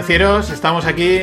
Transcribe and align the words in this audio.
financieros, 0.00 0.48
estamos 0.48 0.86
aquí 0.86 1.18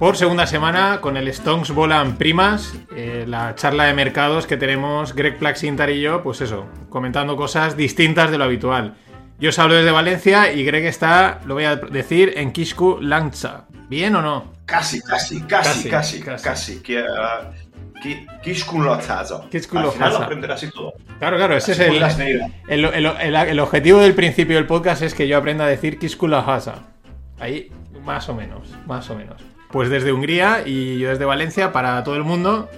por 0.00 0.16
segunda 0.16 0.48
semana 0.48 1.00
con 1.00 1.16
el 1.16 1.32
Stonks 1.32 1.70
Volan 1.70 2.18
Primas, 2.18 2.74
eh, 2.96 3.24
la 3.24 3.54
charla 3.54 3.84
de 3.84 3.94
mercados 3.94 4.48
que 4.48 4.56
tenemos 4.56 5.14
Greg 5.14 5.38
Plaxintar 5.38 5.90
y 5.90 6.00
yo, 6.00 6.24
pues 6.24 6.40
eso, 6.40 6.66
comentando 6.88 7.36
cosas 7.36 7.76
distintas 7.76 8.32
de 8.32 8.38
lo 8.38 8.42
habitual. 8.42 8.96
Yo 9.38 9.50
os 9.50 9.58
hablo 9.60 9.76
desde 9.76 9.92
Valencia 9.92 10.52
y 10.52 10.64
Greg 10.64 10.86
está, 10.86 11.40
lo 11.46 11.54
voy 11.54 11.66
a 11.66 11.76
decir, 11.76 12.32
en 12.36 12.50
Kisku 12.50 12.98
Lancha. 13.00 13.66
¿Bien 13.88 14.16
o 14.16 14.22
no? 14.22 14.52
Casi, 14.64 15.00
casi, 15.02 15.42
casi, 15.42 15.88
casi, 15.88 16.20
casi. 16.20 16.82
Que, 16.82 17.02
uh, 17.02 18.42
Kisku 18.42 18.82
Lancha. 18.82 19.20
Al 19.20 19.92
final 19.92 20.12
lo 20.12 20.18
aprenderás 20.18 20.64
y 20.64 20.70
todo. 20.72 20.94
Claro, 21.20 21.36
claro, 21.36 21.56
ese 21.56 21.72
es 21.72 21.78
el, 21.78 22.84
el, 22.84 23.60
objetivo 23.60 24.00
del 24.00 24.14
principio 24.14 24.56
del 24.56 24.66
podcast 24.66 25.02
es 25.02 25.14
que 25.14 25.28
yo 25.28 25.38
aprenda 25.38 25.64
a 25.64 25.68
decir 25.68 26.00
Kisku 26.00 26.26
Ahí, 27.38 27.70
más 28.04 28.28
o 28.28 28.34
menos, 28.34 28.70
más 28.86 29.10
o 29.10 29.14
menos. 29.14 29.42
Pues 29.70 29.90
desde 29.90 30.12
Hungría 30.12 30.62
y 30.64 30.98
yo 30.98 31.10
desde 31.10 31.24
Valencia 31.24 31.72
para 31.72 32.02
todo 32.04 32.16
el 32.16 32.24
mundo, 32.24 32.68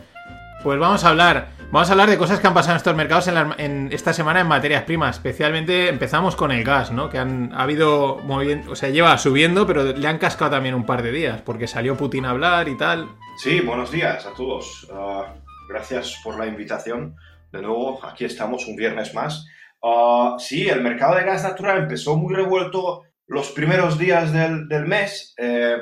pues 0.63 0.79
vamos 0.79 1.05
a 1.05 1.11
hablar. 1.11 1.51
Vamos 1.71 1.91
a 1.91 1.93
hablar 1.93 2.09
de 2.09 2.17
cosas 2.17 2.41
que 2.41 2.47
han 2.47 2.55
pasado 2.55 2.73
en 2.73 2.77
estos 2.79 2.97
mercados 2.97 3.29
en, 3.29 3.93
esta 3.93 4.15
semana 4.15 4.41
en 4.41 4.47
materias 4.47 4.85
primas. 4.85 5.17
Especialmente 5.17 5.89
empezamos 5.89 6.35
con 6.35 6.51
el 6.51 6.65
gas, 6.65 6.93
¿no? 6.93 7.11
Que 7.11 7.19
han 7.19 7.53
ha 7.53 7.63
habido 7.63 8.17
movimiento, 8.25 8.73
o 8.73 8.75
sea, 8.75 8.89
lleva 8.89 9.19
subiendo, 9.19 9.67
pero 9.67 9.85
le 9.85 10.09
han 10.09 10.17
cascado 10.17 10.53
también 10.53 10.75
un 10.75 10.87
par 10.87 11.03
de 11.03 11.13
días, 11.13 11.43
porque 11.43 11.67
salió 11.67 11.95
Putin 11.95 12.25
a 12.25 12.31
hablar 12.31 12.69
y 12.69 12.77
tal. 12.77 13.09
Sí, 13.37 13.61
buenos 13.61 13.93
días 13.93 14.25
a 14.25 14.33
todos. 14.33 14.89
Ah, 14.91 15.35
gracias 15.69 16.19
por 16.25 16.39
la 16.39 16.47
invitación. 16.47 17.17
De 17.53 17.61
nuevo, 17.61 18.03
aquí 18.03 18.25
estamos 18.25 18.67
un 18.67 18.75
viernes 18.75 19.15
más. 19.15 19.47
Ah, 19.83 20.37
sí, 20.39 20.69
el 20.69 20.81
mercado 20.81 21.17
de 21.17 21.25
gas 21.25 21.43
natural 21.43 21.79
empezó 21.79 22.17
muy 22.17 22.35
revuelto 22.35 23.03
los 23.29 23.53
primeros 23.53 23.99
días 23.99 24.33
del, 24.33 24.87
mes. 24.87 25.35
Eh, 25.37 25.79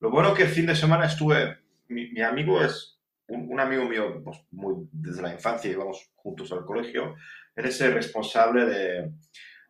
lo 0.00 0.10
bueno 0.10 0.34
que 0.34 0.42
el 0.42 0.48
fin 0.48 0.66
de 0.66 0.76
semana 0.76 1.06
estuve, 1.06 1.58
mi, 1.88 2.20
amigo 2.20 2.62
es 2.62 2.98
un, 3.26 3.58
amigo 3.58 3.84
mío 3.84 4.22
pues, 4.22 4.38
muy, 4.50 4.88
desde 4.92 5.22
la 5.22 5.32
infancia, 5.32 5.70
íbamos 5.70 6.10
juntos 6.14 6.52
al 6.52 6.64
colegio, 6.64 7.16
él 7.56 7.66
es 7.66 7.80
el 7.80 7.94
responsable 7.94 8.66
de, 8.66 9.12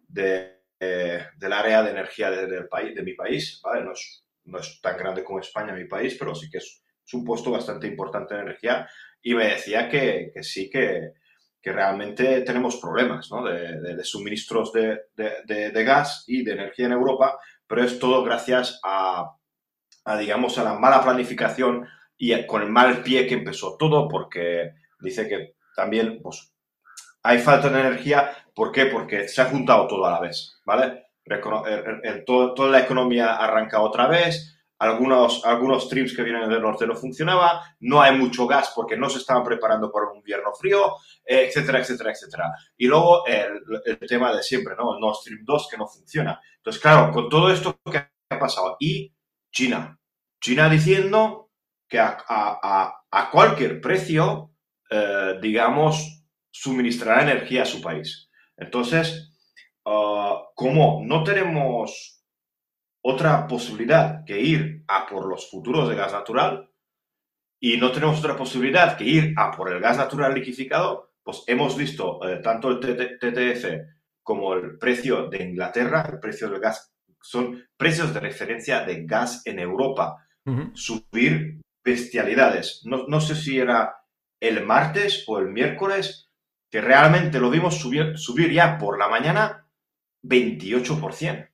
de, 0.09 0.61
eh, 0.79 1.27
del 1.37 1.53
área 1.53 1.83
de 1.83 1.91
energía 1.91 2.31
del 2.31 2.69
país, 2.69 2.95
de 2.95 3.03
mi 3.03 3.15
país, 3.15 3.61
¿vale? 3.63 3.85
No 3.85 3.93
es, 3.93 4.25
no 4.45 4.59
es, 4.59 4.81
tan 4.81 4.97
grande 4.99 5.25
como 5.25 5.41
España, 5.41 5.73
mi 5.73 5.87
país, 5.87 6.17
pero 6.19 6.35
sí 6.35 6.51
que 6.51 6.59
es, 6.59 6.83
es 7.07 7.15
un 7.15 7.25
puesto 7.25 7.51
bastante 7.51 7.87
importante 7.87 8.35
en 8.35 8.41
energía 8.41 8.89
y 9.23 9.35
me 9.35 9.47
decía 9.47 9.89
que, 9.89 10.31
que 10.35 10.43
sí 10.43 10.69
que, 10.69 11.13
que 11.63 11.73
realmente 11.73 12.41
tenemos 12.41 12.77
problemas 12.77 13.31
¿no? 13.31 13.45
de, 13.45 13.81
de, 13.81 14.05
suministros 14.05 14.73
de, 14.73 15.01
de, 15.15 15.85
gas 15.85 16.25
y 16.27 16.43
de 16.43 16.53
energía 16.53 16.87
en 16.87 16.93
Europa, 16.93 17.39
pero 17.67 17.85
es 17.85 17.99
todo 17.99 18.25
gracias 18.25 18.81
a, 18.83 19.37
a, 20.05 20.19
digamos, 20.19 20.59
a 20.59 20.65
la 20.65 20.75
mala 20.75 21.03
planificación 21.03 21.87
y 22.17 22.47
con 22.47 22.63
el 22.63 22.71
mal 22.71 23.03
pie 23.03 23.27
que 23.27 23.35
empezó 23.35 23.77
todo, 23.77 24.09
porque 24.09 24.73
dice 25.01 25.29
que 25.29 25.55
también 25.77 26.21
pues, 26.23 26.53
hay 27.23 27.39
falta 27.39 27.69
de 27.69 27.81
energía. 27.81 28.31
¿Por 28.55 28.73
qué? 28.73 28.87
Porque 28.87 29.29
se 29.29 29.43
ha 29.43 29.47
juntado 29.47 29.87
todo 29.87 30.07
a 30.07 30.13
la 30.13 30.21
vez, 30.21 30.61
¿vale? 30.65 31.07
toda 32.27 32.71
la 32.71 32.81
economía 32.81 33.37
arranca 33.37 33.81
otra 33.81 34.09
vez, 34.09 34.50
algunos, 34.81 35.45
algunos 35.45 35.85
streams 35.85 36.17
que 36.17 36.23
vienen 36.23 36.49
del 36.49 36.63
norte 36.63 36.87
no 36.87 36.97
funcionaba, 36.97 37.63
no 37.81 38.01
hay 38.01 38.17
mucho 38.17 38.47
gas 38.47 38.73
porque 38.75 38.97
no 38.97 39.11
se 39.11 39.19
estaban 39.19 39.45
preparando 39.45 39.93
para 39.93 40.09
un 40.09 40.17
invierno 40.17 40.53
frío, 40.55 40.97
eh, 41.25 41.47
etcétera, 41.49 41.81
etcétera, 41.81 42.11
etcétera. 42.13 42.55
Y 42.79 42.87
luego 42.87 43.27
el, 43.27 43.99
tema 44.09 44.35
de 44.35 44.43
siempre, 44.43 44.75
¿no? 44.77 44.95
El 44.95 45.01
Nord 45.01 45.17
Stream 45.17 45.45
2 45.45 45.69
que 45.71 45.77
no 45.77 45.87
funciona. 45.87 46.41
Entonces, 46.57 46.81
claro, 46.81 47.13
con 47.13 47.29
todo 47.29 47.51
esto 47.51 47.79
que 47.91 47.99
ha 47.99 48.39
pasado, 48.39 48.77
y 48.81 49.15
China, 49.53 49.99
China 50.41 50.71
diciendo 50.71 51.51
que 51.87 51.99
a, 51.99 52.17
a, 52.29 53.05
a 53.11 53.31
cualquier 53.31 53.81
precio, 53.83 54.53
eh, 54.89 55.39
digamos, 55.43 56.25
suministrará 56.51 57.23
energía 57.23 57.63
a 57.63 57.67
su 57.67 57.81
país. 57.83 58.31
Entonces, 58.57 59.31
uh, 59.85 60.37
como 60.55 61.03
no 61.05 61.23
tenemos 61.23 62.20
otra 63.03 63.47
posibilidad 63.47 64.25
que 64.25 64.41
ir 64.41 64.85
a 64.89 65.07
por 65.07 65.29
los 65.29 65.51
futuros 65.51 65.89
de 65.89 65.97
gas 65.97 66.13
natural 66.13 66.71
y 67.61 67.77
no 67.77 67.93
tenemos 67.93 68.19
otra 68.19 68.37
posibilidad 68.37 68.97
que 68.97 69.05
ir 69.05 69.35
a 69.37 69.51
por 69.51 69.71
el 69.71 69.81
gas 69.81 69.99
natural 69.99 70.35
liquificado, 70.35 71.13
pues 71.23 71.45
hemos 71.47 71.77
visto 71.77 72.27
eh, 72.27 72.41
tanto 72.43 72.71
el 72.71 72.81
TTF 72.81 73.67
como 74.23 74.55
el 74.55 74.79
precio 74.79 75.29
de 75.29 75.43
Inglaterra, 75.43 76.09
el 76.11 76.19
precio 76.19 76.49
del 76.49 76.61
gas, 76.61 76.93
son 77.23 77.63
precios 77.77 78.15
de 78.15 78.21
referencia 78.21 78.85
de 78.85 79.05
gas 79.05 79.43
en 79.45 79.59
Europa, 79.59 80.27
subir 80.73 81.61
bestialidades. 81.85 82.81
No, 82.85 83.07
no, 83.07 83.21
sé 83.21 83.35
si 83.35 83.59
era 83.59 83.95
el 84.41 84.65
martes 84.65 85.25
o 85.29 85.39
el 85.39 85.49
miércoles, 85.49 86.31
que 86.71 86.81
realmente 86.81 87.39
lo 87.39 87.51
vimos 87.51 87.77
subir, 87.79 88.17
subir 88.17 88.51
ya 88.53 88.79
por 88.79 88.99
la 88.99 89.09
mañana 89.09 89.67
28%. 90.23 91.50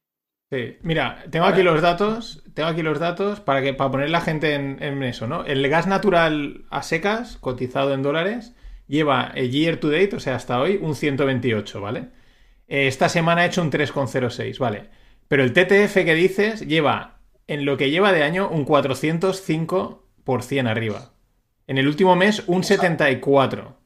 Sí, 0.51 0.77
mira, 0.83 1.25
tengo 1.31 1.47
aquí 1.47 1.63
los 1.65 1.83
datos, 1.83 2.45
tengo 2.55 2.69
aquí 2.69 2.83
los 2.83 3.01
datos 3.01 3.41
para 3.41 3.63
que 3.63 3.75
para 3.75 3.91
poner 3.91 4.11
la 4.11 4.21
gente 4.21 4.55
en, 4.55 5.03
eso, 5.03 5.27
¿no? 5.27 5.45
El 5.45 5.69
gas 5.69 5.89
natural 5.89 6.65
a 6.71 6.83
secas, 6.83 7.37
cotizado 7.39 7.93
en 7.93 8.03
dólares, 8.03 8.55
lleva 8.87 9.33
el 9.35 9.51
year 9.51 9.79
to 9.79 9.91
date, 9.91 10.15
o 10.15 10.21
sea, 10.21 10.37
hasta 10.37 10.61
hoy, 10.61 10.79
un 10.81 10.95
128, 10.95 11.81
¿vale? 11.81 12.11
Eh, 12.69 12.87
esta 12.87 13.09
semana 13.09 13.43
ha 13.43 13.47
hecho 13.47 13.61
un 13.61 13.73
3,06, 13.73 14.59
¿vale? 14.59 14.89
Pero 15.27 15.43
el 15.43 15.53
TTF 15.53 16.05
que 16.05 16.15
dices 16.15 16.65
lleva, 16.65 17.19
en 17.49 17.65
lo 17.65 17.77
que 17.77 17.91
lleva 17.91 18.13
de 18.13 18.23
año, 18.23 18.49
un 18.49 18.65
405% 18.65 20.69
arriba. 20.69 21.11
En 21.67 21.79
el 21.79 21.89
último 21.89 22.15
mes, 22.15 22.45
un 22.47 22.63
74. 22.63 23.77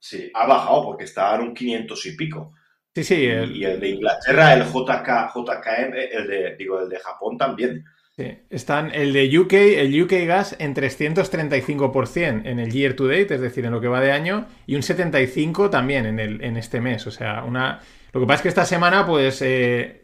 Sí, 0.00 0.28
ha 0.34 0.46
bajado 0.46 0.82
porque 0.82 1.04
estaba 1.04 1.36
en 1.36 1.42
un 1.42 1.54
500 1.54 2.06
y 2.06 2.16
pico. 2.16 2.52
Sí, 2.94 3.04
sí. 3.04 3.14
Y 3.24 3.64
el 3.64 3.80
de 3.80 3.88
Inglaterra, 3.88 4.52
el 4.54 4.64
JK, 4.64 5.32
JKM, 5.34 5.94
el 6.12 6.26
de, 6.28 6.56
digo, 6.56 6.80
el 6.80 6.88
de 6.88 6.98
Japón 6.98 7.38
también. 7.38 7.84
Sí, 8.16 8.38
están 8.50 8.94
el 8.94 9.14
de 9.14 9.38
UK, 9.38 9.52
el 9.54 10.02
UK 10.02 10.26
Gas 10.26 10.54
en 10.58 10.74
335% 10.74 12.42
en 12.44 12.58
el 12.58 12.70
year 12.70 12.94
to 12.94 13.06
date, 13.06 13.34
es 13.34 13.40
decir, 13.40 13.64
en 13.64 13.72
lo 13.72 13.80
que 13.80 13.88
va 13.88 14.00
de 14.00 14.12
año, 14.12 14.46
y 14.66 14.74
un 14.76 14.82
75% 14.82 15.70
también 15.70 16.04
en, 16.04 16.18
el, 16.18 16.44
en 16.44 16.58
este 16.58 16.82
mes. 16.82 17.06
O 17.06 17.10
sea, 17.10 17.44
una. 17.44 17.80
Lo 18.12 18.20
que 18.20 18.26
pasa 18.26 18.36
es 18.36 18.42
que 18.42 18.48
esta 18.48 18.66
semana, 18.66 19.06
pues, 19.06 19.40
eh, 19.40 20.02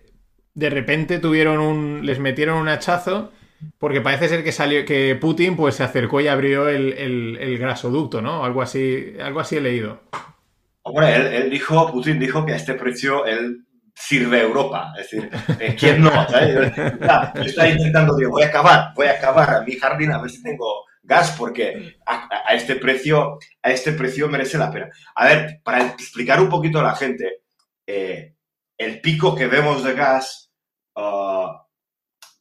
de 0.55 0.71
repente 0.71 1.19
tuvieron 1.19 1.59
un. 1.61 2.07
les 2.07 2.19
metieron 2.19 2.59
un 2.59 2.69
hachazo. 2.69 3.33
Porque 3.79 4.01
parece 4.01 4.29
ser 4.29 4.45
que 4.45 4.53
salió, 4.53 4.85
que 4.85 5.17
Putin 5.17 5.57
pues 5.57 5.75
se 5.75 5.83
acercó 5.83 6.21
y 6.21 6.29
abrió 6.29 6.69
el, 6.69 6.93
el, 6.93 7.39
el 7.41 7.59
gasoducto, 7.59 8.23
¿no? 8.23 8.45
Algo 8.45 8.63
así, 8.63 9.15
algo 9.21 9.41
así 9.41 9.57
he 9.57 9.61
leído. 9.61 10.01
Bueno, 10.93 11.09
él, 11.09 11.51
dijo, 11.51 11.91
Putin 11.91 12.19
dijo 12.19 12.45
que 12.45 12.53
a 12.53 12.57
este 12.57 12.75
precio 12.75 13.25
él 13.27 13.65
sirve 13.95 14.41
a 14.41 14.43
Europa. 14.43 14.93
Es 14.99 15.11
decir, 15.11 15.31
eh, 15.61 15.77
¿quién 15.79 16.03
no? 16.03 16.11
Está, 17.45 17.69
intentando, 17.69 18.17
digo, 18.17 18.31
voy 18.31 18.43
a 18.43 18.47
acabar, 18.47 18.93
voy 18.95 19.07
a 19.07 19.13
acabar 19.13 19.51
a 19.51 19.63
mi 19.63 19.73
jardín 19.73 20.13
a 20.13 20.21
ver 20.21 20.31
si 20.31 20.43
tengo 20.43 20.85
gas 21.03 21.35
porque 21.39 21.97
a, 22.07 22.55
este 22.55 22.77
precio, 22.77 23.39
a 23.63 23.71
este 23.71 23.93
precio 23.93 24.29
merece 24.29 24.59
la 24.59 24.71
pena. 24.71 24.91
A 25.15 25.27
ver, 25.27 25.61
para 25.65 25.87
explicar 25.87 26.41
un 26.41 26.49
poquito 26.49 26.81
a 26.81 26.85
la 26.85 26.95
gente, 26.95 27.43
eh, 27.87 28.35
el 28.77 29.01
pico 29.01 29.35
que 29.35 29.47
vemos 29.47 29.83
de 29.83 29.95
gas, 29.95 30.53
ah, 30.95 31.67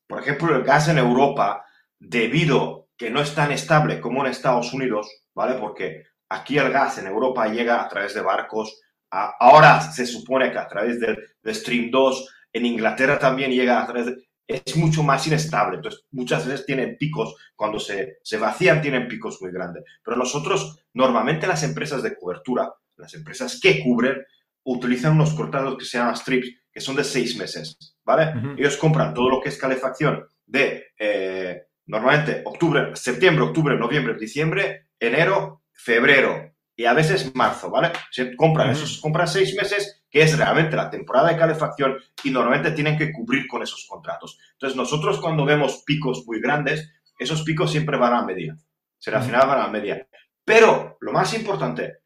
por 0.05 0.21
ejemplo, 0.21 0.55
el 0.55 0.63
gas 0.63 0.89
en 0.89 0.97
Europa, 0.97 1.65
debido 1.99 2.89
que 2.97 3.09
no 3.09 3.21
es 3.21 3.33
tan 3.33 3.51
estable 3.51 3.99
como 3.99 4.23
en 4.25 4.31
Estados 4.31 4.73
Unidos, 4.73 5.07
¿vale? 5.33 5.55
Porque 5.59 6.03
Aquí 6.29 6.57
el 6.57 6.71
gas 6.71 6.97
en 6.97 7.07
Europa 7.07 7.47
llega 7.47 7.81
a 7.81 7.87
través 7.87 8.13
de 8.13 8.21
barcos. 8.21 8.81
ahora 9.09 9.81
se 9.81 10.05
supone 10.05 10.51
que 10.51 10.57
a 10.57 10.67
través 10.67 10.99
del, 10.99 11.17
Stream 11.45 11.89
2. 11.91 12.29
En 12.53 12.65
Inglaterra 12.65 13.17
también 13.19 13.51
llega 13.51 13.81
a 13.81 13.85
través 13.85 14.07
de... 14.07 14.17
Es 14.45 14.77
mucho 14.77 15.03
más 15.03 15.25
inestable. 15.27 15.77
Entonces, 15.77 16.05
muchas 16.11 16.45
veces 16.45 16.65
tienen 16.65 16.97
picos. 16.97 17.35
Cuando 17.55 17.79
se, 17.79 18.17
se 18.23 18.37
vacían, 18.37 18.81
tienen 18.81 19.07
picos 19.07 19.41
muy 19.41 19.51
grandes. 19.51 19.83
Pero 20.03 20.17
nosotros, 20.17 20.85
normalmente 20.93 21.47
las 21.47 21.63
empresas 21.63 22.01
de 22.03 22.15
cobertura, 22.15 22.73
las 22.95 23.13
empresas 23.13 23.59
que 23.61 23.81
cubren, 23.83 24.23
utilizan 24.63 25.13
unos 25.13 25.33
cortados 25.33 25.77
que 25.77 25.85
se 25.85 25.97
llaman 25.97 26.15
strips, 26.15 26.49
que 26.71 26.81
son 26.81 26.95
de 26.95 27.03
seis 27.03 27.37
meses. 27.37 27.77
¿Vale? 28.03 28.33
Ellos 28.57 28.77
compran 28.77 29.13
todo 29.13 29.29
lo 29.29 29.41
que 29.41 29.49
es 29.49 29.57
calefacción 29.57 30.25
de 30.45 30.87
eh, 30.97 31.63
normalmente 31.87 32.41
octubre, 32.45 32.95
septiembre, 32.95 33.43
octubre, 33.43 33.77
noviembre, 33.77 34.15
diciembre, 34.17 34.87
enero, 34.99 35.63
febrero 35.77 36.53
y 36.75 36.85
a 36.85 36.93
veces 36.93 37.33
marzo, 37.33 37.71
¿vale? 37.71 37.91
Se 38.11 38.35
compran 38.35 38.69
esos, 38.69 38.99
compran 38.99 39.27
seis 39.27 39.55
meses, 39.55 40.03
que 40.09 40.21
es 40.21 40.37
realmente 40.37 40.75
la 40.75 40.89
temporada 40.89 41.29
de 41.29 41.37
calefacción 41.37 41.97
y 42.23 42.29
normalmente 42.29 42.71
tienen 42.71 42.97
que 42.97 43.11
cubrir 43.11 43.47
con 43.47 43.63
esos 43.63 43.85
contratos. 43.87 44.37
Entonces, 44.53 44.77
nosotros 44.77 45.19
cuando 45.19 45.43
vemos 45.43 45.83
picos 45.85 46.23
muy 46.27 46.39
grandes, 46.39 46.93
esos 47.17 47.41
picos 47.43 47.71
siempre 47.71 47.97
van 47.97 48.13
a 48.13 48.23
media. 48.23 48.55
Final 48.99 49.47
van 49.47 49.61
a 49.61 49.67
media. 49.67 50.07
Pero 50.45 50.97
lo 51.01 51.11
más 51.11 51.33
importante, 51.33 51.99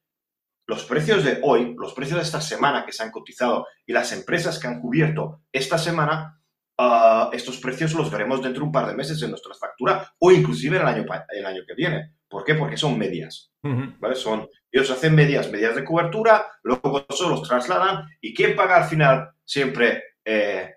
los 0.67 0.85
precios 0.85 1.23
de 1.23 1.39
hoy, 1.43 1.75
los 1.77 1.93
precios 1.93 2.17
de 2.17 2.23
esta 2.23 2.39
semana 2.39 2.85
que 2.85 2.93
se 2.93 3.03
han 3.03 3.11
cotizado 3.11 3.67
y 3.85 3.91
las 3.91 4.13
empresas 4.13 4.57
que 4.57 4.67
han 4.67 4.79
cubierto 4.79 5.41
esta 5.51 5.77
semana, 5.77 6.41
ah, 6.77 7.29
estos 7.33 7.57
precios 7.57 7.93
los 7.93 8.09
veremos 8.09 8.41
dentro 8.41 8.61
de 8.61 8.67
un 8.67 8.71
par 8.71 8.87
de 8.87 8.95
meses 8.95 9.21
en 9.21 9.31
nuestra 9.31 9.53
factura 9.53 10.13
o 10.19 10.31
inclusive 10.31 10.77
el 10.77 10.87
año, 10.87 11.05
el 11.29 11.45
año 11.45 11.63
que 11.67 11.75
viene. 11.75 12.15
¿Por 12.31 12.45
qué? 12.45 12.55
Porque 12.55 12.77
son 12.77 12.97
medias. 12.97 13.51
¿vale? 13.61 14.15
Son, 14.15 14.47
ellos 14.71 14.89
hacen 14.89 15.13
medias, 15.13 15.51
medias 15.51 15.75
de 15.75 15.83
cobertura, 15.83 16.47
luego 16.63 17.05
eso 17.07 17.29
los 17.29 17.43
trasladan 17.43 18.07
y 18.21 18.33
¿quién 18.33 18.55
paga 18.55 18.77
al 18.77 18.89
final? 18.89 19.31
Siempre, 19.43 20.15
eh, 20.23 20.75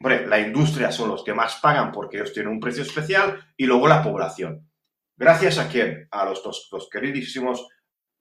la 0.00 0.38
industria 0.38 0.92
son 0.92 1.08
los 1.08 1.24
que 1.24 1.32
más 1.32 1.56
pagan 1.62 1.90
porque 1.90 2.18
ellos 2.18 2.34
tienen 2.34 2.52
un 2.52 2.60
precio 2.60 2.82
especial 2.82 3.42
y 3.56 3.64
luego 3.64 3.88
la 3.88 4.02
población. 4.02 4.70
¿Gracias 5.16 5.58
a 5.58 5.68
quién? 5.68 6.06
A 6.10 6.26
los, 6.26 6.42
dos 6.42 6.88
queridísimos 6.92 7.66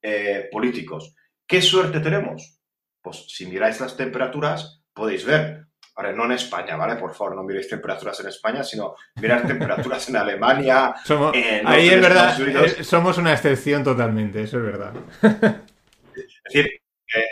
eh, 0.02 0.48
políticos. 0.50 1.14
¿Qué 1.46 1.62
suerte 1.62 2.00
tenemos? 2.00 2.62
Pues 3.02 3.26
si 3.28 3.48
miráis 3.48 3.82
las 3.82 3.98
temperaturas, 3.98 4.82
podéis 4.94 5.26
ver. 5.26 5.68
Ahora, 5.96 6.12
no 6.12 6.26
en 6.26 6.34
España, 6.34 6.76
¿vale? 6.76 6.96
Por 6.96 7.14
favor, 7.14 7.36
no 7.36 7.44
miréis 7.44 7.70
temperaturas 7.70 8.20
en 8.20 8.28
España, 8.28 8.64
sino 8.64 8.96
mirar 9.16 9.48
temperaturas 9.48 10.10
en 10.10 10.18
Alemania. 10.18 10.94
ahí 11.66 11.90
es 11.90 12.02
verdad, 12.02 12.40
eh, 12.42 12.84
somos 12.84 13.18
una 13.18 13.34
excepción 13.34 13.84
totalmente, 13.84 14.44
eso 14.44 14.58
es 14.58 14.64
verdad. 14.64 14.94
Es 15.24 16.54
decir, 16.54 16.82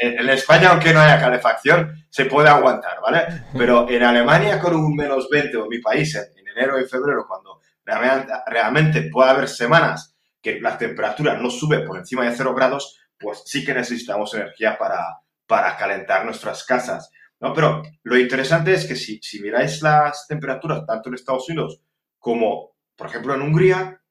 en 0.01 0.29
España, 0.29 0.69
aunque 0.69 0.93
no 0.93 0.99
haya 0.99 1.19
calefacción, 1.19 2.05
se 2.09 2.25
puede 2.25 2.49
aguantar, 2.49 2.99
¿vale? 3.01 3.45
Pero 3.57 3.89
en 3.89 4.03
Alemania, 4.03 4.59
con 4.59 4.75
un 4.75 4.95
menos 4.95 5.27
20, 5.29 5.57
o 5.57 5.67
mi 5.67 5.79
país, 5.79 6.15
en, 6.15 6.47
enero 6.47 6.79
y 6.79 6.85
febrero, 6.85 7.25
cuando 7.27 7.59
realmente 7.83 9.09
puede 9.11 9.31
haber 9.31 9.49
semanas 9.49 10.15
que 10.41 10.59
la 10.59 10.77
temperatura 10.77 11.35
no 11.35 11.49
sube 11.49 11.79
por 11.79 11.97
encima 11.97 12.25
de 12.25 12.35
0 12.35 12.53
grados, 12.53 12.99
pues 13.17 13.41
sí 13.45 13.65
que 13.65 13.73
necesitamos 13.73 14.33
energía 14.35 14.77
para, 14.77 15.03
para 15.47 15.75
calentar 15.75 16.25
nuestras 16.25 16.63
casas. 16.63 17.09
¿No? 17.43 17.53
Pero 17.53 17.83
lo 18.03 18.17
interesante 18.17 18.73
es 18.73 18.87
que 18.87 18.95
si, 18.95 19.19
si 19.21 19.41
miráis 19.41 19.81
las 19.81 20.25
temperaturas 20.27 20.85
tanto 20.85 21.09
en 21.09 21.15
Estados 21.15 21.49
Unidos 21.49 21.81
como, 22.17 22.77
por 22.95 23.07
ejemplo, 23.07 23.35
en 23.35 23.41
Hungría, 23.41 24.01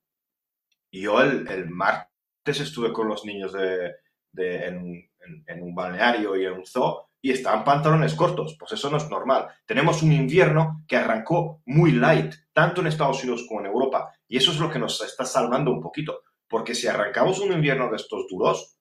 yo 0.93 1.23
el, 1.23 1.71
martes 1.71 2.61
estuve 2.61 2.93
con 2.93 3.09
los 3.09 3.25
niños 3.25 3.55
de, 3.55 3.95
en, 4.37 5.63
un 5.63 5.75
balneario 5.75 6.37
y 6.37 6.45
en 6.45 6.53
un 6.53 6.67
zoo 6.67 7.09
y 7.23 7.31
estaban 7.31 7.65
pantalones 7.65 8.15
cortos. 8.15 8.55
Pues 8.59 8.73
eso 8.73 8.91
no 8.91 8.99
es 8.99 9.09
normal. 9.09 9.49
Tenemos 9.65 10.03
un 10.03 10.13
invierno 10.13 10.85
que 10.87 10.97
arrancó 10.97 11.63
muy 11.65 11.93
light, 11.93 12.35
tanto 12.53 12.83
en 12.83 12.89
Estados 12.89 13.23
Unidos 13.23 13.47
como 13.49 13.61
en 13.61 13.67
Europa. 13.67 14.13
Y 14.29 14.37
eso 14.37 14.51
es 14.51 14.59
lo 14.59 14.71
que 14.71 14.79
nos 14.79 15.01
está 15.01 15.25
salvando 15.25 15.71
un 15.71 15.81
poquito. 15.81 16.21
Porque 16.47 16.75
si 16.75 16.87
arrancamos 16.87 17.39
un 17.39 17.53
invierno 17.53 17.89
de 17.89 17.97
estos 17.97 18.27
duros, 18.29 18.77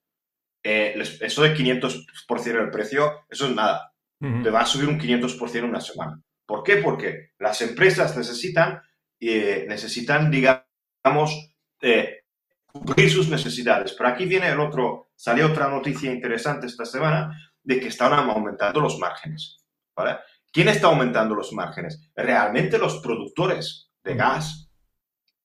eh, 0.61 1.01
eso 1.21 1.43
de 1.43 1.55
500% 1.55 2.59
el 2.59 2.69
precio, 2.71 3.23
eso 3.29 3.45
es 3.45 3.55
nada. 3.55 3.90
Te 4.21 4.51
va 4.51 4.61
a 4.61 4.65
subir 4.67 4.87
un 4.87 4.99
500% 4.99 5.55
en 5.55 5.63
una 5.65 5.81
semana. 5.81 6.21
¿Por 6.45 6.61
qué? 6.61 6.77
Porque 6.77 7.31
las 7.39 7.59
empresas 7.63 8.15
necesitan, 8.15 8.79
eh, 9.19 9.65
necesitan 9.67 10.29
digamos, 10.29 11.55
eh, 11.81 12.19
cubrir 12.67 13.09
sus 13.09 13.29
necesidades. 13.29 13.93
Pero 13.93 14.09
aquí 14.09 14.27
viene 14.27 14.49
el 14.49 14.59
otro, 14.59 15.09
salió 15.15 15.47
otra 15.47 15.69
noticia 15.69 16.11
interesante 16.11 16.67
esta 16.67 16.85
semana 16.85 17.35
de 17.63 17.79
que 17.79 17.87
están 17.87 18.13
aumentando 18.13 18.79
los 18.79 18.99
márgenes. 18.99 19.65
¿vale? 19.95 20.19
¿Quién 20.51 20.67
está 20.67 20.85
aumentando 20.87 21.33
los 21.33 21.51
márgenes? 21.53 22.11
Realmente 22.15 22.77
los 22.77 22.99
productores 22.99 23.89
de 24.03 24.15
gas. 24.15 24.69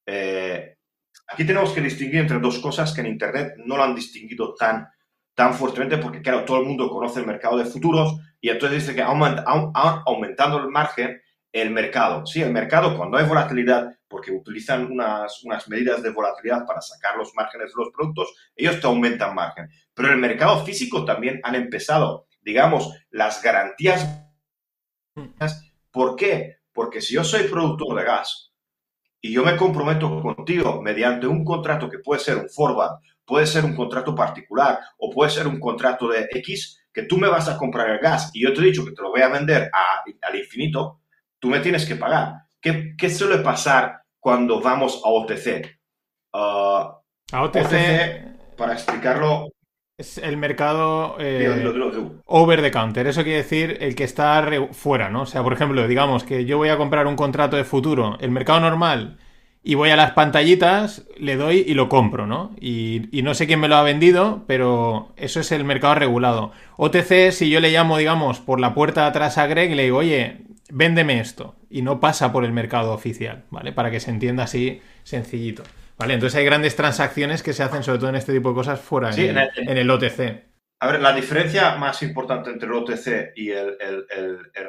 aquí 0.05 1.45
tenemos 1.45 1.73
que 1.73 1.81
distinguir 1.81 2.19
entre 2.21 2.39
dos 2.39 2.59
cosas 2.59 2.93
que 2.93 3.01
en 3.01 3.07
Internet 3.07 3.55
no 3.65 3.75
lo 3.75 3.83
han 3.83 3.95
distinguido 3.95 4.53
tan 4.53 4.87
tan 5.37 5.53
fuertemente 5.53 5.99
porque, 5.99 6.23
claro, 6.23 6.45
todo 6.45 6.57
el 6.57 6.65
mundo 6.65 6.89
conoce 6.89 7.19
el 7.19 7.27
mercado 7.27 7.59
de 7.59 7.65
futuros 7.65 8.19
y 8.41 8.49
entonces 8.49 8.79
dice 8.79 8.95
que 8.95 9.03
ha 9.03 9.05
aumentando 9.05 10.57
el 10.57 10.69
margen 10.69 11.21
el 11.51 11.69
mercado. 11.69 12.25
Sí, 12.25 12.41
el 12.41 12.51
mercado 12.51 12.97
cuando 12.97 13.17
hay 13.17 13.27
volatilidad, 13.27 13.99
porque 14.07 14.31
utilizan 14.31 14.91
unas, 14.91 15.43
unas 15.43 15.69
medidas 15.69 16.01
de 16.01 16.09
volatilidad 16.09 16.65
para 16.65 16.81
sacar 16.81 17.17
los 17.17 17.35
márgenes 17.35 17.67
de 17.67 17.83
los 17.83 17.93
productos, 17.93 18.33
ellos 18.55 18.81
te 18.81 18.87
aumentan 18.87 19.35
margen. 19.35 19.69
Pero 19.93 20.11
el 20.11 20.17
mercado 20.17 20.65
físico 20.65 21.05
también 21.05 21.39
han 21.43 21.53
empezado, 21.53 22.25
digamos, 22.41 22.91
las 23.11 23.39
garantías. 23.43 24.09
¿Por 25.91 26.15
qué? 26.15 26.55
Porque 26.73 26.99
si 26.99 27.13
yo 27.13 27.23
soy 27.23 27.43
productor 27.43 27.95
de 27.95 28.05
gas 28.05 28.51
y 29.21 29.31
yo 29.31 29.45
me 29.45 29.55
comprometo 29.55 30.19
contigo 30.19 30.81
mediante 30.81 31.27
un 31.27 31.45
contrato 31.45 31.87
que 31.91 31.99
puede 31.99 32.21
ser 32.21 32.37
un 32.37 32.49
forward 32.49 32.97
puede 33.27 33.45
ser 33.45 33.65
un 33.65 33.75
contrato 33.75 34.15
particular 34.15 34.79
o 34.97 35.11
puede 35.11 35.29
ser 35.29 35.45
un 35.47 35.59
contrato 35.59 36.07
de 36.07 36.27
X 36.31 36.81
que 36.93 37.03
tú 37.03 37.17
me 37.17 37.27
vas 37.27 37.47
a 37.49 37.57
comprar 37.57 37.89
el 37.89 37.99
gas 37.99 38.31
y 38.33 38.41
yo 38.41 38.53
te 38.53 38.61
he 38.61 38.65
dicho 38.65 38.85
que 38.85 38.93
te 38.93 39.01
lo 39.01 39.11
voy 39.11 39.21
a 39.21 39.27
vender 39.27 39.69
al 40.21 40.35
infinito, 40.35 41.01
tú 41.37 41.49
me 41.49 41.59
tienes 41.59 41.85
que 41.85 41.97
pagar. 41.97 42.33
¿Qué, 42.59 42.95
qué 42.97 43.09
suele 43.09 43.39
pasar 43.39 44.01
cuando 44.19 44.61
vamos 44.61 45.01
a 45.05 45.09
OTC? 45.09 45.77
Ah, 46.33 46.99
a 47.31 47.43
OTC, 47.43 48.55
para 48.55 48.73
explicarlo, 48.73 49.49
es 49.99 50.19
el 50.19 50.37
mercado 50.37 51.17
eh, 51.19 52.21
over 52.25 52.61
the 52.61 52.71
counter. 52.71 53.07
Eso 53.07 53.23
quiere 53.23 53.39
decir 53.39 53.77
el 53.81 53.95
que 53.95 54.03
está 54.03 54.47
fuera, 54.71 55.09
¿no? 55.09 55.23
O 55.23 55.25
sea, 55.25 55.43
por 55.43 55.53
ejemplo, 55.53 55.87
digamos 55.87 56.23
que 56.23 56.45
yo 56.45 56.57
voy 56.57 56.69
a 56.69 56.77
comprar 56.77 57.07
un 57.07 57.15
contrato 57.15 57.57
de 57.57 57.63
futuro. 57.63 58.15
El 58.19 58.31
mercado 58.31 58.59
normal 58.59 59.17
y 59.67 59.75
voy 59.75 59.89
a 59.89 59.97
las 59.97 60.11
pantallitas, 60.11 61.05
le 61.17 61.35
doy 61.35 61.65
y 61.67 61.73
lo 61.73 61.89
compro, 61.89 62.25
¿no? 62.25 62.55
Y, 62.57 63.09
no 63.21 63.33
sé 63.33 63.47
quién 63.47 63.59
me 63.59 63.67
lo 63.67 63.75
ha 63.75 63.83
vendido, 63.83 64.45
pero 64.47 65.11
eso 65.17 65.41
es 65.41 65.51
el 65.51 65.65
mercado 65.65 65.93
regulado. 65.95 66.53
OTC, 66.77 67.31
si 67.31 67.49
yo 67.49 67.59
le 67.59 67.69
llamo, 67.69 67.97
digamos, 67.97 68.39
por 68.39 68.61
la 68.61 68.73
puerta 68.73 69.01
de 69.01 69.07
atrás 69.07 69.37
a 69.37 69.45
Greg 69.45 69.71
y 69.71 69.75
le 69.75 69.83
digo, 69.83 69.97
oye, 69.97 70.37
véndeme 70.71 71.19
esto, 71.19 71.57
y 71.69 71.81
no 71.81 71.99
pasa 71.99 72.31
por 72.31 72.45
el 72.45 72.53
mercado 72.53 72.93
oficial, 72.93 73.43
¿vale? 73.49 73.73
Para 73.73 73.91
que 73.91 73.99
se 73.99 74.09
entienda 74.09 74.45
así 74.45 74.81
sencillito. 75.03 75.63
¿Vale? 75.97 76.13
Entonces 76.13 76.39
hay 76.39 76.45
grandes 76.45 76.77
transacciones 76.77 77.43
que 77.43 77.51
se 77.51 77.63
hacen, 77.63 77.83
sobre 77.83 77.99
todo 77.99 78.09
en 78.09 78.15
este 78.15 78.31
tipo 78.31 78.47
de 78.49 78.55
cosas, 78.55 78.79
fuera 78.79 79.09
en, 79.13 79.37
el, 79.77 79.89
OTC. 79.89 80.45
A 80.79 80.87
ver, 80.87 81.01
la 81.01 81.11
diferencia 81.11 81.75
más 81.75 82.01
importante 82.03 82.51
entre 82.51 82.69
el 82.69 82.73
OTC 82.73 83.33
y 83.35 83.49
el, 83.49 83.77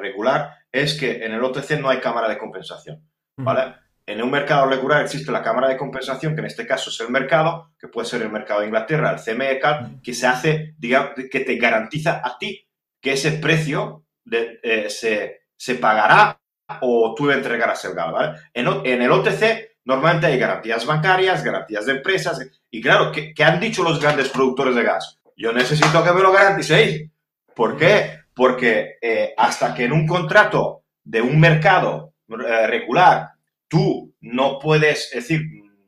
regular 0.01 0.55
es 0.73 0.99
que 0.99 1.23
en 1.23 1.31
el 1.31 1.41
OTC 1.41 1.79
no 1.79 1.87
hay 1.87 1.99
cámara 1.99 2.27
de 2.27 2.37
compensación, 2.37 3.01
¿vale? 3.37 3.75
En 4.09 4.23
un 4.23 4.31
mercado 4.31 4.65
regular 4.65 5.03
existe 5.03 5.31
la 5.31 5.43
cámara 5.43 5.67
de 5.67 5.77
compensación, 5.77 6.33
que 6.33 6.39
en 6.41 6.47
este 6.47 6.65
caso 6.65 6.89
es 6.89 6.99
el 6.99 7.11
mercado, 7.11 7.73
que 7.79 7.89
puede 7.89 8.07
ser 8.07 8.23
el 8.23 8.31
mercado 8.31 8.61
de 8.61 8.65
Inglaterra, 8.65 9.11
el 9.11 9.21
CME, 9.21 9.59
que 10.01 10.15
se 10.15 10.25
hace, 10.25 10.73
digamos, 10.79 11.11
que 11.29 11.41
te 11.41 11.55
garantiza 11.57 12.19
a 12.25 12.35
ti 12.39 12.67
que 12.99 13.11
ese 13.11 13.33
precio 13.33 14.05
eh, 14.31 14.87
se, 14.89 15.75
pagará 15.75 16.41
o 16.81 17.13
tú 17.15 17.27
le 17.27 17.35
entregarás 17.35 17.85
el 17.85 17.93
gas, 17.93 18.11
¿vale? 18.11 18.39
En, 18.51 18.99
el 18.99 19.11
OTC 19.11 19.77
normalmente 19.85 20.25
hay 20.25 20.39
garantías 20.39 20.87
bancarias, 20.87 21.43
garantías 21.43 21.85
de 21.85 21.91
empresas, 21.91 22.39
y 22.71 22.81
claro, 22.81 23.11
¿qué, 23.11 23.43
han 23.43 23.59
dicho 23.59 23.83
los 23.83 24.01
grandes 24.01 24.29
productores 24.29 24.73
de 24.73 24.81
gas? 24.81 25.19
Yo 25.37 25.53
necesito 25.53 26.03
que 26.03 26.13
me 26.13 26.23
lo 26.23 26.31
garanticéis. 26.31 27.11
¿Por 27.53 27.77
qué? 27.77 28.21
Porque 28.33 28.97
eh, 29.03 29.35
hasta 29.37 29.71
que 29.75 29.83
en 29.83 29.91
un 29.91 30.07
contrato 30.07 30.85
de 31.03 31.21
un 31.21 31.39
mercado 31.39 32.15
eh, 32.27 32.65
regular 32.65 33.33
tú 33.69 34.13
no 34.19 34.59
puedes, 34.59 35.05
es 35.13 35.27
decir, 35.27 35.41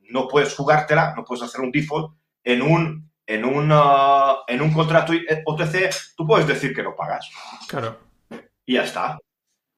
no 0.09 0.27
puedes 0.27 0.55
jugártela, 0.55 1.13
no 1.15 1.25
puedes 1.25 1.43
hacer 1.43 1.61
un 1.61 1.71
default 1.71 2.15
en 2.43 2.61
un, 2.61 3.11
en 3.25 3.43
un, 3.43 3.73
en 4.47 4.61
un 4.61 4.73
contrato 4.73 5.13
OTC, 5.45 5.89
tú 6.15 6.25
puedes 6.25 6.47
decir 6.47 6.73
que 6.73 6.83
no 6.83 6.95
pagas. 6.95 7.29
Claro. 7.67 7.99
Y 8.65 8.75
ya 8.75 8.83
está. 8.83 9.17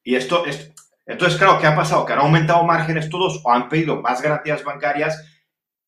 Y 0.04 0.16
esto 0.16 0.46
es. 0.46 0.74
Entonces, 1.06 1.38
claro, 1.38 1.60
¿qué 1.60 1.68
ha 1.68 1.76
pasado? 1.76 2.06
Que 2.06 2.14
han 2.14 2.20
aumentado 2.20 2.64
márgenes 2.64 3.10
todos 3.10 3.42
o 3.44 3.52
han 3.52 3.70
pedido 3.70 4.02
más 4.02 4.22
garantías 4.22 4.64
bancarias 4.64 5.30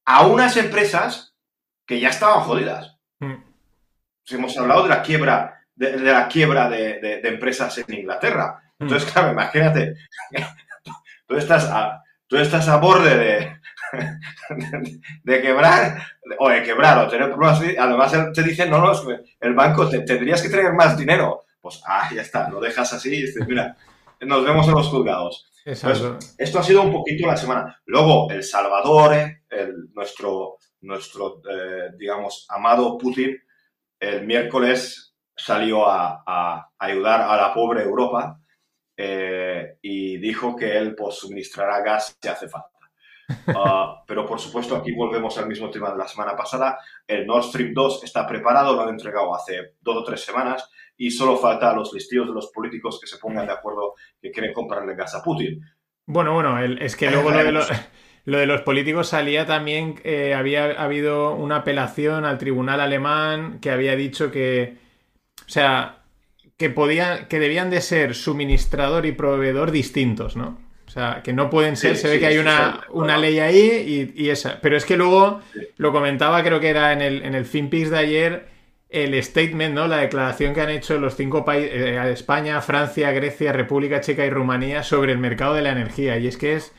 a 0.06 0.26
unas 0.26 0.58
empresas 0.58 1.36
que 1.86 2.00
ya 2.00 2.10
estaban 2.10 2.42
jodidas. 2.42 2.98
Mm. 3.20 3.36
hemos 4.32 4.58
hablado 4.58 4.84
de 4.84 4.90
la 4.90 5.02
quiebra, 5.02 5.62
de, 5.76 5.98
la 5.98 6.28
quiebra 6.28 6.70
de, 6.70 7.00
de, 7.00 7.28
empresas 7.28 7.78
en 7.78 7.94
Inglaterra. 7.94 8.62
Entonces, 8.80 9.08
mm. 9.10 9.12
claro, 9.12 9.32
imagínate, 9.32 9.96
tú 11.28 11.36
estás 11.36 11.66
a, 11.66 12.04
tú 12.28 12.38
estás 12.38 12.68
a 12.68 12.78
borde 12.78 13.18
de, 13.18 13.60
de, 15.24 15.42
quebrar 15.42 16.02
o 16.40 16.50
de 16.50 16.64
quebrar 16.64 16.98
o 17.06 17.10
tener 17.10 17.30
problemas. 17.30 17.62
Además, 17.78 18.34
te 18.34 18.44
dicen, 18.44 18.70
no, 18.70 18.80
no, 18.80 18.92
el 19.40 19.54
banco 19.54 19.90
te, 19.90 20.00
tendrías 20.00 20.42
que 20.42 20.50
tener 20.50 20.74
más 20.74 20.98
dinero. 20.98 21.46
Pues, 21.62 21.82
ah, 21.86 22.10
ya 22.14 22.22
está, 22.22 22.50
lo 22.50 22.60
dejas 22.60 22.94
así 22.94 23.10
y 23.10 23.22
dices, 23.24 23.48
mira, 23.48 23.76
nos 24.22 24.44
vemos 24.44 24.68
en 24.68 24.74
los 24.74 24.88
juzgados. 24.88 25.52
esto 25.66 26.60
ha 26.60 26.64
sido 26.64 26.84
un 26.84 26.92
poquito 26.92 27.28
la 27.28 27.38
semana. 27.38 27.82
Luego, 27.86 28.30
El 28.30 28.44
Salvador, 28.44 29.14
el, 29.50 29.94
nuestro, 29.94 30.58
nuestro 30.82 31.42
eh, 31.50 31.92
digamos, 31.98 32.46
amado 32.50 32.98
Putin, 32.98 33.38
el 34.00 34.26
miércoles 34.26 35.16
salió 35.36 35.88
a, 35.88 36.24
a 36.26 36.70
ayudar 36.78 37.22
a 37.22 37.36
la 37.36 37.54
pobre 37.54 37.84
Europa 37.84 38.40
eh, 38.98 39.45
y 39.82 40.18
dijo 40.18 40.56
que 40.56 40.78
él 40.78 40.96
pues, 40.96 41.16
suministrará 41.16 41.82
gas 41.82 42.18
si 42.22 42.28
hace 42.28 42.48
falta. 42.48 42.70
Ah, 43.48 44.04
pero 44.06 44.24
por 44.26 44.40
supuesto, 44.40 44.76
aquí 44.76 44.92
volvemos 44.92 45.36
al 45.40 45.48
mismo 45.48 45.72
tema 45.72 45.90
de 45.92 45.98
la 45.98 46.08
semana 46.08 46.36
pasada. 46.36 46.78
El 47.08 47.26
Nord 47.26 47.46
Stream 47.46 47.74
2 47.74 48.04
está 48.04 48.28
preparado, 48.28 48.76
lo 48.76 48.84
han 48.84 48.90
entregado 48.90 49.34
hace 49.34 49.74
dos 49.82 49.98
o 49.98 50.04
tres 50.04 50.22
semanas 50.22 50.70
y 50.98 51.12
solo 51.12 51.38
falta 51.38 51.74
los 51.74 51.94
listillos 51.94 52.28
de 52.28 52.34
los 52.34 52.52
políticos 52.52 53.00
que 53.00 53.08
se 53.08 53.18
pongan 53.18 53.48
de 53.48 53.54
acuerdo 53.54 53.96
que 54.22 54.32
quieren 54.32 54.54
comprarle 54.54 54.96
gas 54.96 55.16
a 55.16 55.24
Putin. 55.24 55.60
Bueno, 56.06 56.34
bueno, 56.34 56.60
es 56.60 56.96
que 56.96 57.10
luego 57.10 57.32
lo 57.32 57.44
de, 57.44 57.52
los, 57.52 57.70
lo 58.26 58.38
de 58.38 58.46
los 58.46 58.62
políticos 58.62 59.10
salía 59.10 59.46
también, 59.46 60.00
eh, 60.04 60.34
había 60.34 60.66
habido 60.82 61.34
una 61.34 61.58
apelación 61.58 62.26
al 62.26 62.38
tribunal 62.38 62.80
alemán 62.80 63.60
que 63.60 63.72
había 63.72 63.96
dicho 63.96 64.32
que, 64.32 64.78
o 65.46 65.50
sea, 65.50 66.05
que 66.58 66.70
podían, 66.70 67.28
que 67.28 67.40
debían 67.40 67.70
de 67.70 67.82
ser 67.82 68.16
suministrador 68.16 69.06
y 69.06 69.12
proveedor 69.12 69.72
distintos, 69.72 70.36
¿no? 70.36 70.58
O 70.88 70.90
sea, 70.90 71.22
que 71.24 71.34
no 71.34 71.50
pueden 71.50 71.76
ser, 71.76 71.98
se 71.98 72.08
ve 72.08 72.20
que 72.20 72.28
hay 72.28 72.38
una, 72.38 72.82
una, 72.92 73.18
ley 73.18 73.40
ahí 73.40 74.14
y, 74.16 74.30
esa. 74.30 74.62
Pero 74.62 74.78
es 74.78 74.86
que 74.86 74.96
luego 74.96 75.42
lo 75.78 75.92
comentaba, 75.92 76.44
creo 76.44 76.60
que 76.60 76.70
era 76.70 76.94
en 76.94 77.02
el, 77.02 77.24
en 77.24 77.36
el 77.36 77.46
FinPix 77.46 77.90
de 77.90 77.98
ayer, 77.98 78.48
el 78.90 79.22
statement, 79.22 79.74
¿no? 79.74 79.88
La 79.88 79.98
declaración 79.98 80.54
que 80.54 80.62
han 80.62 80.70
hecho 80.70 80.98
los 81.00 81.16
cinco 81.16 81.44
países, 81.44 81.72
eh, 81.74 82.12
España, 82.12 82.62
Francia, 82.62 83.12
Grecia, 83.12 83.52
República 83.52 84.00
Checa 84.00 84.26
y 84.26 84.30
Rumanía 84.30 84.84
sobre 84.84 85.12
el 85.12 85.18
mercado 85.18 85.56
de 85.56 85.64
la 85.64 85.72
energía. 85.72 86.18
Y 86.18 86.28
es 86.28 86.38
que 86.38 86.56
es, 86.56 86.72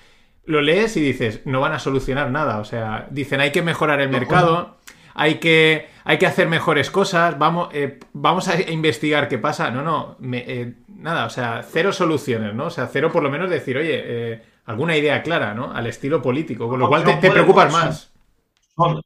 lo 0.47 0.63
lees 0.63 0.97
y 0.97 1.01
dices, 1.01 1.41
no 1.45 1.61
van 1.61 1.73
a 1.73 1.79
solucionar 1.79 2.31
nada. 2.31 2.59
O 2.59 2.65
sea, 2.65 3.09
dicen, 3.11 3.41
hay 3.41 3.51
que 3.51 3.63
mejorar 3.63 4.01
el 4.01 4.09
mercado, 4.09 4.79
hay 5.17 5.41
que, 5.41 5.89
hay 6.05 6.19
que 6.19 6.27
hacer 6.27 6.49
mejores 6.49 6.91
cosas, 6.91 7.37
vamos, 7.39 7.71
eh, 7.73 7.99
vamos 8.13 8.47
a 8.47 8.61
investigar 8.71 9.29
qué 9.29 9.39
pasa. 9.39 9.71
No, 9.71 9.83
no, 9.83 10.17
eh, 10.33 10.75
nada, 10.89 11.27
o 11.27 11.31
sea, 11.31 11.65
cero 11.69 11.93
soluciones, 11.93 12.55
¿no? 12.55 12.67
O 12.67 12.71
sea, 12.71 12.87
cero 12.87 13.11
por 13.11 13.25
lo 13.25 13.31
menos 13.31 13.51
decir, 13.51 13.77
oye, 13.77 14.43
alguna 14.67 14.97
idea 14.97 15.23
clara, 15.23 15.55
¿no? 15.55 15.73
Al 15.73 15.87
estilo 15.87 16.23
político, 16.23 16.69
con 16.69 16.79
lo 16.79 16.89
cual 16.89 17.03
te, 17.03 17.15
te 17.15 17.31
preocupas 17.31 17.73
más. 17.73 18.13
Son, 18.77 19.01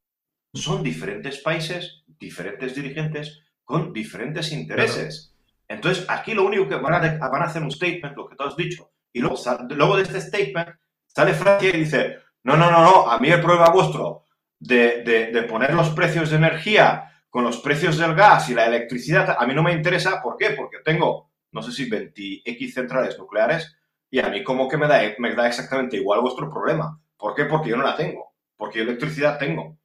son 0.53 0.83
diferentes 0.83 1.39
países 1.39 2.01
diferentes 2.21 2.75
dirigentes 2.75 3.43
con 3.65 3.93
diferentes 3.93 4.53
intereses. 4.53 5.35
Entonces, 5.67 6.05
aquí 6.09 6.35
lo 6.35 6.45
único 6.45 6.69
que 6.69 6.77
van 6.77 6.95
a, 6.95 7.29
van 7.29 7.43
a, 7.43 7.47
hacer 7.47 7.63
un 7.63 7.71
statement, 7.71 8.17
lo 8.17 8.29
que 8.29 8.37
tú 8.37 8.45
has 8.45 8.57
dicho, 8.57 8.91
y 9.13 9.21
luego, 9.21 9.37
luego 9.71 9.97
de 9.97 10.03
este 10.03 10.21
statement 10.21 10.69
sale 11.07 11.35
Francia 11.35 11.71
y 11.71 11.79
dice, 11.79 12.19
no, 12.45 12.57
no, 12.57 12.71
no, 12.71 12.83
no, 12.83 13.11
a 13.11 13.19
mí 13.19 13.29
el 13.31 13.41
problema 13.41 13.71
vuestro 13.71 14.25
de, 14.61 15.03
de, 15.33 15.43
poner 15.45 15.75
los 15.75 15.91
precios 15.91 16.31
de 16.31 16.37
energía 16.37 17.11
con 17.29 17.45
los 17.45 17.59
precios 17.61 17.99
del 17.99 18.15
gas 18.15 18.49
y 18.51 18.55
la 18.55 18.67
electricidad, 18.67 19.37
a 19.39 19.47
mí 19.47 19.55
no 19.55 19.63
me 19.63 19.73
interesa, 19.73 20.23
¿por 20.23 20.37
qué? 20.37 20.51
Porque 20.51 20.79
tengo, 20.85 21.33
no 21.53 21.63
sé 21.63 21.73
si 21.73 21.91
20X 21.91 22.73
centrales 22.73 23.19
nucleares 23.19 23.77
y 24.11 24.19
a 24.19 24.29
mí 24.29 24.45
como 24.45 24.69
que 24.69 24.77
me 24.77 24.87
da, 24.87 25.01
me 25.19 25.35
da 25.35 25.49
exactamente 25.49 25.97
igual 25.97 26.21
vuestro 26.21 26.51
problema. 26.51 27.01
¿Por 27.17 27.35
qué? 27.35 27.45
Porque 27.45 27.71
yo 27.71 27.77
no 27.77 27.85
la 27.85 27.97
tengo, 27.97 28.35
porque 28.57 28.83
electricidad 28.83 29.39
tengo, 29.39 29.79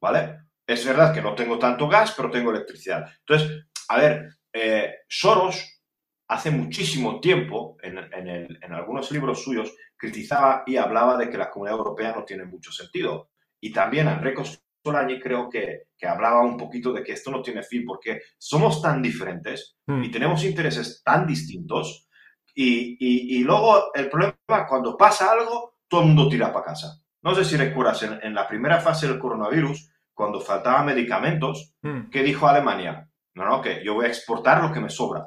¿vale? 0.00 0.38
Es 0.66 0.84
verdad 0.86 1.12
que 1.12 1.20
no 1.20 1.34
tengo 1.34 1.58
tanto 1.58 1.88
gas, 1.88 2.14
pero 2.16 2.30
tengo 2.30 2.50
electricidad. 2.50 3.06
Entonces, 3.20 3.66
a 3.88 3.98
ver, 3.98 4.28
eh, 4.52 4.94
Soros 5.08 5.82
hace 6.28 6.50
muchísimo 6.50 7.20
tiempo, 7.20 7.76
en, 7.82 8.72
algunos 8.72 9.10
libros 9.10 9.42
suyos, 9.42 9.74
criticaba 9.96 10.62
y 10.66 10.76
hablaba 10.76 11.16
de 11.16 11.28
que 11.28 11.38
la 11.38 11.50
comunidad 11.50 11.78
europea 11.78 12.14
no 12.14 12.24
tiene 12.24 12.44
mucho 12.44 12.72
sentido. 12.72 13.30
Y 13.64 13.72
también 13.72 14.08
Enrico 14.08 14.42
Solani 14.84 15.18
creo 15.18 15.48
que, 15.48 15.84
hablaba 16.06 16.42
un 16.42 16.58
poquito 16.58 16.92
de 16.92 17.02
que 17.02 17.12
esto 17.12 17.30
no 17.30 17.40
tiene 17.40 17.62
fin 17.62 17.82
porque 17.86 18.20
somos 18.36 18.82
tan 18.82 19.00
diferentes 19.00 19.78
y 19.86 19.92
hmm. 19.92 20.10
tenemos 20.10 20.44
intereses 20.44 21.02
tan 21.02 21.26
distintos 21.26 22.06
y, 22.54 23.42
luego 23.42 23.90
el 23.94 24.10
problema, 24.10 24.66
cuando 24.68 24.98
pasa 24.98 25.32
algo, 25.32 25.78
todo 25.88 26.02
el 26.02 26.08
mundo 26.08 26.28
tira 26.28 26.52
para 26.52 26.66
casa. 26.66 27.00
No 27.22 27.34
sé 27.34 27.42
si 27.42 27.56
recuerdas, 27.56 28.02
en 28.02 28.34
la 28.34 28.46
primera 28.46 28.80
fase 28.80 29.08
del 29.08 29.18
coronavirus, 29.18 29.90
cuando 30.12 30.40
faltaban 30.40 30.84
medicamentos, 30.84 31.74
hmm. 31.80 32.10
¿qué 32.10 32.22
dijo 32.22 32.46
Alemania? 32.46 33.08
No, 33.32 33.46
no, 33.46 33.62
que 33.62 33.82
yo 33.82 33.94
voy 33.94 34.04
a 34.04 34.08
exportar 34.08 34.62
lo 34.62 34.70
que 34.70 34.80
me 34.80 34.90
sobra. 34.90 35.26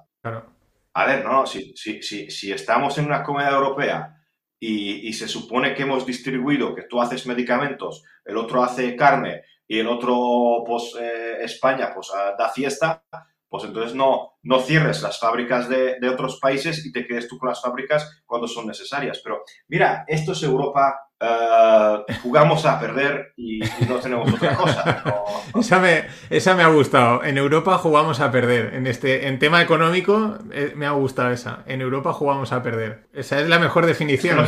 A 0.93 1.05
ver, 1.07 1.25
no, 1.25 1.31
no, 1.31 1.45
si, 1.47 1.75
si, 1.75 2.03
si, 2.03 2.29
si 2.29 2.51
estamos 2.51 2.95
en 2.99 3.05
una 3.05 3.23
comunidad 3.23 3.55
europea 3.55 4.16
y, 4.59 5.07
y, 5.07 5.13
se 5.13 5.27
supone 5.27 5.73
que 5.73 5.83
hemos 5.83 6.05
distribuido 6.05 6.73
que 6.73 6.83
tú 6.83 6.99
haces 6.99 7.27
medicamentos, 7.27 8.03
el 8.25 8.37
otro 8.37 8.63
hace 8.63 8.95
carne 8.95 9.43
y 9.67 9.79
el 9.79 9.87
otro, 9.87 10.63
pues, 10.65 10.95
eh, 10.99 11.37
España, 11.41 11.91
pues, 11.93 12.09
ah, 12.13 12.33
da 12.37 12.49
fiesta, 12.49 13.03
pues 13.49 13.63
entonces 13.63 13.95
no, 13.95 14.37
no 14.43 14.59
cierres 14.59 15.01
las 15.01 15.19
fábricas 15.19 15.69
de, 15.69 15.99
de, 15.99 16.09
otros 16.09 16.39
países 16.39 16.85
y 16.85 16.91
te 16.91 17.05
quedes 17.05 17.27
tú 17.27 17.37
con 17.37 17.49
las 17.49 17.61
fábricas 17.61 18.21
cuando 18.25 18.47
son 18.47 18.67
necesarias. 18.67 19.21
Pero 19.23 19.43
mira, 19.67 20.03
esto 20.07 20.33
es 20.33 20.43
Europa 20.43 21.07
eh, 21.19 22.03
jugamos 22.21 22.63
a 22.65 22.79
perder 22.79 23.33
y, 23.37 23.59
no 23.87 23.95
tenemos 23.95 24.31
otra 24.31 24.55
cosa. 24.55 25.03
Esa, 25.59 25.79
me, 25.79 26.03
esa, 26.29 26.53
me, 26.53 26.61
ha 26.61 26.67
gustado. 26.67 27.23
En 27.23 27.37
Europa 27.37 27.77
jugamos 27.79 28.19
a 28.19 28.31
perder. 28.31 28.75
En 28.75 28.85
este 28.85 29.27
en 29.27 29.39
tema 29.39 29.61
económico 29.61 30.37
eh, 30.51 30.73
me 30.75 30.85
ha 30.85 30.91
gustado 30.91 31.31
esa. 31.31 31.63
En 31.65 31.81
Europa 31.81 32.13
jugamos 32.13 32.51
a 32.51 32.61
perder. 32.61 33.07
Esa 33.13 33.39
es 33.39 33.49
la 33.49 33.57
mejor 33.57 33.87
definición. 33.87 34.37
no, 34.37 34.45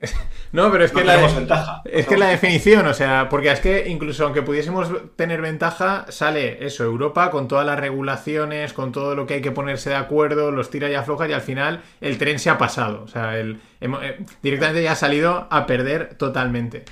pero 0.52 0.84
es 0.84 0.92
que, 0.92 1.04
la, 1.04 1.16
ventaja. 1.16 1.82
es 1.84 2.06
que 2.06 2.16
la 2.16 2.28
definición, 2.28 2.86
o 2.86 2.94
sea, 2.94 3.28
porque 3.28 3.50
es 3.50 3.60
que 3.60 3.88
incluso 3.88 4.24
aunque 4.24 4.42
pudiésemos 4.42 4.90
tener 5.16 5.40
ventaja, 5.40 6.06
sale 6.08 6.64
eso, 6.64 6.84
Europa 6.84 7.30
con 7.30 7.48
todas 7.48 7.66
las 7.66 7.80
regulaciones, 7.80 8.72
con 8.72 8.92
todo 8.92 9.16
lo 9.16 9.26
que 9.26 9.34
hay 9.34 9.42
que 9.42 9.50
ponerse 9.50 9.90
de 9.90 9.96
acuerdo, 9.96 10.52
los 10.52 10.70
tira 10.70 10.88
y 10.88 10.94
afloja 10.94 11.28
y 11.28 11.32
al 11.32 11.40
final 11.40 11.82
el 12.00 12.16
tren 12.18 12.38
se 12.38 12.50
ha 12.50 12.58
pasado. 12.58 13.02
O 13.02 13.08
sea, 13.08 13.38
el, 13.38 13.60
eh, 13.80 14.24
directamente 14.42 14.82
ya 14.82 14.92
ha 14.92 14.96
salido 14.96 15.48
a 15.50 15.66
perder 15.66 16.14
totalmente. 16.14 16.84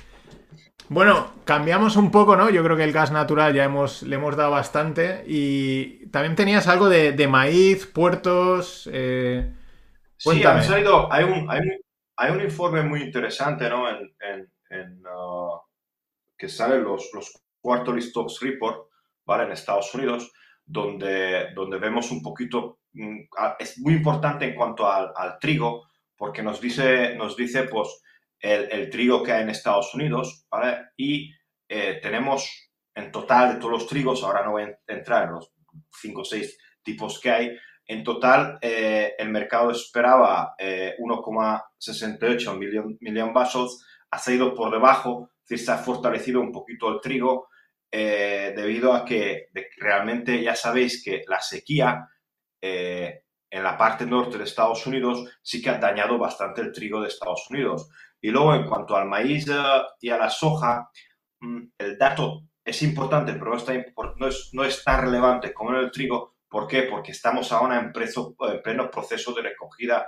Bueno, 0.89 1.31
cambiamos 1.45 1.95
un 1.95 2.11
poco, 2.11 2.35
¿no? 2.35 2.49
Yo 2.49 2.63
creo 2.63 2.77
que 2.77 2.83
el 2.83 2.93
gas 2.93 3.11
natural 3.11 3.53
ya 3.53 3.65
hemos, 3.65 4.03
le 4.03 4.15
hemos 4.15 4.35
dado 4.35 4.51
bastante. 4.51 5.23
Y 5.27 6.07
también 6.07 6.35
tenías 6.35 6.67
algo 6.67 6.87
de, 6.89 7.27
maíz, 7.27 7.85
puertos. 7.85 8.89
Eh... 8.91 9.53
Sí, 10.15 10.43
ha 10.43 10.63
salido. 10.63 11.11
Hay 11.11 11.25
un, 11.25 11.49
hay 11.51 11.59
hay 12.17 12.31
un 12.31 12.41
informe 12.41 12.81
muy 12.81 13.01
interesante, 13.03 13.69
¿no? 13.69 13.89
En, 13.89 14.15
en, 14.19 14.51
en 14.69 15.03
uh, 15.05 15.59
que 16.37 16.49
salen 16.49 16.83
los, 16.83 17.09
los 17.13 17.31
quarterly 17.61 18.01
stocks 18.01 18.39
report, 18.41 18.89
¿vale? 19.25 19.43
En 19.43 19.51
Estados 19.51 19.93
Unidos, 19.93 20.31
donde, 20.65 21.53
donde 21.53 21.77
vemos 21.77 22.11
un 22.11 22.21
poquito, 22.21 22.79
mm, 22.93 23.19
es 23.59 23.79
muy 23.79 23.93
importante 23.93 24.45
en 24.45 24.55
cuanto 24.55 24.91
al, 24.91 25.13
al 25.15 25.37
trigo, 25.39 25.87
porque 26.15 26.41
nos 26.41 26.59
dice, 26.59 27.15
nos 27.15 27.37
dice 27.37 27.63
pues, 27.63 28.01
el, 28.39 28.71
el, 28.71 28.89
trigo 28.89 29.21
que 29.21 29.31
hay 29.31 29.43
en 29.43 29.49
Estados 29.49 29.93
Unidos, 29.93 30.45
¿vale? 30.49 30.89
Y 30.97 31.31
eh, 31.69 31.99
tenemos 32.01 32.71
en 32.95 33.11
total 33.11 33.53
de 33.53 33.59
todos 33.59 33.71
los 33.71 33.87
trigos, 33.87 34.23
ahora 34.23 34.43
no 34.43 34.51
voy 34.51 34.63
a 34.63 34.77
entrar 34.87 35.27
en 35.27 35.33
los 35.33 35.51
5 36.01 36.21
o 36.21 36.25
6 36.25 36.57
tipos 36.81 37.19
que 37.19 37.29
hay, 37.29 37.57
en 37.85 38.03
total 38.03 38.57
eh, 38.61 39.13
el 39.17 39.29
mercado 39.29 39.71
esperaba 39.71 40.55
eh, 40.57 40.95
1,1 40.99 41.63
68 41.77 42.55
millón, 42.55 42.97
millón 43.01 43.33
vasos, 43.33 43.85
ha 44.11 44.19
salido 44.19 44.53
por 44.53 44.71
debajo, 44.71 45.31
decir, 45.41 45.65
se 45.65 45.71
ha 45.71 45.77
fortalecido 45.77 46.41
un 46.41 46.51
poquito 46.51 46.89
el 46.89 47.01
trigo 47.01 47.47
eh, 47.91 48.53
debido 48.55 48.93
a 48.93 49.05
que 49.05 49.47
de, 49.53 49.67
realmente 49.77 50.41
ya 50.41 50.55
sabéis 50.55 51.03
que 51.03 51.23
la 51.27 51.39
sequía 51.39 52.07
eh, 52.61 53.23
en 53.49 53.63
la 53.63 53.77
parte 53.77 54.05
norte 54.05 54.37
de 54.37 54.43
Estados 54.43 54.85
Unidos 54.85 55.29
sí 55.41 55.61
que 55.61 55.69
ha 55.69 55.77
dañado 55.77 56.17
bastante 56.17 56.61
el 56.61 56.71
trigo 56.71 57.01
de 57.01 57.07
Estados 57.07 57.47
Unidos. 57.49 57.89
Y 58.19 58.29
luego 58.29 58.55
en 58.55 58.65
cuanto 58.65 58.95
al 58.95 59.07
maíz 59.07 59.47
eh, 59.47 59.53
y 60.01 60.09
a 60.09 60.17
la 60.17 60.29
soja, 60.29 60.89
mm, 61.39 61.63
el 61.77 61.97
dato 61.97 62.43
es 62.63 62.81
importante, 62.81 63.33
pero 63.33 63.51
no, 63.51 63.57
está, 63.57 63.73
no, 64.17 64.27
es, 64.27 64.49
no 64.53 64.63
es 64.63 64.83
tan 64.83 65.05
relevante 65.05 65.53
como 65.53 65.71
en 65.71 65.77
el 65.77 65.91
trigo. 65.91 66.35
¿Por 66.49 66.67
qué? 66.67 66.83
Porque 66.83 67.11
estamos 67.11 67.51
ahora 67.51 67.79
en, 67.79 67.91
preso, 67.93 68.35
eh, 68.41 68.55
en 68.55 68.61
pleno 68.61 68.91
proceso 68.91 69.33
de 69.33 69.43
recogida 69.43 70.07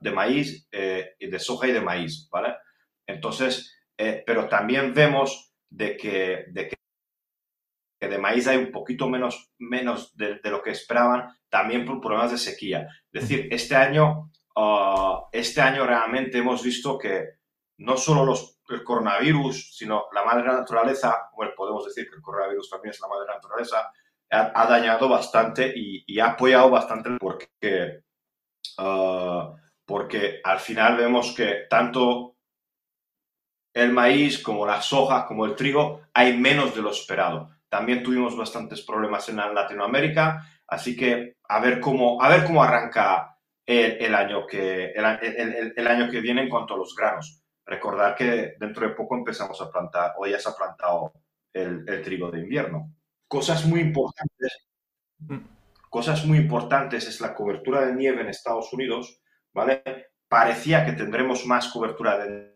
de 0.00 0.10
maíz, 0.10 0.68
eh, 0.70 1.16
de 1.18 1.38
soja 1.38 1.66
y 1.68 1.72
de 1.72 1.80
maíz, 1.80 2.28
¿vale? 2.30 2.56
Entonces, 3.06 3.74
eh, 3.96 4.22
pero 4.26 4.48
también 4.48 4.94
vemos 4.94 5.52
de 5.70 5.96
que, 5.96 6.46
de 6.50 6.68
que, 6.68 8.08
de 8.08 8.18
maíz 8.18 8.46
hay 8.46 8.58
un 8.58 8.70
poquito 8.70 9.08
menos, 9.08 9.52
menos 9.58 10.14
de, 10.16 10.38
lo 10.44 10.62
que 10.62 10.70
esperaban, 10.70 11.36
también 11.48 11.84
por 11.84 12.00
problemas 12.00 12.32
de 12.32 12.38
sequía. 12.38 12.86
Es 13.12 13.22
decir, 13.22 13.48
este 13.50 13.74
año, 13.74 14.30
ah, 14.56 15.24
este 15.32 15.60
año 15.60 15.86
realmente 15.86 16.38
hemos 16.38 16.62
visto 16.62 16.98
que 16.98 17.38
no 17.78 17.96
solo 17.96 18.24
los, 18.24 18.60
el 18.68 18.84
coronavirus, 18.84 19.76
sino 19.76 20.04
la 20.12 20.24
madre 20.24 20.46
naturaleza, 20.46 21.30
bueno, 21.34 21.52
podemos 21.56 21.84
decir 21.84 22.08
que 22.08 22.16
el 22.16 22.22
coronavirus 22.22 22.70
también 22.70 22.90
es 22.90 23.00
la 23.00 23.08
madre 23.08 23.26
naturaleza, 23.32 23.90
ha, 24.30 24.66
dañado 24.66 25.08
bastante 25.08 25.72
y, 25.74 26.18
ha 26.18 26.32
apoyado 26.32 26.70
bastante 26.70 27.10
porque, 27.18 28.02
ah, 28.78 29.54
porque 29.86 30.40
al 30.42 30.60
final 30.60 30.96
vemos 30.96 31.34
que 31.34 31.66
tanto 31.68 32.36
el 33.74 33.92
maíz 33.92 34.38
como 34.38 34.64
la 34.64 34.80
soja 34.80 35.26
como 35.26 35.44
el 35.44 35.56
trigo 35.56 36.02
hay 36.14 36.36
menos 36.36 36.74
de 36.74 36.82
lo 36.82 36.90
esperado. 36.90 37.50
También 37.68 38.02
tuvimos 38.02 38.36
bastantes 38.36 38.82
problemas 38.82 39.28
en 39.28 39.36
Latinoamérica, 39.36 40.48
así 40.68 40.96
que 40.96 41.36
a 41.48 41.60
ver 41.60 41.80
cómo, 41.80 42.22
a 42.22 42.28
ver 42.28 42.44
cómo 42.44 42.62
arranca 42.62 43.36
el, 43.66 44.14
año 44.14 44.46
que, 44.46 44.92
el, 44.92 45.86
año 45.86 46.10
que 46.10 46.20
viene 46.20 46.42
en 46.42 46.48
cuanto 46.48 46.74
a 46.74 46.76
los 46.76 46.94
granos. 46.94 47.42
recordar 47.66 48.14
que 48.14 48.54
dentro 48.60 48.86
de 48.86 48.94
poco 48.94 49.16
empezamos 49.16 49.60
a 49.60 49.70
plantar, 49.70 50.12
o 50.18 50.26
ya 50.26 50.38
se 50.38 50.50
ha 50.50 50.54
plantado 50.54 51.14
el, 51.52 52.02
trigo 52.02 52.30
de 52.30 52.40
invierno. 52.40 52.92
Cosas 53.26 53.64
muy 53.64 53.80
importantes. 53.80 54.68
Mm. 55.18 55.38
Cosas 55.88 56.26
muy 56.26 56.38
importantes 56.38 57.06
es 57.08 57.20
la 57.20 57.34
cobertura 57.34 57.86
de 57.86 57.94
nieve 57.94 58.20
en 58.20 58.28
Estados 58.28 58.72
Unidos, 58.72 59.20
¿vale? 59.54 59.82
Parecía 60.28 60.84
que 60.84 60.92
tendremos 60.92 61.46
más 61.46 61.68
cobertura 61.68 62.18
de 62.18 62.54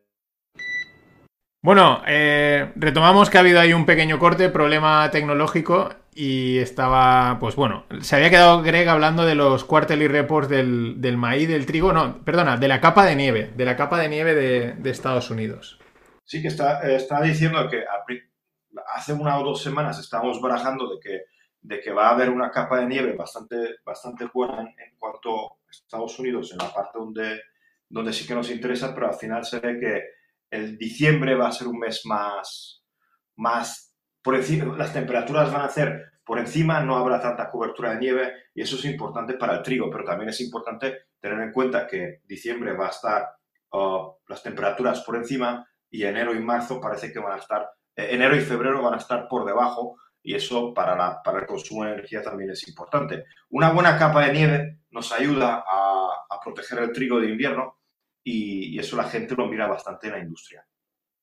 bueno, 1.61 2.03
eh, 2.07 2.71
retomamos 2.77 3.31
que 3.31 3.37
ha 3.37 3.41
habido 3.41 3.59
ahí 3.59 3.73
un 3.73 3.85
pequeño 3.85 4.21
corte, 4.21 4.49
problema 4.49 5.11
tecnológico, 5.11 5.91
y 6.15 6.59
estaba, 6.59 7.39
pues 7.41 7.57
bueno, 7.57 7.85
se 8.01 8.15
había 8.15 8.31
quedado 8.31 8.63
Greg 8.63 8.89
hablando 8.89 9.27
de 9.27 9.35
los 9.35 9.65
quarterly 9.65 10.07
reports 10.07 10.49
del, 10.49 11.01
del 11.01 11.17
maíz, 11.17 11.49
del 11.49 11.67
trigo, 11.67 11.93
no, 11.93 12.25
perdona, 12.25 12.57
de 12.57 12.69
la 12.69 12.81
capa 12.81 13.05
de 13.05 13.17
nieve, 13.17 13.51
de 13.57 13.65
la 13.65 13.77
capa 13.77 13.99
de 13.99 14.09
nieve 14.09 14.35
de, 14.35 14.91
Estados 14.91 15.31
Unidos. 15.31 15.81
Sí, 16.25 16.41
que 16.43 16.49
está, 16.49 16.81
está 16.91 17.21
diciendo 17.23 17.69
que 17.69 17.85
hace 18.95 19.13
una 19.13 19.39
o 19.39 19.45
dos 19.45 19.63
semanas 19.63 19.99
estábamos 19.99 20.41
barajando 20.41 20.89
de 20.95 21.01
que, 21.01 21.23
de 21.69 21.81
que 21.83 21.93
va 21.93 22.09
a 22.09 22.13
haber 22.13 22.31
una 22.31 22.51
capa 22.51 22.81
de 22.81 22.87
nieve 22.87 23.13
bastante, 23.13 23.77
bastante 23.85 24.25
buena 24.33 24.63
en, 24.63 24.97
cuanto 24.99 25.53
a 25.53 25.71
Estados 25.71 26.19
Unidos, 26.19 26.51
en 26.53 26.59
la 26.59 26.73
parte 26.73 26.99
donde, 26.99 27.43
donde 27.91 28.15
sí 28.15 28.27
que 28.27 28.35
nos 28.35 28.51
interesa, 28.51 28.95
pero 28.95 29.09
al 29.09 29.15
final 29.15 29.45
se 29.45 29.61
ve 29.61 29.79
que 29.79 30.03
el 30.51 30.79
diciembre 30.79 31.35
va 31.35 31.49
a 31.49 31.53
ser 31.53 31.69
un 31.69 31.79
mes 31.79 32.07
más, 32.07 32.83
más 33.37 33.95
por 34.23 34.35
encima, 34.35 34.75
las 34.79 34.95
temperaturas 34.95 35.53
van 35.53 35.61
a 35.61 35.69
ser 35.69 36.13
por 36.25 36.39
encima, 36.39 36.81
no 36.81 36.97
habrá 36.97 37.21
tanta 37.21 37.51
cobertura 37.51 37.91
de 37.93 38.01
nieve 38.01 38.33
y 38.55 38.63
eso 38.63 38.77
es 38.77 38.87
importante 38.87 39.35
para 39.35 39.57
el 39.57 39.63
trigo, 39.63 39.91
pero 39.91 40.05
también 40.05 40.31
es 40.31 40.41
importante 40.41 41.09
tener 41.21 41.39
en 41.39 41.53
cuenta 41.53 41.87
que 41.87 42.23
diciembre 42.25 42.73
va 42.73 42.87
a 42.87 42.91
estar 42.91 43.29
uh, 43.73 44.11
las 44.27 44.43
temperaturas 44.43 45.03
por 45.03 45.17
encima 45.17 45.69
y 45.91 46.05
enero 46.05 46.35
y 46.35 46.41
marzo 46.41 46.81
parece 46.81 47.13
que 47.13 47.19
van 47.19 47.35
a 47.35 47.43
estar, 47.43 47.69
eh, 47.95 48.09
enero 48.13 48.35
y 48.35 48.41
febrero 48.41 48.83
van 48.83 48.95
a 48.95 48.99
estar 48.99 49.29
por 49.29 49.45
debajo 49.45 49.99
y 50.29 50.35
eso 50.35 50.75
para, 50.75 51.23
para 51.23 51.39
el 51.39 51.47
consumo 51.47 51.85
de 51.85 51.93
energía 51.93 52.21
también 52.21 52.51
es 52.51 52.69
importante. 52.69 53.25
Una 53.49 53.71
buena 53.71 53.97
capa 53.97 54.27
de 54.27 54.35
nieve 54.35 54.79
nos 54.91 55.11
ayuda 55.11 55.65
a, 55.67 56.39
proteger 56.45 56.81
el 56.81 56.93
trigo 56.93 57.19
de 57.19 57.31
invierno 57.31 57.79
y, 58.23 58.79
eso 58.79 58.95
la 58.97 59.05
gente 59.05 59.35
lo 59.35 59.49
mira 59.49 59.67
bastante 59.67 60.09
en 60.09 60.13
la 60.13 60.19
industria. 60.19 60.67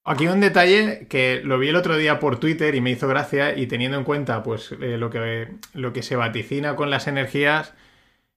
Aquí 0.05 0.27
un 0.27 0.39
detalle 0.39 1.07
que 1.07 1.41
lo 1.43 1.59
vi 1.59 1.69
el 1.69 1.75
otro 1.75 1.97
día 1.97 2.19
por 2.19 2.39
Twitter 2.39 2.73
y 2.73 2.81
me 2.81 2.89
hizo 2.89 3.07
gracia 3.07 3.55
y 3.55 3.67
teniendo 3.67 3.97
en 3.97 4.05
cuenta 4.05 4.41
pues 4.41 4.71
eh, 4.71 4.97
lo, 4.97 5.11
que, 5.11 5.49
lo 5.73 5.93
que 5.93 6.01
se 6.01 6.15
vaticina 6.15 6.75
con 6.75 6.89
las 6.89 7.07
energías, 7.07 7.75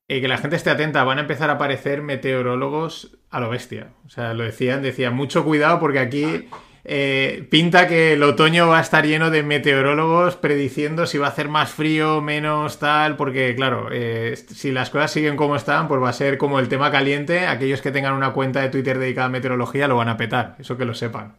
y 0.06 0.20
que 0.20 0.28
la 0.28 0.38
gente 0.38 0.56
esté 0.56 0.68
atenta, 0.68 1.02
van 1.04 1.18
a 1.18 1.22
empezar 1.22 1.48
a 1.48 1.54
aparecer 1.54 2.02
meteorólogos 2.02 3.18
a 3.30 3.40
lo 3.40 3.48
bestia. 3.48 3.92
O 4.04 4.10
sea, 4.10 4.34
lo 4.34 4.44
decían, 4.44 4.82
decían, 4.82 5.14
mucho 5.14 5.44
cuidado 5.44 5.80
porque 5.80 5.98
aquí 5.98 6.48
eh, 6.84 7.46
pinta 7.50 7.86
que 7.86 8.14
el 8.14 8.22
otoño 8.22 8.68
va 8.68 8.78
a 8.78 8.82
estar 8.82 9.06
lleno 9.06 9.30
de 9.30 9.42
meteorólogos 9.42 10.36
prediciendo 10.36 11.06
si 11.06 11.18
va 11.18 11.26
a 11.26 11.30
hacer 11.30 11.48
más 11.48 11.70
frío, 11.70 12.20
menos 12.20 12.78
tal, 12.78 13.16
porque 13.16 13.54
claro, 13.54 13.88
eh, 13.92 14.36
si 14.36 14.70
las 14.70 14.90
cosas 14.90 15.10
siguen 15.10 15.36
como 15.36 15.56
están, 15.56 15.88
pues 15.88 16.02
va 16.02 16.08
a 16.08 16.14
ser 16.14 16.38
como 16.38 16.58
el 16.58 16.68
tema 16.68 16.90
caliente. 16.90 17.46
Aquellos 17.46 17.82
que 17.82 17.92
tengan 17.92 18.14
una 18.14 18.32
cuenta 18.32 18.60
de 18.60 18.70
Twitter 18.70 18.98
dedicada 18.98 19.26
a 19.26 19.30
meteorología 19.30 19.88
lo 19.88 19.96
van 19.96 20.08
a 20.08 20.16
petar, 20.16 20.56
eso 20.58 20.76
que 20.76 20.84
lo 20.84 20.94
sepan. 20.94 21.36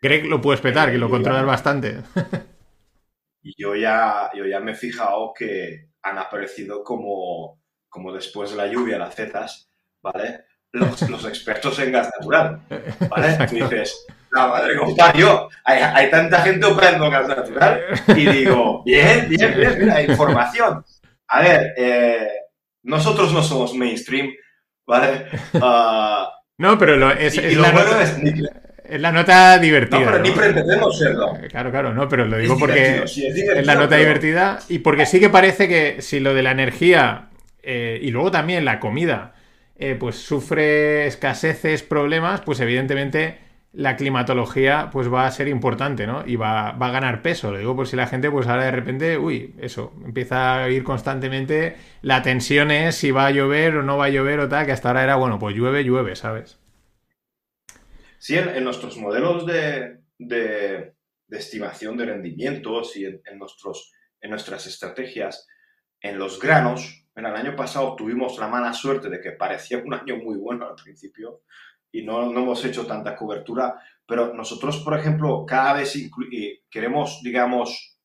Greg 0.00 0.26
lo 0.26 0.40
puedes 0.40 0.60
petar, 0.60 0.90
que 0.90 0.98
lo 0.98 1.10
controlas 1.10 1.44
bastante. 1.44 1.98
Y 3.42 3.54
yo 3.56 3.74
ya, 3.74 4.30
yo 4.34 4.44
ya 4.46 4.60
me 4.60 4.72
he 4.72 4.74
fijado 4.74 5.32
que 5.32 5.90
han 6.02 6.18
aparecido 6.18 6.84
como, 6.84 7.60
como 7.88 8.12
después 8.12 8.50
de 8.50 8.56
la 8.56 8.66
lluvia 8.66 8.98
las 8.98 9.14
zetas, 9.14 9.70
¿vale? 10.02 10.44
Los, 10.72 11.08
los 11.08 11.24
expertos 11.24 11.78
en 11.78 11.92
gas 11.92 12.10
natural, 12.18 12.62
¿vale? 13.08 13.46
Tú 13.48 13.54
dices, 13.54 14.06
la 14.30 14.46
madre 14.46 14.76
compañero, 14.76 15.48
hay, 15.64 15.80
hay 15.82 16.10
tanta 16.10 16.40
gente 16.42 16.66
operando 16.66 17.10
gas 17.10 17.28
natural. 17.28 17.80
Y 18.08 18.26
digo, 18.26 18.82
bien, 18.84 19.28
bien, 19.28 19.54
bien, 19.56 19.76
mira, 19.78 20.02
información. 20.02 20.84
A 21.28 21.42
ver, 21.42 21.74
eh, 21.76 22.28
nosotros 22.82 23.32
no 23.32 23.42
somos 23.42 23.74
mainstream, 23.74 24.30
¿vale? 24.86 25.26
Uh, 25.52 26.26
no, 26.58 26.78
pero 26.78 26.96
lo, 26.96 27.10
es, 27.10 27.36
es, 27.36 27.56
la 27.56 27.72
nota, 27.72 28.02
es, 28.02 29.00
la 29.00 29.12
nota, 29.12 29.58
divertida. 29.58 30.00
No, 30.00 30.06
pero 30.06 30.18
ni 30.20 30.30
pretendemos 30.30 30.98
serlo. 30.98 31.36
Claro, 31.48 31.70
claro, 31.70 31.92
no, 31.92 32.08
pero 32.08 32.24
lo 32.24 32.38
digo 32.38 32.58
porque 32.58 33.02
es, 33.04 33.66
la 33.66 33.74
nota 33.74 33.96
divertida 33.96 34.58
y 34.68 34.78
porque 34.78 35.06
sí 35.06 35.20
que 35.20 35.28
parece 35.28 35.68
que 35.68 36.00
si 36.00 36.20
lo 36.20 36.32
de 36.32 36.42
la 36.42 36.52
energía 36.52 37.28
eh, 37.62 37.98
y 38.00 38.10
luego 38.10 38.30
también 38.30 38.64
la 38.64 38.80
comida, 38.80 39.34
eh, 39.76 39.94
pues 39.98 40.16
sufre 40.16 41.06
escaseces, 41.06 41.82
problemas, 41.82 42.40
pues 42.40 42.60
evidentemente 42.60 43.38
la 43.72 43.96
climatología 43.96 44.88
pues 44.90 45.12
va 45.12 45.26
a 45.26 45.30
ser 45.30 45.48
importante, 45.48 46.06
¿no? 46.06 46.26
Y 46.26 46.36
va, 46.36 46.70
a 46.70 46.90
ganar 46.90 47.22
peso. 47.22 47.52
Lo 47.52 47.58
digo 47.58 47.76
por 47.76 47.86
si 47.86 47.96
la 47.96 48.06
gente 48.06 48.30
pues 48.30 48.46
ahora 48.46 48.64
de 48.64 48.70
repente, 48.70 49.18
uy, 49.18 49.54
eso, 49.58 49.92
empieza 50.04 50.62
a 50.62 50.70
ir 50.70 50.84
constantemente, 50.84 51.76
la 52.02 52.22
tensión 52.22 52.70
es 52.70 52.96
si 52.96 53.10
va 53.10 53.26
a 53.26 53.30
llover 53.30 53.76
o 53.76 53.82
no 53.82 53.96
va 53.96 54.06
a 54.06 54.10
llover 54.10 54.40
o 54.40 54.48
tal, 54.48 54.66
que 54.66 54.72
hasta 54.72 54.88
ahora 54.88 55.04
era, 55.04 55.16
bueno, 55.16 55.38
pues 55.38 55.54
llueve, 55.54 55.84
llueve, 55.84 56.16
¿sabes? 56.16 56.58
Sí, 58.18 58.36
en, 58.36 58.64
nuestros 58.64 58.96
modelos 58.96 59.46
de, 59.46 60.00
estimación 61.30 61.96
de 61.96 62.06
rendimientos 62.06 62.96
y 62.96 63.04
en, 63.04 63.38
nuestros, 63.38 63.92
en 64.20 64.30
nuestras 64.30 64.66
estrategias, 64.66 65.46
en 66.00 66.18
los 66.18 66.40
granos, 66.40 67.06
en 67.14 67.26
el 67.26 67.34
año 67.34 67.54
pasado 67.54 67.94
tuvimos 67.96 68.38
la 68.38 68.48
mala 68.48 68.72
suerte 68.72 69.08
de 69.08 69.20
que 69.20 69.32
parecía 69.32 69.78
un 69.78 69.94
año 69.94 70.16
muy 70.16 70.36
bueno 70.36 70.66
al 70.68 70.74
principio, 70.74 71.42
y 71.92 72.02
no, 72.02 72.30
no, 72.30 72.40
hemos 72.40 72.64
hecho 72.64 72.86
tanta 72.86 73.16
cobertura, 73.16 73.80
pero 74.06 74.34
nosotros, 74.34 74.78
por 74.78 74.98
ejemplo, 74.98 75.44
cada 75.46 75.74
vez 75.74 75.96
queremos, 76.70 77.20
digamos, 77.22 77.98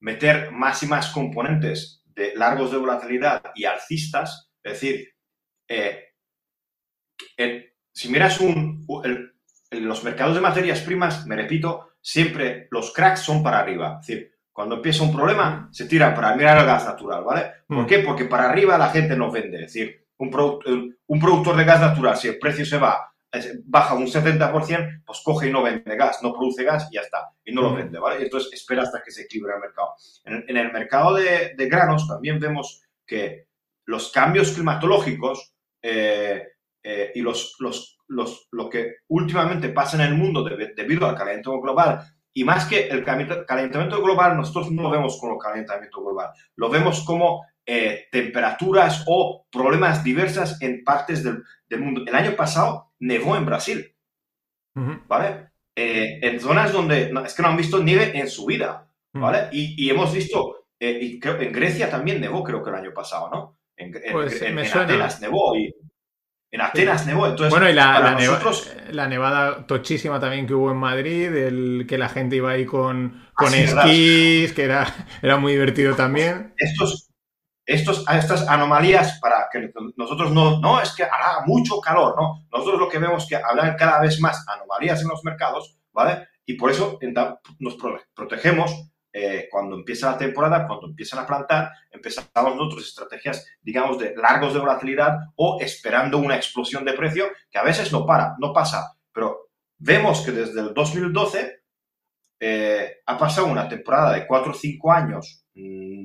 meter 0.00 0.50
más 0.52 0.82
y 0.82 0.86
más 0.86 1.10
componentes 1.10 2.02
de 2.06 2.34
largos 2.34 2.70
de 2.70 2.78
volatilidad 2.78 3.42
y 3.54 3.64
alcistas, 3.64 4.50
es 4.62 4.72
decir, 4.72 5.08
eh, 5.68 6.04
si 7.92 8.08
miras 8.08 8.40
un, 8.40 8.86
los 9.70 10.04
mercados 10.04 10.34
de 10.34 10.40
materias 10.40 10.80
primas, 10.80 11.26
me 11.26 11.36
repito, 11.36 11.94
siempre 12.00 12.68
los 12.70 12.92
cracks 12.92 13.20
son 13.20 13.42
para 13.42 13.58
arriba. 13.58 13.98
Es 14.00 14.06
decir, 14.06 14.32
cuando 14.52 14.76
empieza 14.76 15.02
un 15.02 15.14
problema, 15.14 15.68
se 15.72 15.86
tira 15.86 16.14
para 16.14 16.34
mirar 16.34 16.58
el 16.58 16.66
gas 16.66 16.86
natural, 16.86 17.24
¿vale? 17.24 17.52
¿Por 17.66 17.84
mm. 17.84 17.86
qué? 17.86 17.98
Porque 18.00 18.24
para 18.24 18.48
arriba 18.48 18.78
la 18.78 18.90
gente 18.90 19.16
no 19.16 19.30
vende. 19.30 19.64
Es 19.64 19.72
decir, 19.72 20.06
un, 20.18 20.96
un 21.06 21.20
productor 21.20 21.56
de 21.56 21.64
gas 21.64 21.80
natural, 21.80 22.16
si 22.16 22.28
el 22.28 22.38
precio 22.38 22.64
se 22.64 22.78
va 22.78 23.12
baja 23.64 23.94
un 23.94 24.06
70%, 24.06 25.02
pues 25.04 25.20
coge 25.22 25.48
y 25.48 25.52
no 25.52 25.62
vende 25.62 25.96
gas, 25.96 26.22
no 26.22 26.32
produce 26.32 26.64
gas 26.64 26.88
y 26.90 26.94
ya 26.94 27.02
está, 27.02 27.30
y 27.44 27.52
no 27.52 27.62
lo 27.62 27.74
vende, 27.74 27.98
¿vale? 27.98 28.22
Entonces 28.22 28.52
espera 28.52 28.82
hasta 28.82 29.02
que 29.02 29.10
se 29.10 29.22
equilibre 29.22 29.54
el 29.54 29.60
mercado. 29.60 29.94
En, 30.24 30.56
el 30.56 30.72
mercado 30.72 31.14
de, 31.14 31.54
granos 31.56 32.08
también 32.08 32.38
vemos 32.38 32.82
que 33.06 33.46
los 33.84 34.10
cambios 34.12 34.52
climatológicos 34.52 35.54
eh, 35.82 36.42
eh, 36.82 37.12
y 37.14 37.20
los, 37.20 37.56
los, 37.58 37.98
los, 38.08 38.48
lo 38.50 38.68
que 38.68 38.96
últimamente 39.08 39.68
pasa 39.70 39.96
en 39.96 40.10
el 40.10 40.14
mundo 40.14 40.42
debido 40.44 41.06
al 41.06 41.16
calentamiento 41.16 41.60
global, 41.60 42.00
y 42.32 42.44
más 42.44 42.66
que 42.66 42.86
el 42.88 43.04
calentamiento 43.04 44.00
global, 44.00 44.36
nosotros 44.36 44.70
no 44.70 44.82
lo 44.82 44.90
vemos 44.90 45.18
como 45.18 45.38
calentamiento 45.38 46.00
global, 46.00 46.30
lo 46.56 46.70
vemos 46.70 47.02
como 47.04 47.44
eh, 47.66 48.06
temperaturas 48.12 49.04
o 49.06 49.46
problemas 49.50 50.04
diversas 50.04 50.60
en 50.62 50.84
partes 50.84 51.24
del, 51.24 51.42
del 51.68 51.80
mundo. 51.80 52.04
El 52.06 52.14
año 52.14 52.36
pasado 52.36 52.87
nevó 53.00 53.36
en 53.36 53.46
Brasil, 53.46 53.94
¿vale? 55.06 55.50
Eh, 55.76 56.18
en 56.22 56.40
zonas 56.40 56.72
donde 56.72 57.12
es 57.24 57.34
que 57.34 57.42
no 57.42 57.48
han 57.48 57.56
visto 57.56 57.82
nieve 57.82 58.12
en 58.18 58.28
su 58.28 58.46
vida, 58.46 58.90
¿vale? 59.12 59.48
y, 59.52 59.88
hemos 59.88 60.12
visto, 60.12 60.66
eh, 60.80 60.98
y 61.00 61.20
creo, 61.20 61.40
en 61.40 61.52
Grecia 61.52 61.90
también 61.90 62.20
nevó, 62.20 62.42
creo 62.42 62.62
que 62.62 62.70
el 62.70 62.76
año 62.76 62.92
pasado, 62.92 63.30
¿no? 63.30 63.58
En, 63.76 63.92
pues, 64.12 64.42
Atenas 64.74 65.20
nevó 65.20 65.56
y 65.56 65.72
en 66.50 66.60
Atenas 66.60 67.06
nevó. 67.06 67.26
Entonces, 67.26 67.50
bueno, 67.50 67.68
y 67.68 67.74
la, 67.74 68.16
la, 68.90 69.06
nevada 69.06 69.66
tochísima 69.66 70.18
también 70.18 70.46
que 70.46 70.54
hubo 70.54 70.70
en 70.70 70.78
Madrid, 70.78 71.34
el 71.34 71.86
que 71.88 71.98
la 71.98 72.08
gente 72.08 72.36
iba 72.36 72.50
ahí 72.50 72.64
con, 72.64 73.28
con 73.34 73.54
esquís, 73.54 74.52
que 74.52 74.64
era, 74.64 74.86
era 75.22 75.36
muy 75.36 75.52
divertido 75.52 75.94
también. 75.94 76.54
Estos, 76.56 77.07
estas 77.68 78.48
anomalías 78.48 79.18
para 79.20 79.46
que 79.52 79.70
nosotros 79.96 80.32
no, 80.32 80.58
no 80.58 80.80
es 80.80 80.94
que 80.94 81.02
hará 81.02 81.44
mucho 81.44 81.80
calor, 81.80 82.14
no. 82.16 82.46
Nosotros 82.50 82.80
lo 82.80 82.88
que 82.88 82.98
vemos 82.98 83.24
es 83.24 83.28
que 83.28 83.36
habrá 83.36 83.76
cada 83.76 84.00
vez 84.00 84.18
más 84.20 84.42
anomalías 84.48 85.02
en 85.02 85.08
los 85.08 85.22
mercados, 85.22 85.78
¿vale? 85.92 86.28
Y 86.46 86.54
por 86.54 86.70
eso 86.70 86.98
nos 87.58 87.76
protegemos 88.14 88.90
eh, 89.12 89.48
cuando 89.50 89.76
empieza 89.76 90.10
la 90.10 90.16
temporada, 90.16 90.66
cuando 90.66 90.86
empiezan 90.86 91.18
a 91.18 91.26
plantar, 91.26 91.70
empezamos 91.90 92.56
nosotros 92.56 92.86
estrategias, 92.86 93.46
digamos, 93.60 93.98
de 93.98 94.14
largos 94.16 94.54
de 94.54 94.60
volatilidad 94.60 95.18
o 95.36 95.58
esperando 95.60 96.16
una 96.16 96.36
explosión 96.36 96.86
de 96.86 96.94
precio 96.94 97.26
que 97.50 97.58
a 97.58 97.64
veces 97.64 97.92
no 97.92 98.06
para, 98.06 98.34
no 98.38 98.50
pasa. 98.50 98.96
Pero 99.12 99.50
vemos 99.76 100.22
que 100.22 100.32
desde 100.32 100.60
el 100.60 100.72
2012 100.72 101.62
eh, 102.40 102.96
ha 103.04 103.18
pasado 103.18 103.46
una 103.46 103.68
temporada 103.68 104.14
de 104.14 104.26
4 104.26 104.52
o 104.52 104.54
5 104.54 104.92
años 104.92 105.44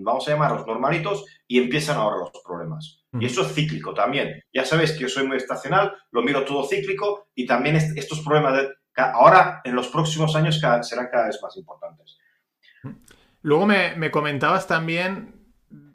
vamos 0.01 0.27
a 0.27 0.31
llamarlos 0.31 0.67
normalitos, 0.67 1.25
y 1.47 1.59
empiezan 1.59 1.97
ahora 1.97 2.17
los 2.17 2.31
problemas. 2.43 3.03
Y 3.19 3.25
eso 3.25 3.43
es 3.43 3.53
cíclico 3.53 3.93
también. 3.93 4.41
Ya 4.53 4.65
sabéis 4.65 4.93
que 4.93 4.99
yo 4.99 5.09
soy 5.09 5.27
muy 5.27 5.37
estacional, 5.37 5.93
lo 6.11 6.23
miro 6.23 6.43
todo 6.45 6.67
cíclico 6.67 7.27
y 7.35 7.45
también 7.45 7.75
estos 7.75 8.21
problemas 8.21 8.57
de, 8.57 8.69
ahora 8.95 9.61
en 9.63 9.75
los 9.75 9.87
próximos 9.89 10.35
años 10.35 10.59
serán 10.59 11.07
cada 11.11 11.27
vez 11.27 11.39
más 11.41 11.55
importantes. 11.57 12.17
Luego 13.43 13.65
me, 13.65 13.95
me 13.95 14.09
comentabas 14.09 14.67
también 14.67 15.43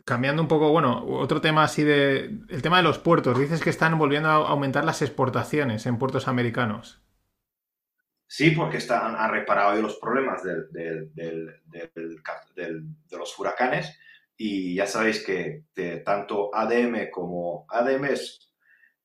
cambiando 0.08 0.40
un 0.40 0.48
poco, 0.48 0.70
bueno, 0.70 1.04
otro 1.06 1.40
tema 1.40 1.64
así 1.64 1.84
de. 1.84 2.38
El 2.48 2.62
tema 2.62 2.78
de 2.78 2.82
los 2.82 2.98
puertos. 2.98 3.38
Dices 3.38 3.62
que 3.62 3.70
están 3.70 3.98
volviendo 3.98 4.28
a 4.28 4.48
aumentar 4.48 4.84
las 4.84 5.02
exportaciones 5.02 5.86
en 5.86 5.98
puertos 5.98 6.28
americanos. 6.28 7.00
Sí, 8.30 8.50
porque 8.50 8.76
están, 8.76 9.16
han 9.16 9.30
reparado 9.30 9.74
hoy 9.74 9.82
los 9.82 9.96
problemas 9.96 10.42
de 10.44 11.48
los 13.10 13.38
huracanes 13.38 13.98
y 14.36 14.76
ya 14.76 14.86
sabéis 14.86 15.24
que 15.24 15.64
tanto 16.04 16.54
ADM 16.54 17.10
como 17.10 17.66
ADM 17.68 18.04
es, 18.04 18.52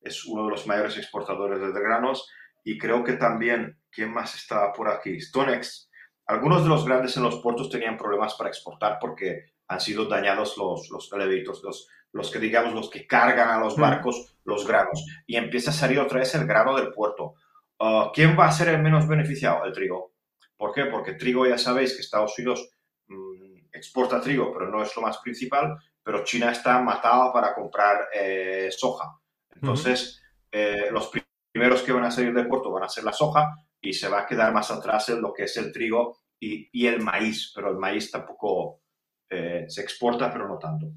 es, 0.01 0.25
uno 0.25 0.43
de 0.43 0.51
los 0.51 0.67
mayores 0.67 0.97
exportadores 0.97 1.59
de 1.59 1.81
granos 1.81 2.29
y 2.65 2.77
creo 2.77 3.03
que 3.03 3.13
también, 3.13 3.79
¿quién 3.89 4.13
más 4.13 4.36
está 4.36 4.71
por 4.73 4.89
aquí? 4.89 5.19
Stonex. 5.19 5.89
Algunos 6.27 6.63
de 6.63 6.69
los 6.69 6.86
grandes 6.86 7.17
en 7.17 7.23
los 7.23 7.41
puertos 7.41 7.69
tenían 7.69 7.97
problemas 7.97 8.36
para 8.36 8.49
exportar 8.49 8.97
porque 8.99 9.53
han 9.67 9.79
sido 9.79 10.05
dañados 10.05 10.57
los, 10.57 10.89
los 10.89 11.09
los, 11.12 11.88
los 12.12 12.31
que 12.31 12.39
digamos, 12.39 12.73
los 12.73 12.89
que 12.89 13.07
cargan 13.07 13.49
a 13.49 13.59
los 13.59 13.75
barcos 13.75 14.38
los 14.45 14.67
granos. 14.67 15.03
Y 15.25 15.36
empieza 15.38 15.71
a 15.71 15.73
salir 15.73 15.99
otra 15.99 16.19
vez 16.19 16.36
el 16.36 16.45
grano 16.45 16.75
del 16.75 16.91
puerto. 16.91 17.36
Uh, 17.79 18.12
¿Quién 18.13 18.38
va 18.38 18.47
a 18.47 18.51
ser 18.51 18.69
el 18.69 18.81
menos 18.81 19.07
beneficiado? 19.07 19.65
El 19.65 19.73
trigo. 19.73 20.13
¿Por 20.55 20.73
qué? 20.73 20.86
Porque 20.86 21.13
trigo 21.13 21.45
ya 21.45 21.57
sabéis 21.57 21.93
que 21.95 22.01
Estados 22.01 22.38
Unidos 22.38 22.69
mm, 23.07 23.67
exporta 23.73 24.21
trigo, 24.21 24.53
pero 24.53 24.69
no 24.69 24.81
es 24.81 24.95
lo 24.95 25.01
más 25.01 25.17
principal, 25.17 25.77
pero 26.03 26.23
China 26.23 26.51
está 26.51 26.79
matado 26.81 27.33
para 27.33 27.53
comprar 27.53 28.09
eh, 28.13 28.69
soja. 28.71 29.19
Entonces, 29.55 30.21
eh, 30.51 30.89
los 30.91 31.12
primeros 31.51 31.81
que 31.81 31.91
van 31.91 32.05
a 32.05 32.12
salir 32.12 32.33
del 32.33 32.47
puerto 32.47 32.71
van 32.71 32.83
a 32.83 32.89
ser 32.89 33.03
la 33.03 33.13
soja 33.13 33.55
y 33.81 33.93
se 33.93 34.09
va 34.09 34.21
a 34.21 34.25
quedar 34.25 34.53
más 34.53 34.71
atrás 34.71 35.09
en 35.09 35.21
lo 35.21 35.33
que 35.33 35.43
es 35.43 35.57
el 35.57 35.71
trigo 35.71 36.19
y, 36.39 36.69
y 36.71 36.88
el 36.88 37.01
maíz, 37.01 37.51
pero 37.55 37.69
el 37.69 37.77
maíz 37.77 38.12
tampoco 38.12 38.81
eh, 39.29 39.65
se 39.67 39.81
exporta, 39.81 40.31
pero 40.31 40.47
no 40.47 40.57
tanto. 40.57 40.88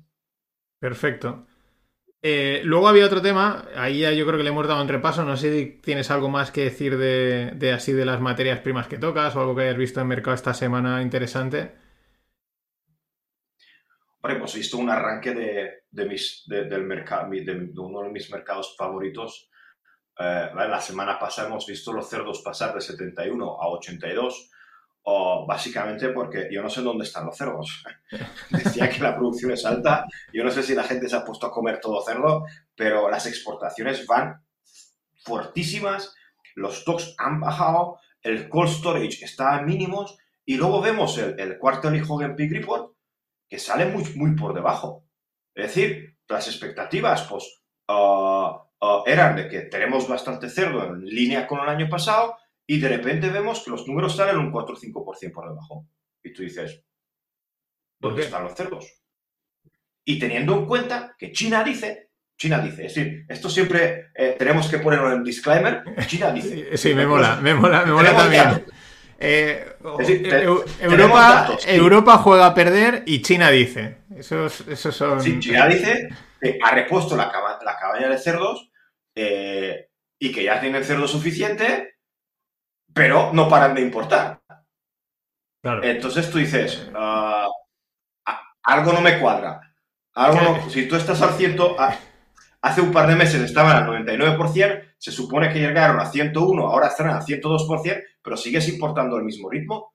Perfecto. 0.79 1.47
Eh, 2.29 2.61
luego 2.65 2.89
había 2.89 3.07
otro 3.07 3.23
tema, 3.23 3.69
ahí 3.77 4.01
ya 4.01 4.11
yo 4.11 4.27
creo 4.27 4.37
que 4.37 4.43
le 4.43 4.51
hemos 4.51 4.67
dado 4.67 4.83
un 4.83 4.89
repaso, 4.89 5.25
no 5.25 5.37
sé 5.37 5.53
si 5.53 5.81
tienes 5.81 6.11
algo 6.11 6.29
más 6.29 6.51
que 6.51 6.65
decir 6.65 6.99
de, 6.99 7.73
así 7.73 7.93
de 7.93 8.05
las 8.05 8.21
materias 8.21 8.59
primas 8.59 8.89
que 8.89 8.99
tocas 8.99 9.37
o 9.37 9.41
algo 9.41 9.55
que 9.55 9.63
hayas 9.63 9.77
visto 9.77 10.01
en 10.01 10.09
mercado 10.09 10.35
esta 10.35 10.53
semana 10.53 11.03
interesante. 11.03 11.77
Bueno, 14.21 14.41
pues 14.41 14.57
he 14.57 14.59
visto 14.59 14.77
un 14.77 14.91
arranque 14.91 15.85
de, 15.93 16.05
mis, 16.05 16.43
del 16.49 16.83
mercado, 16.83 17.31
de, 17.31 17.71
uno 17.77 18.03
de 18.03 18.11
mis 18.11 18.29
mercados 18.29 18.75
favoritos. 18.77 19.49
Eh, 20.19 20.51
la 20.53 20.81
semana 20.81 21.21
pasada 21.21 21.47
hemos 21.47 21.65
visto 21.65 21.93
los 21.93 22.11
cerdos 22.11 22.43
pasar 22.43 22.75
de 22.75 22.81
71 22.81 23.63
a 23.63 23.69
82 23.69 24.51
o 25.09 25.47
básicamente 25.47 26.09
porque 26.09 26.49
yo 26.51 26.63
no 26.63 26.69
sé 26.69 26.83
dónde 26.83 27.05
están 27.05 27.27
los 27.27 27.37
cerdos. 27.37 27.85
Decía 28.51 28.91
que 28.91 29.01
la 29.01 29.17
producción 29.17 29.53
es 29.53 29.65
alta, 29.65 30.05
yo 30.33 30.43
no 30.43 30.51
sé 30.51 30.65
si 30.65 30.75
la 30.75 30.83
gente 30.83 31.09
se 31.09 31.15
ha 31.15 31.25
puesto 31.25 31.47
a 31.47 31.53
comer 31.53 31.81
todo 31.81 32.03
cerdo, 32.03 32.45
pero 32.75 33.09
las 33.09 33.27
exportaciones 33.27 34.05
van 34.07 34.45
fuertísimas, 35.23 36.13
los 36.57 36.81
stocks 36.81 37.15
han 37.19 37.41
bajado, 37.41 38.01
el 38.21 38.49
cold 38.49 38.69
storage 38.69 39.25
está 39.25 39.57
a 39.57 39.63
mínimos 39.63 40.19
y 40.45 40.57
luego 40.57 40.81
vemos 40.81 41.17
el, 41.19 41.39
el 41.39 41.59
Quarterly 41.59 42.03
Hogan 42.07 42.35
Peak 42.35 42.51
Report 42.53 42.93
que 43.49 43.61
sale 43.61 43.87
muy, 43.87 44.05
muy 44.17 44.35
por 44.35 44.55
debajo. 44.55 45.05
Es 45.55 45.75
decir, 45.75 46.17
las 46.29 46.49
expectativas 46.49 47.23
pues, 47.31 47.63
uh, 47.89 48.57
uh, 48.85 49.03
eran 49.07 49.37
de 49.37 49.49
que 49.49 49.61
tenemos 49.63 50.09
bastante 50.09 50.49
cerdo 50.49 50.85
en 50.85 51.05
línea 51.05 51.47
con 51.47 51.61
el 51.61 51.69
año 51.69 51.89
pasado, 51.89 52.37
y 52.67 52.81
de 52.81 52.89
repente 52.89 53.31
vemos 53.31 53.63
que 53.63 53.71
los 53.71 53.87
números 53.87 54.17
salen 54.17 54.39
un 54.39 54.51
4 54.51 54.75
o 54.75 54.79
5% 54.79 55.33
por 55.33 55.49
debajo. 55.49 55.89
Y 56.23 56.33
tú 56.33 56.43
dices, 56.43 56.83
¿dónde 57.99 58.23
están 58.23 58.43
los 58.43 58.55
cerdos? 58.55 58.93
Y 60.05 60.19
teniendo 60.19 60.55
en 60.57 60.67
cuenta 60.67 61.15
que 61.17 61.33
China 61.33 61.63
dice, 61.63 62.11
China 62.37 62.59
dice, 62.59 62.87
es 62.87 62.95
decir, 62.95 63.25
esto 63.29 63.49
siempre 63.49 64.11
eh, 64.15 64.35
tenemos 64.39 64.69
que 64.69 64.79
ponerlo 64.79 65.13
en 65.13 65.23
disclaimer, 65.23 65.83
China 66.07 66.33
dice. 66.33 66.71
Sí, 66.77 66.95
me 66.95 67.07
mola, 67.07 67.37
me 67.37 67.55
mola, 67.55 67.85
me 67.85 67.93
mola 67.93 68.17
también. 68.17 68.65
Eh, 69.19 69.77
Europa, 70.81 71.57
Europa 71.67 72.19
juega 72.19 72.47
a 72.47 72.55
perder 72.55 73.03
y 73.07 73.23
China 73.23 73.51
dice. 73.51 73.99
Esos, 74.15 74.67
esos 74.69 74.95
son... 74.95 75.23
Sí, 75.23 75.39
China 75.39 75.67
dice 75.67 76.09
que 76.41 76.59
ha 76.63 76.71
repuesto 76.73 77.17
la, 77.17 77.31
cabaña 77.31 78.09
de 78.09 78.19
cerdos 78.19 78.71
eh, 79.15 79.89
y 80.19 80.33
que 80.33 80.45
ya 80.45 80.61
tienen 80.61 80.85
cerdo 80.85 81.09
suficiente 81.09 81.96
pero 82.97 83.31
no 83.35 83.47
paran 83.47 83.75
de 83.75 83.83
importar. 83.83 84.41
Entonces 85.83 86.31
tú 86.31 86.39
dices, 86.39 86.89
ah, 86.95 87.47
algo 88.63 88.93
no 88.95 89.03
me 89.03 89.19
cuadra. 89.19 89.61
Algo 90.15 90.71
si 90.71 90.89
tú 90.89 90.97
estás 90.97 91.21
al 91.21 91.35
100, 91.35 91.59
hace 92.63 92.81
un 92.81 92.93
par 92.93 93.07
de 93.07 93.17
meses 93.17 93.43
estaban 93.43 93.77
al 93.77 94.07
99%, 94.07 94.95
se 94.97 95.13
supone 95.13 95.53
que 95.53 95.59
llegaron 95.59 96.01
a 96.01 96.07
101, 96.07 96.67
ahora 96.67 96.87
están 96.87 97.11
al 97.11 97.21
102%, 97.21 98.03
pero 98.23 98.37
sigues 98.39 98.67
importando 98.71 99.19
el 99.19 99.25
mismo 99.25 99.51
ritmo. 99.51 99.93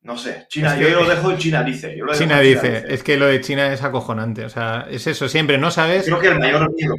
No 0.00 0.16
sé, 0.16 0.46
China, 0.48 0.78
yo 0.78 0.88
lo 0.88 1.06
dejo 1.06 1.30
en 1.32 1.36
China 1.36 1.62
dice. 1.62 1.94
China, 2.14 2.40
dice. 2.40 2.86
es 2.88 3.02
que 3.02 3.18
lo 3.18 3.26
de 3.26 3.42
China 3.42 3.70
es 3.70 3.82
acojonante, 3.82 4.46
o 4.46 4.48
sea, 4.48 4.86
es 4.90 5.06
eso, 5.06 5.28
siempre, 5.28 5.58
no 5.58 5.70
sabes. 5.70 6.06
Creo 6.06 6.18
que 6.18 6.28
el 6.28 6.38
mayor 6.38 6.72
miedo 6.72 6.94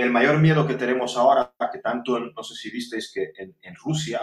el 0.00 0.10
mayor 0.10 0.38
miedo 0.38 0.66
que 0.66 0.74
tenemos 0.74 1.16
ahora, 1.16 1.52
que 1.72 1.78
tanto, 1.78 2.18
no 2.18 2.42
sé 2.42 2.54
si 2.54 2.70
visteis 2.70 3.12
que 3.12 3.32
en, 3.36 3.74
Rusia, 3.74 4.20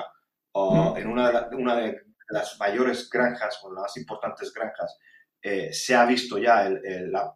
o 0.54 0.96
en 0.98 1.08
una 1.08 1.32
de, 1.32 1.56
una 1.56 1.76
de, 1.76 2.02
las 2.30 2.58
mayores 2.60 3.10
granjas, 3.10 3.60
o 3.64 3.72
las 3.72 3.84
más 3.84 3.98
importantes 3.98 4.54
granjas, 4.54 4.98
eh, 5.42 5.72
se 5.72 5.96
ha 5.96 6.06
visto 6.06 6.38
ya 6.38 6.70
la, 6.70 7.34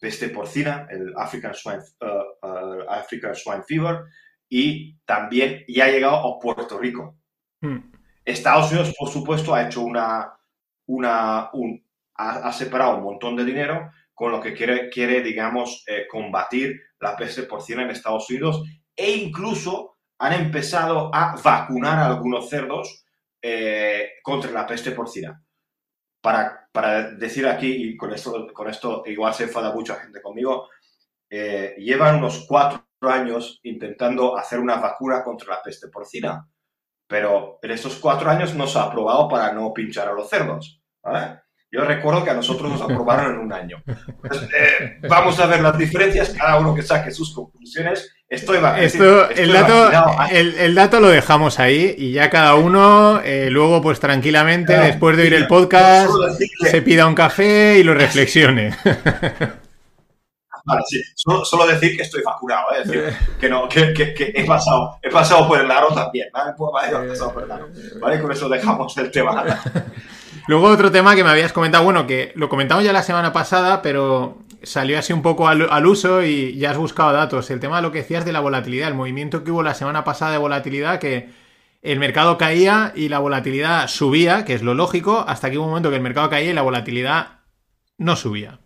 peste 0.00 0.28
porcina, 0.28 0.86
el 0.90 1.12
African 1.16 1.54
Swine, 1.54 1.82
uh, 2.00 2.46
uh, 2.46 2.90
African 2.90 3.34
Swine 3.34 3.62
Fever, 3.66 4.04
y 4.48 4.98
también 5.04 5.64
ya 5.66 5.86
ha 5.86 5.90
llegado 5.90 6.16
a 6.16 6.38
Puerto 6.38 6.78
Rico. 6.78 7.16
Hmm. 7.60 7.92
Estados 8.24 8.70
Unidos, 8.70 8.94
por 8.98 9.10
supuesto, 9.10 9.54
ha 9.54 9.66
hecho 9.66 9.82
una, 9.82 10.32
una 10.86 11.50
ha, 12.14 12.52
separado 12.52 12.96
un 12.96 13.04
montón 13.04 13.36
de 13.36 13.44
dinero 13.44 13.90
con 14.14 14.30
lo 14.30 14.40
que 14.40 14.54
quiere, 14.54 14.88
quiere 14.88 15.22
digamos, 15.22 15.84
eh, 15.86 16.06
combatir 16.08 16.80
la 17.00 17.16
peste 17.16 17.42
porcina 17.42 17.82
en 17.82 17.90
Estados 17.90 18.30
Unidos 18.30 18.62
e 18.94 19.10
incluso 19.10 19.96
han 20.18 20.32
empezado 20.32 21.10
a 21.12 21.36
vacunar 21.42 21.98
a 21.98 22.06
algunos 22.06 22.48
cerdos 22.48 23.04
eh, 23.42 24.12
contra 24.22 24.52
la 24.52 24.66
peste 24.66 24.92
porcina. 24.92 25.42
Para, 26.22 26.68
para, 26.72 27.10
decir 27.10 27.46
aquí, 27.46 27.70
y 27.70 27.96
con 27.96 28.12
esto, 28.12 28.46
con 28.54 28.70
esto 28.70 29.02
igual 29.06 29.34
se 29.34 29.44
enfada 29.44 29.74
mucha 29.74 29.96
gente 29.96 30.22
conmigo, 30.22 30.70
eh, 31.28 31.74
llevan 31.76 32.16
unos 32.16 32.46
cuatro 32.48 32.86
años 33.02 33.60
intentando 33.64 34.38
hacer 34.38 34.60
una 34.60 34.76
vacuna 34.76 35.22
contra 35.22 35.56
la 35.56 35.62
peste 35.62 35.88
porcina, 35.88 36.48
pero 37.06 37.58
en 37.60 37.70
estos 37.72 37.96
cuatro 37.96 38.30
años 38.30 38.54
no 38.54 38.66
se 38.66 38.78
ha 38.78 38.84
aprobado 38.84 39.28
para 39.28 39.52
no 39.52 39.74
pinchar 39.74 40.08
a 40.08 40.12
los 40.12 40.30
cerdos. 40.30 40.80
¿vale? 41.02 41.40
Yo 41.74 41.80
recuerdo 41.80 42.22
que 42.22 42.30
a 42.30 42.34
nosotros 42.34 42.70
nos 42.70 42.80
aprobaron 42.82 43.34
en 43.34 43.40
un 43.40 43.52
año. 43.52 43.82
Eh, 43.86 44.98
vamos 45.08 45.40
a 45.40 45.46
ver 45.46 45.60
las 45.60 45.76
diferencias, 45.76 46.30
cada 46.30 46.60
uno 46.60 46.72
que 46.72 46.82
saque 46.82 47.10
sus 47.10 47.34
conclusiones. 47.34 48.14
Estoy, 48.28 48.58
Esto, 48.78 49.28
el, 49.30 49.52
dato, 49.52 49.90
el, 50.30 50.74
dato 50.76 51.00
lo 51.00 51.08
dejamos 51.08 51.58
ahí 51.58 51.92
y 51.98 52.12
ya 52.12 52.30
cada 52.30 52.54
uno 52.54 53.20
eh, 53.24 53.48
luego 53.50 53.82
pues 53.82 53.98
tranquilamente, 53.98 54.72
después 54.76 55.16
de 55.16 55.24
oír 55.24 55.34
el 55.34 55.48
podcast, 55.48 56.12
se 56.60 56.80
pida 56.80 57.08
un 57.08 57.16
café 57.16 57.76
y 57.78 57.82
lo 57.82 57.92
reflexione. 57.92 58.76
Vale, 60.64 60.82
sí. 60.86 61.02
Solo, 61.14 61.66
decir 61.66 61.96
que 61.96 62.04
estoy 62.04 62.22
vacunado, 62.22 62.70
¿eh? 62.70 62.82
es 62.82 62.88
decir, 62.88 63.16
que, 63.38 63.48
no, 63.48 63.68
que, 63.68 63.92
que, 63.92 64.32
he, 64.34 64.44
pasado, 64.44 64.98
he 65.02 65.10
pasado 65.10 65.46
por 65.46 65.60
el 65.60 65.70
aro 65.70 65.88
también, 65.88 66.28
¿vale? 66.32 66.52
Pues, 66.56 66.70
he 66.88 67.08
pasado 67.08 67.34
por 67.34 67.42
el 67.42 67.52
aro, 67.52 67.68
¿vale? 68.00 68.20
Con 68.20 68.32
eso 68.32 68.48
dejamos 68.48 68.96
el 68.96 69.10
tema. 69.10 69.44
Luego 70.46 70.66
otro 70.66 70.92
tema 70.92 71.14
que 71.14 71.24
me 71.24 71.30
habías 71.30 71.54
comentado, 71.54 71.84
bueno, 71.84 72.06
que 72.06 72.32
lo 72.34 72.50
comentamos 72.50 72.84
ya 72.84 72.92
la 72.92 73.02
semana 73.02 73.32
pasada, 73.32 73.80
pero 73.80 74.38
salió 74.62 74.98
así 74.98 75.14
un 75.14 75.22
poco 75.22 75.48
al, 75.48 75.86
uso 75.86 76.22
y 76.22 76.58
ya 76.58 76.70
has 76.70 76.76
buscado 76.76 77.14
datos. 77.14 77.50
El 77.50 77.60
tema 77.60 77.76
de 77.76 77.82
lo 77.82 77.92
que 77.92 77.98
decías 77.98 78.26
de 78.26 78.32
la 78.32 78.40
volatilidad, 78.40 78.88
el 78.88 78.94
movimiento 78.94 79.42
que 79.42 79.50
hubo 79.50 79.62
la 79.62 79.72
semana 79.72 80.04
pasada 80.04 80.32
de 80.32 80.38
volatilidad, 80.38 81.00
que 81.00 81.30
el 81.80 81.98
mercado 81.98 82.36
caía 82.36 82.92
y 82.94 83.08
la 83.08 83.20
volatilidad 83.20 83.88
subía, 83.88 84.44
que 84.44 84.52
es 84.52 84.62
lo 84.62 84.74
lógico, 84.74 85.24
hasta 85.26 85.50
que 85.50 85.56
hubo 85.56 85.64
un 85.64 85.70
momento 85.70 85.88
que 85.88 85.96
el 85.96 86.02
mercado 86.02 86.28
caía 86.28 86.50
y 86.50 86.54
la 86.54 86.62
volatilidad 86.62 87.40
no 87.96 88.14
subía. 88.14 88.60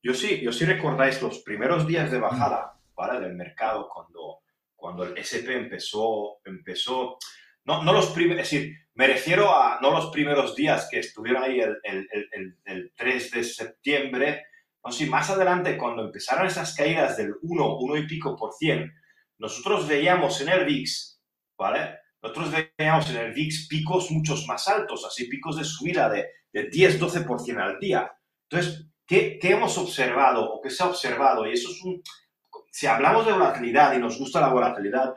Yo 0.00 0.14
sí, 0.14 0.40
yo 0.42 0.52
sí 0.52 0.64
recordáis 0.64 1.20
los 1.22 1.40
primeros 1.40 1.88
días 1.88 2.12
de 2.12 2.20
bajada, 2.20 2.78
¿vale? 2.94 3.18
Del 3.18 3.34
mercado, 3.34 3.88
cuando, 3.92 4.42
cuando 4.76 5.02
el 5.04 5.18
SP 5.18 5.56
empezó, 5.56 6.38
empezó 6.44 7.18
no, 7.64 7.82
no 7.82 7.92
los 7.92 8.10
primeros, 8.10 8.42
es 8.42 8.50
decir, 8.50 8.76
me 8.94 9.06
refiero 9.06 9.54
a 9.54 9.80
no 9.80 9.90
los 9.90 10.10
primeros 10.10 10.54
días 10.54 10.88
que 10.90 11.00
estuvieron 11.00 11.42
ahí 11.42 11.60
el, 11.60 11.76
el, 11.82 12.56
el, 12.64 12.92
3 12.94 13.30
de 13.30 13.44
septiembre, 13.44 14.46
no 14.84 14.92
sé, 14.92 15.06
más 15.06 15.30
adelante 15.30 15.76
cuando 15.76 16.04
empezaron 16.04 16.46
esas 16.46 16.74
caídas 16.76 17.16
del 17.16 17.34
1, 17.42 17.78
1 17.78 17.96
y 17.96 18.06
pico 18.06 18.36
por 18.36 18.52
cien, 18.52 18.92
nosotros 19.38 19.88
veíamos 19.88 20.40
en 20.40 20.50
el 20.50 20.64
VIX, 20.64 21.20
¿vale? 21.58 21.98
Nosotros 22.22 22.52
veíamos 22.78 23.10
en 23.10 23.16
el 23.16 23.32
VIX 23.32 23.66
picos 23.68 24.10
muchos 24.10 24.46
más 24.46 24.68
altos, 24.68 25.04
así 25.04 25.26
picos 25.26 25.56
de 25.56 25.64
subida 25.64 26.08
de, 26.08 26.28
de 26.52 26.68
10, 26.68 27.00
12% 27.00 27.60
al 27.60 27.78
día. 27.78 28.10
Entonces, 28.48 28.86
¿qué, 29.06 29.38
¿qué, 29.40 29.52
hemos 29.52 29.76
observado 29.76 30.52
o 30.52 30.60
qué 30.60 30.70
se 30.70 30.82
ha 30.82 30.86
observado? 30.86 31.46
Y 31.46 31.52
eso 31.52 31.70
es 31.70 31.82
un... 31.82 32.02
Si 32.70 32.86
hablamos 32.86 33.26
de 33.26 33.32
volatilidad 33.32 33.94
y 33.94 33.98
nos 33.98 34.18
gusta 34.18 34.40
la 34.40 34.48
volatilidad, 34.48 35.14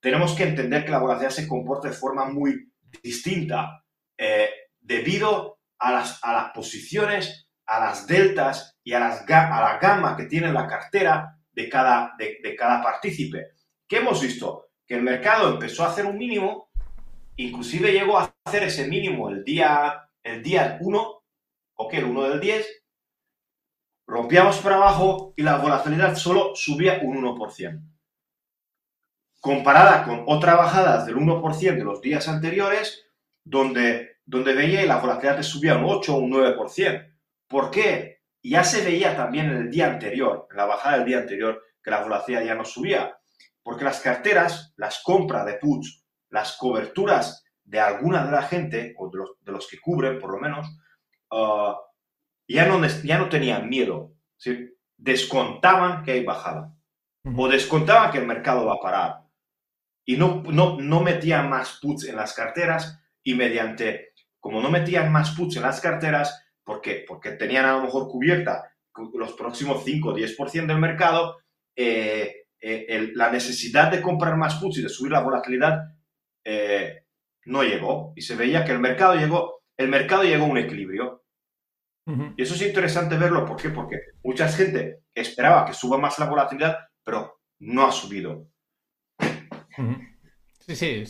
tenemos 0.00 0.34
que 0.34 0.44
entender 0.44 0.84
que 0.84 0.90
la 0.90 0.98
volatilidad 0.98 1.30
se 1.30 1.46
comporta 1.46 1.88
de 1.88 1.94
forma 1.94 2.24
muy 2.26 2.72
distinta 3.02 3.84
eh, 4.16 4.48
debido 4.80 5.60
a 5.78 5.92
las, 5.92 6.18
a 6.24 6.32
las 6.32 6.52
posiciones, 6.52 7.48
a 7.66 7.80
las 7.80 8.06
deltas 8.06 8.78
y 8.82 8.94
a, 8.94 9.00
las, 9.00 9.28
a 9.28 9.60
la 9.60 9.78
gama 9.80 10.16
que 10.16 10.24
tiene 10.24 10.52
la 10.52 10.66
cartera 10.66 11.38
de 11.52 11.68
cada, 11.68 12.14
de, 12.18 12.56
cada 12.56 12.82
partícipe. 12.82 13.52
¿Qué 13.86 13.98
hemos 13.98 14.20
visto? 14.20 14.70
Que 14.86 14.94
el 14.94 15.02
mercado 15.02 15.52
empezó 15.52 15.84
a 15.84 15.88
hacer 15.88 16.06
un 16.06 16.16
mínimo, 16.16 16.70
inclusive 17.36 17.92
llegó 17.92 18.18
a 18.18 18.34
hacer 18.44 18.64
ese 18.64 18.88
mínimo 18.88 19.28
el 19.28 19.44
día, 19.44 20.08
el 20.22 20.42
día 20.42 20.78
1, 20.80 21.22
o 21.82 21.90
el 21.90 22.04
1 22.04 22.22
del 22.28 22.40
10, 22.40 22.84
rompíamos 24.06 24.58
para 24.58 24.76
abajo 24.76 25.34
y 25.36 25.42
la 25.42 25.56
volatilidad 25.56 26.16
solo 26.16 26.54
subía 26.54 27.00
un 27.02 27.22
1% 27.22 27.99
comparada 29.40 30.04
con 30.04 30.24
otras 30.26 30.56
bajadas 30.56 31.06
del 31.06 31.16
1% 31.16 31.76
de 31.76 31.84
los 31.84 32.00
días 32.00 32.28
anteriores, 32.28 33.06
donde, 33.42 34.18
donde 34.24 34.54
veía 34.54 34.84
la 34.84 34.98
volatilidad 34.98 35.42
subía 35.42 35.76
un 35.76 35.86
8 35.86 36.14
o 36.14 36.18
un 36.18 36.32
9%. 36.32 37.14
¿Por 37.48 37.70
qué? 37.70 38.20
Ya 38.42 38.62
se 38.64 38.84
veía 38.84 39.16
también 39.16 39.46
en 39.46 39.56
el 39.56 39.70
día 39.70 39.86
anterior, 39.86 40.46
en 40.50 40.56
la 40.56 40.66
bajada 40.66 40.98
del 40.98 41.06
día 41.06 41.18
anterior, 41.18 41.62
que 41.82 41.90
la 41.90 42.02
volatilidad 42.02 42.44
ya 42.44 42.54
no 42.54 42.64
subía. 42.64 43.18
Porque 43.62 43.84
las 43.84 44.00
carteras, 44.00 44.72
las 44.76 45.02
compras 45.02 45.46
de 45.46 45.54
puts, 45.54 46.04
las 46.30 46.56
coberturas 46.56 47.44
de 47.64 47.80
alguna 47.80 48.24
de 48.24 48.32
la 48.32 48.42
gente, 48.42 48.94
o 48.98 49.10
de 49.10 49.52
los, 49.52 49.68
que 49.68 49.80
cubren 49.80 50.18
por 50.18 50.32
lo 50.32 50.38
menos, 50.38 50.66
uh, 51.30 51.74
ya, 52.46 52.66
no, 52.66 52.86
ya 52.86 53.18
no 53.18 53.28
tenían 53.28 53.68
miedo. 53.68 54.12
Descontaban 54.96 56.02
que 56.02 56.12
hay 56.12 56.24
bajada. 56.24 56.74
O 57.36 57.48
descontaban 57.48 58.10
que 58.10 58.18
el 58.18 58.26
mercado 58.26 58.66
va 58.66 58.74
a 58.74 58.80
parar 58.80 59.29
y 60.04 60.16
no, 60.16 60.42
no, 60.42 60.80
no 60.80 61.00
metían 61.02 61.48
más 61.48 61.78
puts 61.80 62.08
en 62.08 62.16
las 62.16 62.34
carteras 62.34 63.00
y 63.22 63.34
mediante, 63.34 64.12
como 64.38 64.60
no 64.60 64.70
metían 64.70 65.12
más 65.12 65.30
puts 65.32 65.56
en 65.56 65.62
las 65.62 65.80
carteras, 65.80 66.46
¿por 66.64 66.80
qué? 66.80 67.04
Porque 67.06 67.32
tenían 67.32 67.64
a 67.66 67.76
lo 67.76 67.82
mejor 67.82 68.08
cubierta 68.08 68.70
los 69.14 69.32
próximos 69.34 69.82
5 69.84 70.08
o 70.10 70.16
10% 70.16 70.66
del 70.66 70.78
mercado, 70.78 71.38
eh, 71.76 72.46
eh, 72.60 73.10
la 73.14 73.30
necesidad 73.30 73.90
de 73.90 74.02
comprar 74.02 74.36
más 74.36 74.56
puts 74.56 74.78
y 74.78 74.82
de 74.82 74.88
subir 74.88 75.12
la 75.12 75.22
volatilidad 75.22 75.80
eh, 76.44 77.04
no 77.46 77.62
llegó 77.62 78.12
y 78.16 78.22
se 78.22 78.36
veía 78.36 78.64
que 78.64 78.72
el 78.72 78.80
mercado 78.80 79.14
llegó, 79.14 79.62
el 79.76 79.88
mercado 79.88 80.24
llegó 80.24 80.44
a 80.44 80.48
un 80.48 80.58
equilibrio. 80.58 81.24
Y 82.36 82.42
eso 82.42 82.54
es 82.54 82.62
interesante 82.62 83.16
verlo, 83.16 83.44
¿por 83.46 83.56
qué? 83.56 83.68
Porque 83.68 84.00
mucha 84.24 84.48
gente 84.48 85.04
esperaba 85.14 85.64
que 85.64 85.74
suba 85.74 85.96
más 85.96 86.18
la 86.18 86.26
volatilidad, 86.26 86.76
pero 87.04 87.40
no 87.60 87.86
ha 87.86 87.92
subido. 87.92 88.48
Sí, 90.66 90.76
sí, 90.76 91.04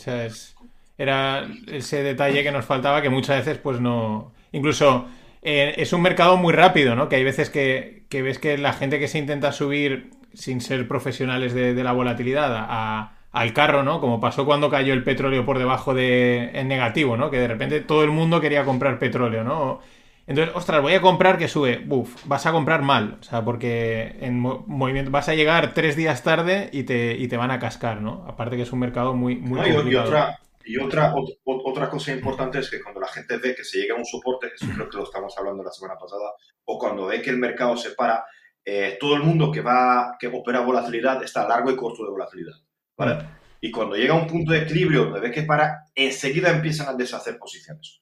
era 0.97 1.47
ese 1.67 2.03
detalle 2.03 2.43
que 2.43 2.51
nos 2.51 2.65
faltaba 2.65 3.01
que 3.01 3.09
muchas 3.09 3.37
veces 3.37 3.57
pues 3.57 3.79
no... 3.79 4.33
Incluso 4.51 5.07
eh, 5.41 5.73
es 5.77 5.93
un 5.93 6.01
mercado 6.01 6.37
muy 6.37 6.53
rápido, 6.53 6.95
¿no? 6.95 7.09
Que 7.09 7.15
hay 7.15 7.23
veces 7.23 7.49
que, 7.49 8.05
ves 8.11 8.39
que 8.39 8.57
la 8.57 8.73
gente 8.73 8.99
que 8.99 9.07
se 9.07 9.17
intenta 9.17 9.51
subir 9.51 10.11
sin 10.33 10.61
ser 10.61 10.87
profesionales 10.87 11.53
de, 11.53 11.73
la 11.83 11.91
volatilidad 11.93 13.09
al 13.31 13.53
carro, 13.53 13.83
¿no? 13.83 13.99
Como 13.99 14.19
pasó 14.19 14.45
cuando 14.45 14.69
cayó 14.69 14.93
el 14.93 15.03
petróleo 15.03 15.45
por 15.45 15.57
debajo 15.57 15.93
de 15.93 16.51
en 16.53 16.67
negativo, 16.67 17.17
¿no? 17.17 17.31
Que 17.31 17.39
de 17.39 17.47
repente 17.47 17.81
todo 17.81 18.03
el 18.03 18.11
mundo 18.11 18.39
quería 18.39 18.63
comprar 18.63 18.99
petróleo, 18.99 19.43
¿no? 19.43 19.79
Entonces, 20.27 20.55
ostras, 20.55 20.81
voy 20.81 20.93
a 20.93 21.01
comprar 21.01 21.37
que 21.37 21.47
sube. 21.47 21.77
Buf, 21.79 22.15
vas 22.25 22.45
a 22.45 22.51
comprar 22.51 22.81
mal. 22.81 23.17
O 23.19 23.23
sea, 23.23 23.43
porque 23.43 24.15
en 24.21 24.39
movimiento 24.39 25.11
vas 25.11 25.29
a 25.29 25.35
llegar 25.35 25.73
tres 25.73 25.95
días 25.95 26.23
tarde 26.23 26.69
y 26.71 26.83
te, 26.83 27.15
y 27.17 27.27
te 27.27 27.37
van 27.37 27.51
a 27.51 27.59
cascar, 27.59 28.01
¿no? 28.01 28.25
Aparte 28.27 28.55
que 28.55 28.63
es 28.63 28.71
un 28.71 28.79
mercado 28.79 29.13
muy, 29.13 29.35
muy 29.35 29.59
y, 29.69 29.95
otra, 29.95 30.39
y 30.63 30.77
otra, 30.77 31.13
otra 31.43 31.89
cosa 31.89 32.11
importante 32.11 32.59
es 32.59 32.69
que 32.69 32.81
cuando 32.81 32.99
la 32.99 33.07
gente 33.07 33.37
ve 33.37 33.55
que 33.55 33.63
se 33.63 33.79
llega 33.79 33.95
a 33.95 33.97
un 33.97 34.05
soporte, 34.05 34.47
eso 34.53 34.67
creo 34.73 34.89
que 34.89 34.97
lo 34.97 35.03
estamos 35.03 35.37
hablando 35.37 35.63
la 35.63 35.71
semana 35.71 35.99
pasada, 35.99 36.31
o 36.65 36.77
cuando 36.77 37.07
ve 37.07 37.21
que 37.21 37.31
el 37.31 37.37
mercado 37.37 37.75
se 37.75 37.91
para, 37.91 38.23
eh, 38.63 38.97
todo 38.99 39.15
el 39.15 39.23
mundo 39.23 39.51
que 39.51 39.61
va, 39.61 40.17
que 40.19 40.27
opera 40.27 40.61
volatilidad 40.61 41.23
está 41.23 41.47
largo 41.47 41.71
y 41.71 41.75
corto 41.75 42.03
de 42.05 42.11
volatilidad. 42.11 42.53
¿vale? 42.97 43.15
Mm. 43.15 43.27
Y 43.61 43.71
cuando 43.71 43.95
llega 43.95 44.13
a 44.13 44.17
un 44.17 44.27
punto 44.27 44.53
de 44.53 44.59
equilibrio 44.59 45.05
donde 45.05 45.19
ve 45.19 45.31
que 45.31 45.43
para, 45.43 45.85
enseguida 45.95 46.49
empiezan 46.49 46.87
a 46.89 46.93
deshacer 46.93 47.37
posiciones. 47.37 48.00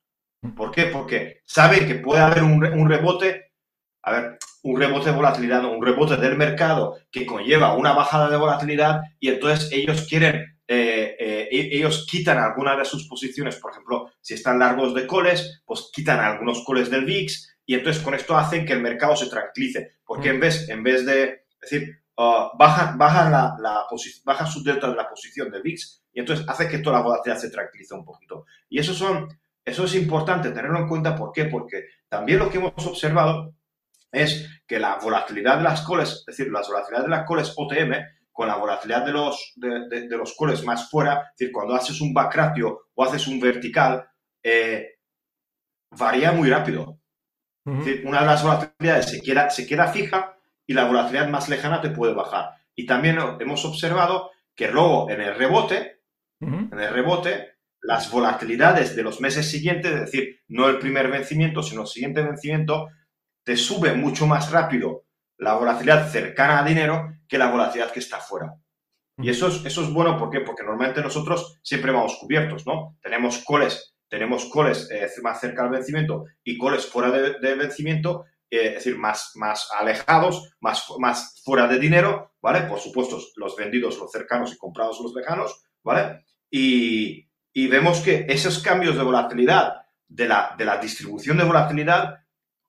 ¿Por 0.56 0.71
qué? 0.71 0.86
Porque 0.86 1.41
saben 1.45 1.86
que 1.86 1.95
puede 1.95 2.21
haber 2.21 2.43
un, 2.43 2.89
rebote, 2.89 3.52
a 4.04 4.12
ver, 4.12 4.39
un 4.63 4.80
rebote 4.80 5.10
de 5.10 5.15
volatilidad, 5.15 5.65
un 5.65 5.84
rebote 5.86 6.15
del 6.15 6.38
mercado 6.38 6.97
que 7.12 7.25
conlleva 7.25 7.75
una 7.75 7.93
bajada 7.93 8.30
de 8.30 8.38
volatilidad 8.38 9.02
y 9.19 9.30
entonces 9.30 9.69
ellos 9.71 10.08
quieren, 10.08 10.58
eh, 10.67 11.15
eh, 11.19 11.49
e, 11.52 11.78
ellos 11.78 12.08
quitan 12.10 12.38
algunas 12.38 12.78
de 12.78 12.86
sus 12.86 13.08
posiciones, 13.08 13.58
por 13.58 13.71
ejemplo, 13.71 14.12
si 14.21 14.36
están 14.36 14.60
largos 14.60 14.93
de 14.93 15.06
coles, 15.06 15.62
pues 15.65 15.89
quitan 15.93 16.19
algunos 16.19 16.63
coles 16.63 16.89
del 16.89 17.06
VIX 17.06 17.58
y 17.65 17.75
entonces 17.75 18.02
con 18.02 18.13
esto 18.13 18.38
hacen 18.38 18.65
que 18.65 18.73
el 18.73 18.82
mercado 18.82 19.17
se 19.17 19.30
tranquilice, 19.30 19.97
porque 20.06 20.30
en 20.30 20.39
vez, 20.39 20.69
en 20.69 20.84
vez 20.84 21.06
de, 21.06 21.43
decir, 21.62 22.02
uh, 22.15 22.58
bajan, 22.58 22.97
la, 22.97 23.58
la 23.60 23.86
baja 24.23 24.45
su 24.45 24.63
delta 24.63 24.89
de 24.89 24.95
la 24.95 25.10
posición 25.10 25.52
del 25.52 25.63
VIX 25.63 26.04
y 26.13 26.19
entonces 26.21 26.45
hace 26.47 26.69
que 26.69 26.80
toda 26.80 26.97
la 26.97 27.04
volatilidad 27.04 27.41
se 27.41 27.52
tranquilice 27.52 27.93
un 27.93 28.06
poquito. 28.06 28.45
Y 28.69 28.80
eso 28.80 28.93
son 28.93 29.28
eso 29.69 29.86
es 29.86 29.95
importante 29.95 30.49
tenerlo 30.49 30.79
en 30.79 30.88
cuenta. 30.88 31.15
¿Por 31.15 31.32
qué? 31.32 31.45
Porque 31.45 31.86
también 32.08 32.39
lo 32.39 32.49
que 32.49 32.58
hemos 32.58 32.86
observado 32.86 33.53
es 34.12 34.62
que 34.67 34.79
la 34.79 34.97
volatilidad 34.97 35.58
de 35.58 35.63
las 35.63 35.82
coles, 35.82 36.10
es 36.10 36.25
decir, 36.25 36.51
la 36.51 36.62
volatilidad 36.62 37.03
de 37.03 37.10
las 37.10 37.25
coles 37.25 37.53
OTM 37.55 37.93
con 38.32 38.47
la 38.47 38.55
volatilidad 38.55 39.05
de 39.05 39.12
los, 39.12 39.53
de, 39.58 40.08
los 40.10 40.34
coles 40.36 40.63
más 40.63 40.89
fuera, 40.89 41.32
es 41.32 41.38
decir, 41.38 41.51
cuando 41.51 41.75
haces 41.75 41.99
un 42.01 42.13
back 42.13 42.34
ratio 42.36 42.88
o 42.95 43.03
haces 43.03 43.27
un 43.27 43.39
vertical, 43.39 44.08
eh, 44.41 44.95
varía 45.91 46.32
muy 46.32 46.49
rápido. 46.49 46.99
Es 47.65 47.86
decir, 47.86 48.03
una 48.08 48.21
de 48.21 48.25
las 48.25 48.41
volatilidades 48.41 49.12
se 49.12 49.21
queda, 49.21 49.49
se 49.49 49.67
queda 49.67 49.91
fija 49.91 50.38
y 50.65 50.73
la 50.73 50.86
volatilidad 50.86 51.27
más 51.27 51.49
lejana 51.49 51.82
te 51.82 51.91
puede 51.91 52.13
bajar. 52.13 52.51
Y 52.73 52.86
también 52.86 53.19
hemos 53.39 53.63
observado 53.65 54.32
que 54.55 54.71
luego 54.71 55.10
en 55.10 55.21
el 55.21 55.36
rebote, 55.36 55.99
en 56.39 56.79
el 56.79 56.93
rebote, 56.93 57.48
las 57.81 58.11
volatilidades 58.11 58.95
de 58.95 59.03
los 59.03 59.21
meses 59.21 59.49
siguientes, 59.49 59.91
es 59.91 59.99
decir, 60.01 60.41
no 60.47 60.67
el 60.67 60.79
primer 60.79 61.09
vencimiento, 61.09 61.63
sino 61.63 61.81
el 61.81 61.87
siguiente 61.87 62.21
vencimiento, 62.21 62.89
te 63.43 63.55
sube 63.55 63.93
mucho 63.93 64.27
más 64.27 64.51
rápido 64.51 65.05
la 65.37 65.55
volatilidad 65.55 66.09
cercana 66.09 66.59
a 66.59 66.63
dinero 66.63 67.13
que 67.27 67.37
la 67.37 67.49
volatilidad 67.49 67.91
que 67.91 67.99
está 67.99 68.19
fuera. 68.19 68.53
Y 69.17 69.29
eso 69.29 69.47
es, 69.47 69.65
eso 69.65 69.83
es 69.83 69.91
bueno, 69.91 70.17
¿por 70.17 70.29
qué? 70.29 70.41
Porque 70.41 70.63
normalmente 70.63 71.01
nosotros 71.01 71.59
siempre 71.61 71.91
vamos 71.91 72.17
cubiertos, 72.19 72.65
¿no? 72.65 72.97
Tenemos 73.01 73.43
coles, 73.43 73.95
tenemos 74.07 74.45
coles 74.45 74.89
eh, 74.91 75.07
más 75.21 75.39
cerca 75.39 75.63
al 75.63 75.69
vencimiento 75.69 76.25
y 76.43 76.57
coles 76.57 76.85
fuera 76.85 77.11
de, 77.11 77.55
vencimiento, 77.55 78.25
eh, 78.49 78.67
es 78.67 78.73
decir, 78.75 78.97
más, 78.97 79.31
más 79.35 79.69
alejados, 79.77 80.55
más, 80.61 80.85
más 80.99 81.41
fuera 81.43 81.67
de 81.67 81.79
dinero, 81.79 82.33
¿vale? 82.41 82.61
Por 82.61 82.79
supuesto, 82.79 83.19
los 83.35 83.55
vendidos, 83.55 83.97
los 83.99 84.11
cercanos 84.11 84.53
y 84.53 84.57
comprados 84.57 84.99
los 85.01 85.13
lejanos, 85.13 85.63
¿vale? 85.83 86.25
Y, 86.49 87.28
y 87.53 87.67
vemos 87.67 88.01
que 88.01 88.25
esos 88.29 88.59
cambios 88.59 88.95
de 88.95 89.03
volatilidad, 89.03 89.85
de 90.07 90.27
la, 90.27 90.55
de 90.57 90.65
la 90.65 90.77
distribución 90.77 91.38
de 91.38 91.43
volatilidad, 91.43 92.19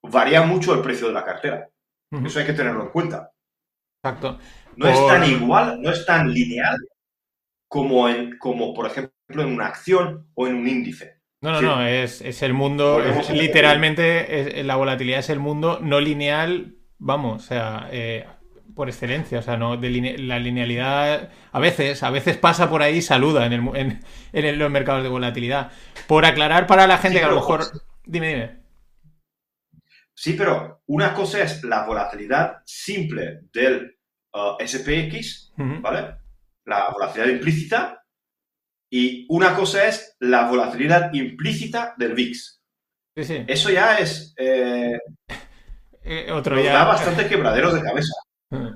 varía 0.03 0.41
mucho 0.43 0.73
el 0.73 0.81
precio 0.81 1.07
de 1.07 1.13
la 1.13 1.25
cartera. 1.25 1.69
Eso 2.25 2.39
hay 2.39 2.45
que 2.45 2.53
tenerlo 2.53 2.83
en 2.83 2.89
cuenta. 2.89 3.31
Exacto. 4.03 4.37
No 4.75 4.87
es 4.87 5.07
tan 5.07 5.23
igual, 5.23 5.81
no 5.81 5.91
es 5.91 6.05
tan 6.05 6.31
lineal 6.31 6.77
como, 7.67 8.09
en, 8.09 8.37
como, 8.37 8.73
por 8.73 8.87
ejemplo, 8.87 9.13
en 9.29 9.53
una 9.53 9.67
acción 9.67 10.29
o 10.33 10.47
en 10.47 10.55
un 10.55 10.67
índice. 10.67 11.21
No, 11.41 11.51
no, 11.53 11.61
no, 11.61 11.87
es, 11.87 12.21
el 12.43 12.53
mundo, 12.53 13.01
literalmente 13.33 14.63
la 14.63 14.75
volatilidad 14.75 15.19
es 15.19 15.29
el 15.29 15.39
mundo 15.39 15.79
no 15.81 15.99
lineal, 15.99 16.75
vamos, 16.99 17.43
o 17.43 17.47
sea, 17.47 17.89
eh, 17.91 18.27
por 18.75 18.89
excelencia. 18.89 19.39
O 19.39 19.41
sea, 19.41 19.57
no, 19.57 19.77
de 19.77 20.17
la 20.17 20.39
linealidad 20.39 21.29
a 21.51 21.59
veces, 21.59 22.03
a 22.03 22.09
veces 22.09 22.37
pasa 22.37 22.69
por 22.69 22.81
ahí 22.81 22.97
y 22.97 23.01
saluda 23.01 23.45
en, 23.45 23.53
el, 23.53 23.99
en, 24.33 24.59
los 24.59 24.71
mercados 24.71 25.03
de 25.03 25.09
volatilidad. 25.09 25.71
Por 26.07 26.25
aclarar 26.25 26.67
para 26.67 26.87
la 26.87 26.97
gente 26.97 27.19
que 27.19 27.25
a 27.25 27.29
lo 27.29 27.35
mejor. 27.35 27.61
Dime, 28.05 28.29
dime. 28.29 28.61
Sí, 30.13 30.33
pero 30.33 30.83
una 30.87 31.13
cosa 31.13 31.41
es 31.41 31.63
la 31.63 31.85
volatilidad 31.85 32.57
simple 32.65 33.41
del 33.51 33.97
uh, 34.33 34.63
SPX, 34.63 35.53
¿vale? 35.57 36.15
La 36.65 36.89
volatilidad 36.89 37.33
implícita. 37.33 38.05
Y 38.93 39.25
una 39.29 39.55
cosa 39.55 39.87
es 39.87 40.17
la 40.19 40.47
volatilidad 40.47 41.13
implícita 41.13 41.95
del 41.97 42.13
VIX. 42.13 42.61
Eso 43.15 43.69
ya 43.69 43.97
es... 43.97 44.33
Eh, 44.37 44.97
eh, 46.03 46.31
otro 46.31 46.61
ya... 46.61 46.73
da 46.73 46.83
bastante 46.85 47.27
quebraderos 47.27 47.73
de 47.73 47.81
cabeza. 47.81 48.13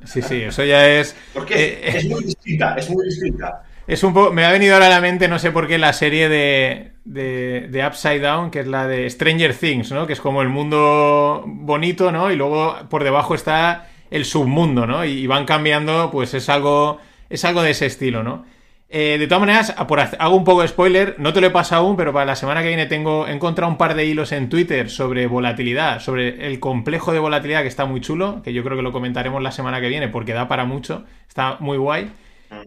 Sí, 0.05 0.21
sí, 0.21 0.41
eso 0.41 0.63
ya 0.63 0.87
es... 0.87 1.15
Porque 1.33 1.81
es, 1.83 2.05
muy 2.05 2.23
distinta, 2.23 2.75
es 2.75 2.89
muy 2.89 3.05
distinta. 3.05 3.63
Es 3.85 4.03
un 4.03 4.13
poco... 4.13 4.31
Me 4.31 4.45
ha 4.45 4.51
venido 4.51 4.73
ahora 4.73 4.87
a 4.87 4.89
la 4.89 5.01
mente, 5.01 5.27
no 5.27 5.37
sé 5.37 5.51
por 5.51 5.67
qué, 5.67 5.77
la 5.77 5.91
serie 5.91 6.29
de, 6.29 6.93
de, 7.03 7.85
Upside 7.85 8.21
Down, 8.21 8.51
que 8.51 8.61
es 8.61 8.67
la 8.67 8.87
de 8.87 9.09
Stranger 9.09 9.53
Things, 9.53 9.91
¿no? 9.91 10.07
Que 10.07 10.13
es 10.13 10.21
como 10.21 10.41
el 10.41 10.47
mundo 10.47 11.43
bonito, 11.45 12.11
¿no? 12.11 12.31
Y 12.31 12.37
luego 12.37 12.77
por 12.89 13.03
debajo 13.03 13.35
está 13.35 13.89
el 14.11 14.23
submundo, 14.23 14.87
¿no? 14.87 15.03
Y, 15.03 15.27
van 15.27 15.45
cambiando, 15.45 16.09
pues 16.11 16.33
es 16.33 16.47
algo... 16.49 16.99
Es 17.27 17.43
algo 17.43 17.63
de 17.63 17.71
ese 17.71 17.87
estilo, 17.87 18.23
¿no? 18.23 18.45
Eh, 18.87 19.17
de 19.17 19.27
todas 19.27 19.41
maneras, 19.41 19.75
hago 20.19 20.35
un 20.35 20.43
poco 20.43 20.61
de 20.61 20.67
spoiler, 20.67 21.15
no 21.17 21.33
te 21.33 21.41
lo 21.41 21.47
he 21.47 21.51
pasado 21.51 21.85
aún, 21.85 21.97
pero 21.97 22.13
para 22.13 22.25
la 22.25 22.35
semana 22.35 22.61
que 22.61 22.67
viene 22.67 22.85
tengo 22.85 23.27
encontrado 23.27 23.71
un 23.71 23.77
par 23.77 23.95
de 23.95 24.05
hilos 24.05 24.31
en 24.31 24.47
Twitter 24.47 24.89
sobre 24.89 25.25
volatilidad, 25.25 25.99
sobre 25.99 26.45
el 26.47 26.59
complejo 26.59 27.11
de 27.11 27.19
volatilidad 27.19 27.63
que 27.63 27.67
está 27.67 27.85
muy 27.85 27.99
chulo, 27.99 28.41
que 28.43 28.53
yo 28.53 28.63
creo 28.63 28.77
que 28.77 28.83
lo 28.83 28.91
comentaremos 28.91 29.41
la 29.41 29.51
semana 29.51 29.81
que 29.81 29.89
viene 29.89 30.07
porque 30.07 30.33
da 30.33 30.47
para 30.47 30.65
mucho, 30.65 31.03
está 31.27 31.57
muy 31.59 31.77
guay. 31.77 32.11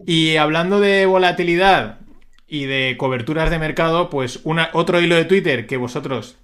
Y 0.05 0.35
hablando 0.35 0.79
de 0.79 1.05
volatilidad 1.05 1.99
y 2.47 2.65
de 2.65 2.95
coberturas 2.97 3.49
de 3.49 3.57
mercado, 3.57 4.09
pues 4.09 4.41
una, 4.43 4.69
otro 4.73 4.99
hilo 4.99 5.15
de 5.15 5.25
Twitter 5.25 5.67
que 5.67 5.77
vosotros 5.77 6.37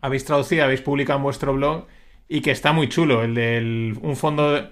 habéis 0.00 0.24
traducido, 0.24 0.64
habéis 0.64 0.82
publicado 0.82 1.18
en 1.18 1.24
vuestro 1.24 1.52
blog 1.52 1.86
y 2.28 2.40
que 2.40 2.52
está 2.52 2.72
muy 2.72 2.88
chulo, 2.88 3.24
el 3.24 3.34
de 3.34 3.98
un 4.00 4.16
fondo... 4.16 4.52
De, 4.52 4.68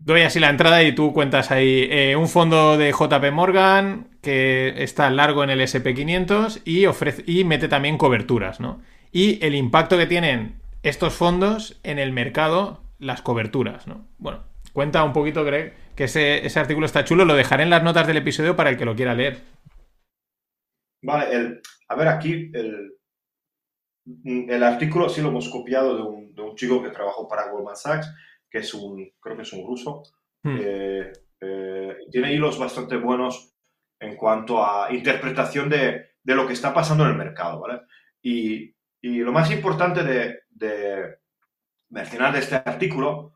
doy 0.00 0.22
así 0.22 0.40
la 0.40 0.50
entrada 0.50 0.82
y 0.82 0.94
tú 0.94 1.12
cuentas 1.12 1.50
ahí 1.50 1.86
eh, 1.90 2.16
un 2.16 2.28
fondo 2.28 2.76
de 2.76 2.90
JP 2.90 3.32
Morgan 3.32 4.08
que 4.22 4.82
está 4.82 5.10
largo 5.10 5.44
en 5.44 5.50
el 5.50 5.60
SP500 5.60 6.62
y, 6.64 6.86
y 7.30 7.44
mete 7.44 7.68
también 7.68 7.98
coberturas, 7.98 8.60
¿no? 8.60 8.80
Y 9.12 9.44
el 9.44 9.54
impacto 9.54 9.96
que 9.96 10.06
tienen 10.06 10.60
estos 10.82 11.14
fondos 11.14 11.78
en 11.82 11.98
el 11.98 12.12
mercado, 12.12 12.82
las 12.98 13.22
coberturas, 13.22 13.86
¿no? 13.86 14.06
Bueno, 14.18 14.44
cuenta 14.72 15.04
un 15.04 15.12
poquito, 15.12 15.44
Greg, 15.44 15.74
que 15.94 16.04
ese, 16.04 16.58
artículo 16.58 16.86
está 16.86 17.04
chulo, 17.04 17.24
lo 17.24 17.34
dejaré 17.34 17.64
en 17.64 17.70
las 17.70 17.82
notas 17.82 18.06
del 18.06 18.16
episodio 18.18 18.56
para 18.56 18.70
el 18.70 18.78
que 18.78 18.84
lo 18.84 18.96
quiera 18.96 19.14
leer. 19.14 19.40
Vale, 21.02 21.60
a 21.88 21.94
ver, 21.94 22.08
aquí 22.08 22.50
el, 22.54 22.92
el 24.24 24.62
artículo 24.62 25.08
sí 25.08 25.20
lo 25.20 25.28
hemos 25.28 25.48
copiado 25.48 25.96
de 25.96 26.02
un, 26.02 26.34
de 26.34 26.42
un 26.42 26.54
chico 26.56 26.82
que 26.82 26.90
trabajó 26.90 27.26
para 27.28 27.50
Goldman 27.50 27.76
Sachs 27.76 28.10
que 28.50 28.58
es 28.58 28.74
un, 28.74 29.12
creo 29.20 29.36
que 29.36 29.42
es 29.42 29.52
un 29.52 29.66
ruso, 29.66 30.02
hmm. 30.42 30.58
eh, 30.60 31.12
tiene 32.10 32.34
hilos 32.34 32.58
bastante 32.58 32.96
buenos 32.96 33.54
en 33.98 34.16
cuanto 34.16 34.64
a 34.64 34.92
interpretación 34.92 35.68
de, 35.68 36.10
de, 36.22 36.34
lo 36.34 36.46
que 36.46 36.54
está 36.54 36.74
pasando 36.74 37.04
en 37.04 37.10
el 37.10 37.16
mercado, 37.16 37.60
¿vale? 37.60 37.82
Y, 38.22 38.74
y 39.00 39.18
lo 39.18 39.32
más 39.32 39.50
importante 39.50 40.02
de, 40.02 40.40
de, 40.50 41.16
mencionar 41.90 42.32
de 42.32 42.40
este 42.40 42.56
artículo, 42.56 43.34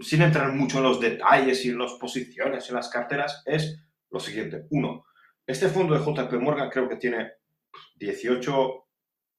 sin 0.00 0.22
entrar 0.22 0.52
mucho 0.52 0.78
en 0.78 0.84
los 0.84 1.00
detalles 1.00 1.64
y 1.64 1.70
en 1.70 1.78
las 1.78 1.92
posiciones, 1.94 2.68
en 2.68 2.76
las 2.76 2.88
carteras, 2.88 3.42
es 3.44 3.84
lo 4.10 4.20
siguiente. 4.20 4.64
Uno, 4.70 5.04
este 5.46 5.68
fondo 5.68 5.94
de 5.94 6.04
JP 6.04 6.32
Morgan 6.40 6.70
creo 6.70 6.88
que 6.88 6.96
tiene 6.96 7.32
18 7.96 8.86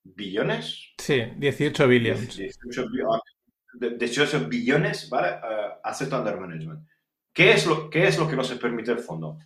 billones. 0.03 0.93
Sí, 0.97 1.23
18 1.37 1.87
billones. 1.87 2.37
18 2.37 2.89
billones 2.89 3.34
18 3.79 4.47
billones, 4.47 5.09
¿vale? 5.09 5.37
Uh, 5.37 5.79
asset 5.83 6.11
under 6.13 6.39
management. 6.39 6.87
¿Qué 7.33 7.51
es, 7.51 7.65
lo, 7.65 7.89
¿Qué 7.89 8.07
es 8.07 8.17
lo 8.17 8.27
que 8.27 8.35
no 8.35 8.43
se 8.43 8.55
permite 8.55 8.91
el 8.91 8.99
fondo? 8.99 9.37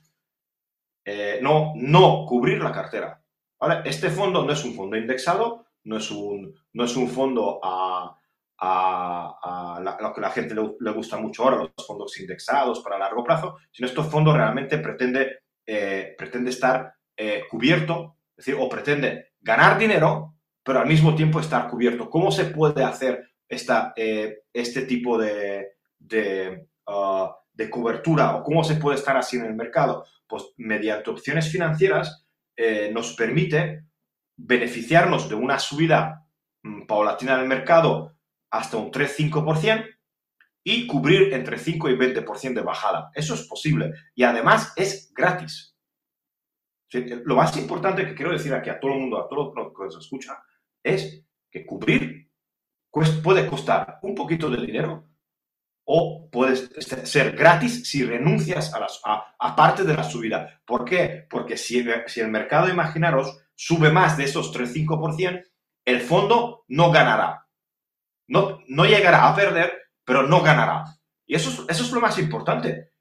Eh, 1.03 1.39
no, 1.41 1.73
no 1.75 2.25
cubrir 2.27 2.61
la 2.61 2.71
cartera. 2.71 3.19
¿vale? 3.59 3.89
Este 3.89 4.09
fondo 4.09 4.45
no 4.45 4.53
es 4.53 4.63
un 4.63 4.75
fondo 4.75 4.95
indexado, 4.95 5.65
no 5.85 5.97
es 5.97 6.11
un, 6.11 6.53
no 6.73 6.83
es 6.83 6.95
un 6.95 7.09
fondo 7.09 7.59
a, 7.63 8.15
a, 8.59 9.97
lo 9.99 10.13
que 10.13 10.21
la 10.21 10.29
gente 10.29 10.53
le, 10.53 10.91
gusta 10.91 11.17
mucho 11.17 11.43
ahora, 11.43 11.57
los 11.75 11.87
fondos 11.87 12.19
indexados 12.19 12.81
para 12.81 12.99
largo 12.99 13.23
plazo, 13.23 13.57
sino 13.71 13.87
este 13.87 14.03
fondo 14.03 14.35
realmente 14.35 14.77
pretende, 14.77 15.39
eh, 15.65 16.13
pretende 16.17 16.51
estar 16.51 16.93
eh, 17.17 17.43
cubierto, 17.49 18.17
es 18.37 18.45
decir, 18.45 18.55
o 18.59 18.69
pretende 18.69 19.31
ganar 19.41 19.77
dinero, 19.77 20.35
pero 20.63 20.79
al 20.79 20.87
mismo 20.87 21.15
tiempo 21.15 21.39
estar 21.39 21.67
cubierto. 21.69 22.09
¿Cómo 22.09 22.31
se 22.31 22.45
puede 22.45 22.83
hacer 22.83 23.28
esta, 23.49 23.93
eh, 23.95 24.43
este 24.53 24.83
tipo 24.83 25.17
de, 25.17 25.73
uh, 25.99 27.27
de, 27.51 27.69
cobertura 27.69 28.35
o 28.35 28.43
cómo 28.43 28.63
se 28.63 28.75
puede 28.75 28.97
estar 28.97 29.17
así 29.17 29.37
en 29.37 29.45
el 29.45 29.55
mercado? 29.55 30.05
Pues 30.27 30.53
mediante 30.57 31.09
opciones 31.09 31.51
financieras 31.51 32.25
eh, 32.55 32.91
nos 32.93 33.15
permite 33.15 33.85
beneficiarnos 34.37 35.27
de 35.27 35.35
una 35.35 35.57
subida 35.59 36.25
mm, 36.61 36.85
paulatina 36.85 37.37
del 37.37 37.47
mercado 37.47 38.15
hasta 38.51 38.77
un 38.77 38.91
3-5% 38.91 39.85
y 40.63 40.85
cubrir 40.85 41.33
entre 41.33 41.57
5 41.57 41.89
y 41.89 41.93
20% 41.95 42.53
de 42.53 42.61
bajada. 42.61 43.11
Eso 43.13 43.33
es 43.33 43.47
posible 43.47 43.93
y 44.13 44.23
además 44.23 44.73
es 44.75 45.11
gratis. 45.13 45.75
Lo 46.91 47.35
más 47.35 47.55
importante 47.57 48.05
que 48.05 48.15
quiero 48.15 48.31
decir 48.31 48.53
aquí 48.53 48.69
a 48.69 48.79
todo 48.79 48.93
el 48.93 48.99
mundo, 48.99 49.19
a 49.19 49.27
todo 49.27 49.53
los 49.55 49.73
que 49.73 49.83
nos 49.83 49.97
escucha, 49.97 50.41
es 50.83 51.23
que 51.51 51.65
cubrir 51.65 52.28
puede 52.91 53.47
costar 53.47 53.99
un 54.01 54.15
poquito 54.15 54.49
de 54.49 54.65
dinero 54.65 55.09
o 55.91 56.29
puede 56.29 56.55
ser 56.55 57.35
gratis 57.35 57.89
si 57.89 58.03
renuncias 58.03 58.73
a, 58.75 58.79
las, 58.79 59.01
a, 59.03 59.55
parte 59.55 59.83
de 59.83 59.95
la 59.95 60.03
subida. 60.03 60.61
¿Por 60.63 60.85
qué? 60.85 61.25
Porque 61.27 61.57
si, 61.57 61.83
si 62.05 62.19
el 62.19 62.29
mercado, 62.29 62.69
imaginaros, 62.69 63.39
sube 63.55 63.91
más 63.91 64.15
de 64.15 64.25
esos 64.25 64.53
3-5%, 64.55 65.43
el 65.85 66.01
fondo 66.01 66.63
no 66.67 66.91
ganará. 66.91 67.47
No, 68.27 68.59
no 68.67 68.85
llegará 68.85 69.27
a 69.27 69.35
perder, 69.35 69.73
pero 70.05 70.27
no 70.27 70.41
ganará. 70.43 70.85
Y 71.25 71.33
eso 71.33 71.49
es, 71.49 71.59
eso 71.67 71.83
es 71.83 71.91
lo 71.91 72.01
más 72.01 72.19
importante. 72.19 72.91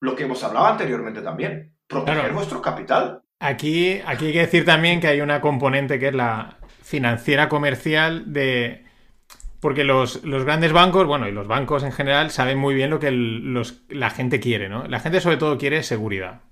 Lo 0.00 0.16
que 0.16 0.24
hemos 0.24 0.42
hablado 0.42 0.64
anteriormente 0.66 1.20
también. 1.20 1.76
Proteger 1.86 2.32
vuestro 2.32 2.62
capital. 2.62 3.22
Aquí, 3.40 4.00
aquí 4.06 4.26
hay 4.26 4.32
que 4.32 4.40
decir 4.40 4.64
también 4.64 5.00
que 5.00 5.08
hay 5.08 5.20
una 5.20 5.42
componente 5.42 5.98
que 5.98 6.08
es 6.08 6.14
la, 6.14 6.58
financiera 6.94 7.48
comercial 7.48 8.32
de... 8.32 8.84
Porque 9.58 9.82
los, 9.82 10.22
grandes 10.22 10.72
bancos, 10.72 11.08
bueno, 11.08 11.26
y 11.26 11.32
los 11.32 11.48
bancos 11.48 11.82
en 11.82 11.90
general, 11.90 12.30
saben 12.30 12.56
muy 12.56 12.72
bien 12.72 12.88
lo 12.88 13.00
que 13.00 13.10
la 13.88 14.10
gente 14.10 14.38
quiere, 14.38 14.68
¿no? 14.68 14.86
La 14.86 15.00
gente 15.00 15.20
sobre 15.20 15.36
todo 15.36 15.58
quiere 15.58 15.82
seguridad. 15.82 16.42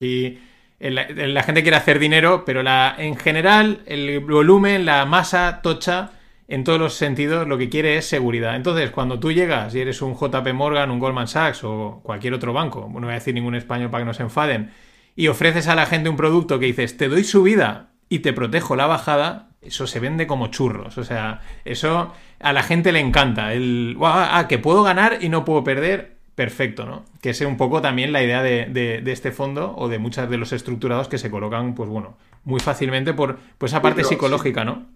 Y 0.00 0.38
la, 0.78 1.42
gente 1.42 1.60
quiere 1.60 1.76
hacer 1.76 1.98
dinero, 1.98 2.44
pero 2.46 2.62
la, 2.62 2.94
en 2.96 3.14
general 3.14 3.82
el 3.84 4.20
volumen, 4.20 4.86
la 4.86 5.04
masa 5.04 5.60
tocha, 5.60 6.12
en 6.48 6.64
todos 6.64 6.78
los 6.78 6.94
sentidos, 6.94 7.46
lo 7.46 7.58
que 7.58 7.68
quiere 7.68 7.98
es 7.98 8.06
seguridad. 8.06 8.56
Entonces, 8.56 8.90
cuando 8.90 9.20
tú 9.20 9.32
llegas 9.32 9.74
y 9.74 9.80
eres 9.80 10.00
un 10.00 10.14
JP 10.14 10.54
Morgan, 10.54 10.90
un 10.90 10.98
Goldman 10.98 11.28
Sachs 11.28 11.62
o 11.64 12.00
cualquier 12.02 12.32
otro 12.32 12.54
banco, 12.54 12.88
no 12.90 13.00
voy 13.00 13.10
a 13.10 13.14
decir 13.14 13.34
ningún 13.34 13.54
español 13.54 13.90
para 13.90 14.02
que 14.02 14.06
no 14.06 14.14
se 14.14 14.22
enfaden, 14.22 14.70
y 15.14 15.28
ofreces 15.28 15.68
a 15.68 15.74
la 15.74 15.84
gente 15.84 16.08
un 16.08 16.16
producto 16.16 16.58
que 16.58 16.66
dices, 16.66 16.96
te 16.96 17.08
doy 17.08 17.24
subida 17.24 17.91
y 18.12 18.18
te 18.18 18.34
protejo 18.34 18.76
la 18.76 18.86
bajada, 18.86 19.48
eso 19.62 19.86
se 19.86 19.98
vende 19.98 20.26
como 20.26 20.48
churros. 20.48 20.98
O 20.98 21.02
sea, 21.02 21.40
eso 21.64 22.12
a 22.40 22.52
la 22.52 22.62
gente 22.62 22.92
le 22.92 23.00
encanta. 23.00 23.54
El, 23.54 23.96
ah, 24.02 24.44
que 24.50 24.58
puedo 24.58 24.82
ganar 24.82 25.20
y 25.22 25.30
no 25.30 25.46
puedo 25.46 25.64
perder, 25.64 26.18
perfecto, 26.34 26.84
¿no? 26.84 27.06
Que 27.22 27.30
es 27.30 27.40
un 27.40 27.56
poco 27.56 27.80
también 27.80 28.12
la 28.12 28.22
idea 28.22 28.42
de, 28.42 29.02
este 29.06 29.32
fondo 29.32 29.74
o 29.78 29.88
de 29.88 29.98
muchos 29.98 30.28
de 30.28 30.36
los 30.36 30.52
estructurados 30.52 31.08
que 31.08 31.16
se 31.16 31.30
colocan, 31.30 31.74
pues 31.74 31.88
bueno, 31.88 32.18
muy 32.44 32.60
fácilmente 32.60 33.14
por 33.14 33.38
pues 33.56 33.72
esa 33.72 33.80
parte 33.80 34.04
psicológica, 34.04 34.62
¿no? 34.62 34.94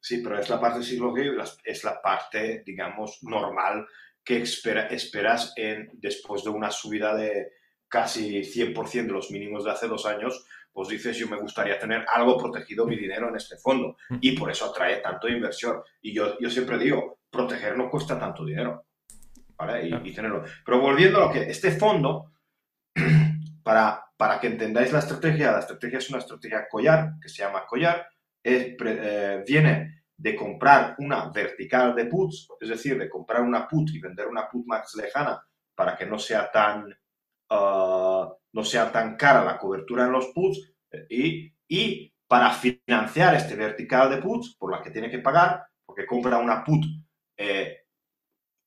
Sí, 0.00 0.18
pero 0.18 0.36
es 0.36 0.50
la 0.50 0.60
parte 0.60 0.82
psicológica, 0.82 1.44
es 1.62 1.84
la 1.84 2.02
parte, 2.02 2.64
digamos, 2.66 3.20
normal 3.22 3.86
que 4.24 4.38
espera, 4.38 4.88
esperas 4.88 5.52
en, 5.54 5.90
después 5.92 6.42
de 6.42 6.50
una 6.50 6.72
subida 6.72 7.14
de 7.14 7.52
casi 7.86 8.40
100% 8.40 9.06
de 9.06 9.12
los 9.12 9.30
mínimos 9.30 9.64
de 9.64 9.70
hace 9.70 9.86
dos 9.86 10.06
años, 10.06 10.44
pues 10.74 10.88
dices, 10.88 11.16
yo 11.16 11.28
me 11.28 11.36
gustaría 11.36 11.78
tener 11.78 12.04
algo 12.12 12.36
protegido 12.36 12.84
mi 12.84 12.96
dinero 12.96 13.28
en 13.28 13.36
este 13.36 13.56
fondo. 13.56 13.96
Mm. 14.10 14.18
Y 14.20 14.32
por 14.32 14.50
eso 14.50 14.66
atrae 14.66 14.96
tanto 14.96 15.28
inversión. 15.28 15.80
Y 16.02 16.12
yo, 16.12 16.36
yo 16.40 16.50
siempre 16.50 16.76
digo, 16.78 17.20
proteger 17.30 17.78
no 17.78 17.88
cuesta 17.88 18.18
tanto 18.18 18.44
dinero. 18.44 18.84
¿Vale? 19.56 19.86
Y, 19.86 20.12
tenerlo. 20.12 20.42
Pero 20.66 20.80
volviendo 20.80 21.18
a 21.18 21.26
lo 21.26 21.32
que, 21.32 21.42
este 21.42 21.70
fondo, 21.70 22.32
para, 23.62 24.04
para 24.16 24.40
que 24.40 24.48
entendáis 24.48 24.92
la 24.92 24.98
estrategia, 24.98 25.52
la 25.52 25.60
estrategia 25.60 25.98
es 25.98 26.10
una 26.10 26.18
estrategia 26.18 26.66
collar, 26.68 27.12
que 27.22 27.28
se 27.28 27.44
llama 27.44 27.64
collar, 27.64 28.08
eh, 28.42 28.76
viene 29.46 30.02
de 30.16 30.34
comprar 30.34 30.96
una 30.98 31.30
vertical 31.30 31.94
de 31.94 32.06
puts, 32.06 32.48
es 32.60 32.68
decir, 32.68 32.98
de 32.98 33.08
comprar 33.08 33.42
una 33.42 33.68
put 33.68 33.90
y 33.90 34.00
vender 34.00 34.26
una 34.26 34.48
put 34.48 34.66
más 34.66 34.92
lejana 34.96 35.40
para 35.74 35.96
que 35.96 36.04
no 36.04 36.18
sea 36.18 36.50
tan, 36.50 36.86
uh, 37.50 38.03
no 38.52 38.64
sea 38.64 38.90
tan 38.92 39.16
cara 39.16 39.44
la 39.44 39.58
cobertura 39.58 40.04
en 40.04 40.12
los 40.12 40.26
puts 40.28 40.74
y, 41.08 41.52
y 41.68 42.14
para 42.26 42.50
financiar 42.50 43.34
este 43.34 43.56
vertical 43.56 44.10
de 44.10 44.18
puts 44.18 44.56
por 44.56 44.70
la 44.70 44.82
que 44.82 44.90
tiene 44.90 45.10
que 45.10 45.18
pagar, 45.18 45.64
porque 45.84 46.06
compra 46.06 46.38
una 46.38 46.64
put 46.64 46.84
eh, 47.36 47.84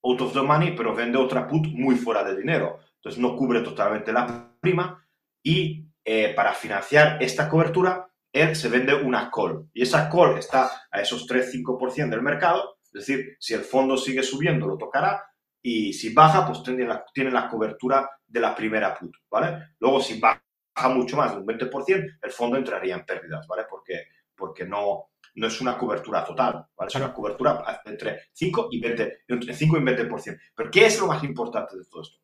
out 0.03 0.21
of 0.21 0.33
the 0.33 0.41
money, 0.41 0.75
pero 0.75 0.95
vende 0.95 1.17
otra 1.17 1.47
put 1.47 1.67
muy 1.67 1.95
fuera 1.95 2.23
de 2.23 2.35
dinero. 2.35 2.79
Entonces 2.95 3.21
no 3.21 3.35
cubre 3.35 3.61
totalmente 3.61 4.11
la 4.11 4.51
prima 4.59 5.05
y 5.43 5.85
eh, 6.03 6.33
para 6.33 6.53
financiar 6.53 7.21
esta 7.21 7.49
cobertura, 7.49 8.09
él 8.31 8.55
se 8.55 8.69
vende 8.69 8.93
una 8.95 9.29
call. 9.29 9.69
Y 9.73 9.81
esa 9.81 10.09
call 10.09 10.37
está 10.37 10.87
a 10.91 11.01
esos 11.01 11.27
3-5% 11.27 12.09
del 12.09 12.21
mercado, 12.21 12.77
es 12.83 12.91
decir, 12.91 13.35
si 13.39 13.53
el 13.53 13.61
fondo 13.61 13.97
sigue 13.97 14.23
subiendo, 14.23 14.67
lo 14.67 14.77
tocará, 14.77 15.23
y 15.69 15.91
si 15.91 16.13
baja, 16.13 16.47
pues 16.47 16.63
tiene 16.63 16.85
la, 16.85 17.03
tiene 17.13 17.29
la 17.29 17.49
cobertura 17.49 18.09
de 18.25 18.39
la 18.39 18.55
primera 18.55 18.97
put, 18.97 19.13
¿vale? 19.29 19.73
Luego, 19.79 19.99
si 19.99 20.17
baja 20.17 20.41
mucho 20.89 21.17
más 21.17 21.33
de 21.33 21.39
un 21.39 21.45
20%, 21.45 22.19
el 22.21 22.31
fondo 22.31 22.55
entraría 22.55 22.95
en 22.95 23.05
pérdidas, 23.05 23.45
¿vale? 23.45 23.65
Porque, 23.69 24.05
porque 24.33 24.65
no, 24.65 25.09
no 25.35 25.47
es 25.47 25.59
una 25.59 25.77
cobertura 25.77 26.23
total, 26.23 26.65
¿vale? 26.73 26.87
Es 26.87 26.95
una 26.95 27.13
cobertura 27.13 27.81
entre 27.83 28.29
5 28.31 28.69
y 28.71 28.79
20, 28.79 29.23
entre 29.27 29.53
5 29.53 29.77
y 29.77 29.81
20%. 29.81 30.39
Pero 30.55 30.71
¿qué 30.71 30.85
es 30.85 30.97
lo 31.01 31.07
más 31.07 31.21
importante 31.25 31.75
de 31.75 31.83
todo 31.83 32.01
esto? 32.01 32.17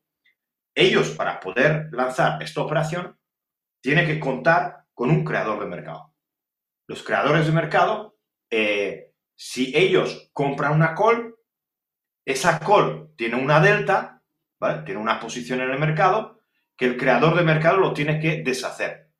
Ellos, 0.74 1.10
para 1.10 1.38
poder 1.38 1.90
lanzar 1.92 2.42
esta 2.42 2.62
operación, 2.62 3.14
tienen 3.82 4.06
que 4.06 4.18
contar 4.18 4.86
con 4.94 5.10
un 5.10 5.22
creador 5.22 5.60
de 5.60 5.66
mercado. 5.66 6.14
Los 6.86 7.02
creadores 7.02 7.44
de 7.44 7.52
mercado, 7.52 8.16
eh, 8.50 9.12
si 9.36 9.76
ellos 9.76 10.30
compran 10.32 10.72
una 10.72 10.94
call, 10.94 11.33
esa 12.24 12.58
call 12.58 13.10
tiene 13.16 13.36
una 13.36 13.60
delta, 13.60 14.22
¿vale? 14.58 14.82
Tiene 14.82 15.00
una 15.00 15.20
posición 15.20 15.60
en 15.60 15.70
el 15.70 15.78
mercado 15.78 16.40
que 16.76 16.86
el 16.86 16.96
creador 16.96 17.36
de 17.36 17.44
mercado 17.44 17.78
lo 17.78 17.92
tiene 17.92 18.18
que 18.18 18.42
deshacer. 18.42 19.10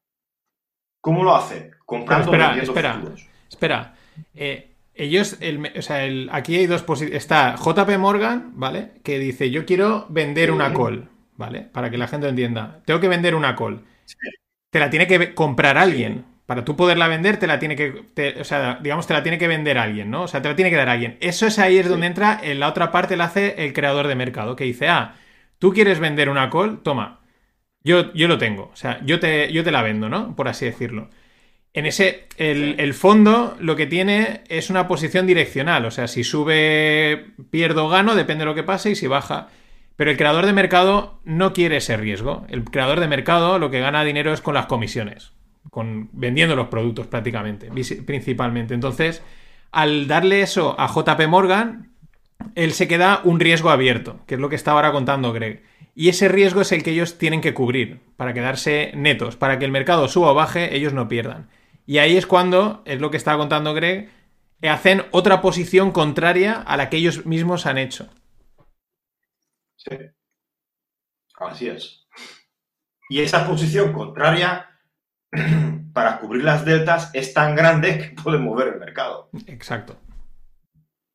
¿Cómo 1.01 1.23
lo 1.23 1.37
hace? 1.37 1.71
Comprando 1.85 2.33
espera, 2.33 2.57
espera, 2.57 3.03
espera. 3.49 3.95
Eh, 4.35 4.75
ellos, 4.95 5.39
o 5.77 5.83
sea, 5.83 6.09
aquí 6.31 6.57
hay 6.57 6.67
dos 6.67 6.83
posiciones. 6.83 7.23
Está 7.23 7.57
JP 7.57 7.99
Morgan, 7.99 8.53
¿vale? 8.55 8.93
Que 9.03 9.19
dice, 9.19 9.51
yo 9.51 9.67
quiero 9.67 10.07
vender 10.09 10.51
una 10.51 10.73
call, 10.73 11.11
¿vale? 11.37 11.63
Para 11.63 11.91
que 11.91 11.99
la 11.99 12.09
gente 12.09 12.29
entienda. 12.29 12.81
Tengo 12.87 13.01
que 13.01 13.09
vender 13.09 13.35
una 13.35 13.55
call. 13.55 13.85
Te 14.71 14.79
la 14.79 14.91
tiene 14.91 15.07
que 15.07 15.35
comprar 15.35 15.77
alguien 15.79 16.25
para 16.47 16.65
tú 16.65 16.77
poderla 16.77 17.09
vender, 17.09 17.39
te 17.39 17.47
la 17.47 17.59
tiene 17.59 17.77
que, 17.77 18.37
o 18.39 18.45
sea, 18.45 18.79
digamos, 18.83 19.07
te 19.07 19.15
la 19.15 19.23
tiene 19.23 19.39
que 19.39 19.49
vender 19.49 19.79
alguien, 19.79 20.11
¿no? 20.11 20.23
O 20.23 20.29
sea, 20.29 20.43
te 20.43 20.49
la 20.49 20.57
tiene 20.57 20.71
que 20.71 20.77
dar 20.77 20.89
alguien. 20.89 21.17
Eso 21.21 21.47
es 21.47 21.59
ahí 21.59 21.79
es 21.79 21.89
donde 21.89 22.07
entra, 22.07 22.39
en 22.43 22.61
la 22.61 22.69
otra 22.69 22.93
parte 22.93 23.17
la 23.17 23.25
hace 23.25 23.65
el 23.65 23.73
creador 23.73 24.09
de 24.09 24.15
mercado, 24.15 24.57
que 24.57 24.65
dice, 24.65 24.89
ah, 24.89 25.17
tú 25.59 25.73
quieres 25.73 26.01
vender 26.01 26.29
una 26.29 26.51
call, 26.51 26.83
toma, 26.83 27.21
yo, 27.83 28.13
yo 28.15 28.29
lo 28.29 28.39
tengo, 28.39 28.71
o 28.73 28.77
sea, 28.77 29.01
yo 29.05 29.21
te, 29.21 29.53
yo 29.53 29.65
te 29.65 29.73
la 29.73 29.83
vendo, 29.83 30.09
¿no? 30.09 30.37
Por 30.37 30.49
así 30.49 30.67
decirlo. 30.67 31.11
En 31.73 31.87
ese, 31.87 32.29
el, 32.37 32.77
el, 32.79 32.95
fondo 32.95 33.57
lo 33.61 33.77
que 33.77 33.87
tiene 33.87 34.43
es 34.49 34.71
una 34.71 34.87
posición 34.87 35.27
direccional, 35.27 35.85
o 35.87 35.91
sea, 35.91 36.09
si 36.09 36.25
sube, 36.25 37.33
pierdo 37.51 37.87
o 37.87 37.89
gano, 37.89 38.15
depende 38.15 38.43
de 38.43 38.47
lo 38.47 38.55
que 38.55 38.63
pase, 38.63 38.91
y 38.91 38.95
si 38.97 39.07
baja. 39.09 39.49
Pero 39.97 40.11
el 40.11 40.17
creador 40.17 40.47
de 40.47 40.53
mercado 40.53 41.21
no 41.25 41.53
quiere 41.53 41.79
ese 41.79 41.97
riesgo. 41.97 42.47
El 42.49 42.65
creador 42.65 43.01
de 43.01 43.09
mercado 43.09 43.59
lo 43.59 43.71
que 43.71 43.81
gana 43.81 44.05
dinero 44.05 44.33
es 44.33 44.41
con 44.41 44.55
las 44.55 44.67
comisiones 44.67 45.33
con, 45.71 46.09
vendiendo 46.13 46.57
los 46.57 46.69
productos 46.69 47.07
prácticamente, 47.07 47.71
principalmente. 48.05 48.75
Entonces, 48.75 49.23
al 49.73 50.07
darle 50.07 50.43
eso 50.43 50.77
a 50.79 50.87
JP 50.87 51.29
Morgan, 51.29 51.95
él 52.55 52.73
se 52.73 52.89
queda 52.89 53.21
un 53.25 53.41
riesgo 53.41 53.71
abierto, 53.71 54.21
que 54.27 54.35
es 54.35 54.41
lo 54.41 54.49
que 54.49 54.57
estaba 54.57 54.79
ahora 54.79 54.93
contando 54.93 55.33
Greg. 55.33 55.65
Y 55.95 56.09
ese 56.09 56.29
riesgo 56.29 56.61
es 56.61 56.73
el 56.73 56.83
que 56.83 56.91
ellos 56.91 57.19
tienen 57.19 57.41
que 57.41 57.55
cubrir 57.55 58.01
para 58.17 58.35
quedarse 58.35 58.93
netos, 58.95 59.37
para 59.37 59.59
que 59.59 59.65
el 59.65 59.71
mercado 59.71 60.09
suba 60.09 60.33
o 60.33 60.35
baje, 60.35 60.77
ellos 60.77 60.93
no 60.93 61.09
pierdan. 61.09 61.49
Y 61.87 61.99
ahí 61.99 62.17
es 62.17 62.27
cuando, 62.27 62.83
es 62.85 63.01
lo 63.01 63.11
que 63.11 63.17
estaba 63.17 63.39
contando 63.39 63.75
Greg, 63.75 64.11
hacen 64.63 65.05
otra 65.11 65.41
posición 65.41 65.93
contraria 65.93 66.55
a 66.55 66.77
la 66.77 66.89
que 66.89 66.97
ellos 66.97 67.27
mismos 67.27 67.67
han 67.67 67.79
hecho. 67.79 68.09
Sí. 69.77 69.97
Así 71.37 71.69
es. 71.69 72.07
Y 73.09 73.21
esa 73.21 73.47
posición 73.47 73.93
contraria 73.93 74.74
para 75.93 76.19
cubrir 76.19 76.45
las 76.45 76.65
deltas 76.65 77.11
es 77.13 77.33
tan 77.33 77.55
grande 77.55 77.99
que 77.99 78.23
puede 78.23 78.39
mover 78.39 78.69
el 78.69 78.81
mercado. 78.81 79.31
Exacto. 79.47 79.97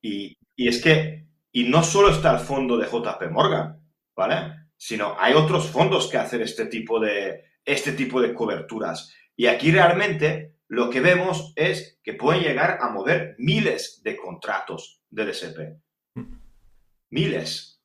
Y, 0.02 0.36
es 0.56 0.82
que, 0.82 1.26
y 1.52 1.64
no 1.64 1.82
solo 1.82 2.10
está 2.10 2.32
el 2.32 2.40
fondo 2.40 2.76
de 2.76 2.86
JP 2.86 3.30
Morgan, 3.30 3.80
¿vale? 4.16 4.68
Sino 4.76 5.16
hay 5.18 5.34
otros 5.34 5.68
fondos 5.68 6.08
que 6.08 6.18
hacen 6.18 6.40
este 6.40 6.66
tipo 6.66 6.98
de, 6.98 7.44
este 7.64 7.92
tipo 7.92 8.20
de 8.20 8.34
coberturas. 8.34 9.14
Y 9.36 9.46
aquí 9.46 9.70
realmente 9.70 10.56
lo 10.68 10.88
que 10.88 11.00
vemos 11.00 11.52
es 11.56 11.98
que 12.02 12.14
pueden 12.14 12.42
llegar 12.42 12.78
a 12.80 12.88
mover 12.90 13.34
miles 13.38 14.00
de 14.02 14.16
contratos 14.16 15.02
del 15.10 15.30
SP. 15.34 15.76
Mm. 16.14 16.34
Miles. 17.10 17.82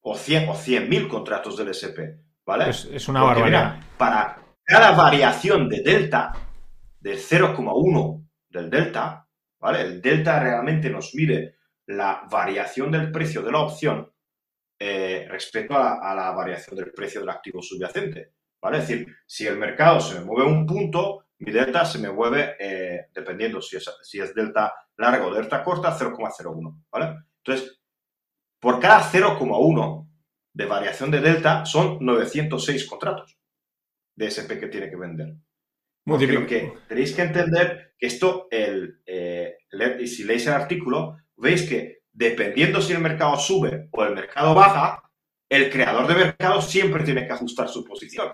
O 0.00 0.16
100 0.16 0.48
o 0.48 0.56
mil 0.88 1.08
contratos 1.08 1.56
del 1.56 1.68
SP. 1.74 2.18
¿Vale? 2.46 2.70
Es, 2.70 3.08
una 3.08 3.22
barbaridad. 3.22 3.78
para, 3.98 4.38
cada 4.68 4.90
variación 4.90 5.66
de 5.66 5.80
delta, 5.80 6.30
de 7.00 7.14
0,1 7.14 8.28
del 8.50 8.68
delta, 8.68 9.26
¿vale? 9.58 9.80
El 9.80 10.02
delta 10.02 10.38
realmente 10.40 10.90
nos 10.90 11.14
mide 11.14 11.56
la 11.86 12.26
variación 12.30 12.92
del 12.92 13.10
precio 13.10 13.40
de 13.40 13.50
la 13.50 13.60
opción 13.60 14.12
eh, 14.78 15.26
respecto 15.30 15.74
a 15.74 16.14
la, 16.14 16.32
variación 16.32 16.76
del 16.76 16.92
precio 16.92 17.20
del 17.20 17.30
activo 17.30 17.62
subyacente, 17.62 18.34
¿vale? 18.60 18.76
Es 18.76 18.88
decir, 18.88 19.16
si 19.24 19.46
el 19.46 19.56
mercado 19.56 20.00
se 20.00 20.18
me 20.18 20.26
mueve 20.26 20.50
un 20.50 20.66
punto, 20.66 21.28
mi 21.38 21.50
delta 21.50 21.86
se 21.86 21.98
me 21.98 22.10
mueve, 22.10 22.56
eh, 22.60 23.06
dependiendo 23.14 23.62
si 23.62 23.78
es, 23.78 23.90
si 24.02 24.20
es 24.20 24.34
delta 24.34 24.74
largo 24.98 25.28
o 25.28 25.34
delta 25.34 25.64
corta, 25.64 25.96
0,01, 25.98 26.84
¿vale? 26.92 27.16
Entonces, 27.38 27.80
por 28.60 28.78
cada 28.78 29.00
0,1 29.00 30.06
de 30.52 30.66
variación 30.66 31.10
de 31.10 31.20
delta 31.20 31.64
son 31.64 31.96
906 32.02 32.86
contratos 32.86 33.37
de 34.18 34.26
SP 34.26 34.58
que 34.58 34.66
tiene 34.66 34.90
que 34.90 34.96
vender. 34.96 35.34
Muy 36.04 36.26
que 36.46 36.72
tenéis 36.88 37.14
que 37.14 37.22
entender 37.22 37.94
que 37.98 38.06
esto, 38.06 38.48
el, 38.50 39.00
eh, 39.06 39.56
si 40.06 40.24
leéis 40.24 40.46
el 40.46 40.54
artículo, 40.54 41.18
veis 41.36 41.68
que 41.68 41.98
dependiendo 42.10 42.80
si 42.80 42.94
el 42.94 43.00
mercado 43.00 43.36
sube 43.36 43.88
o 43.92 44.04
el 44.04 44.14
mercado 44.14 44.54
baja, 44.54 45.02
el 45.48 45.70
creador 45.70 46.08
de 46.08 46.14
mercado 46.14 46.60
siempre 46.62 47.04
tiene 47.04 47.26
que 47.26 47.32
ajustar 47.32 47.68
su 47.68 47.84
posición. 47.84 48.32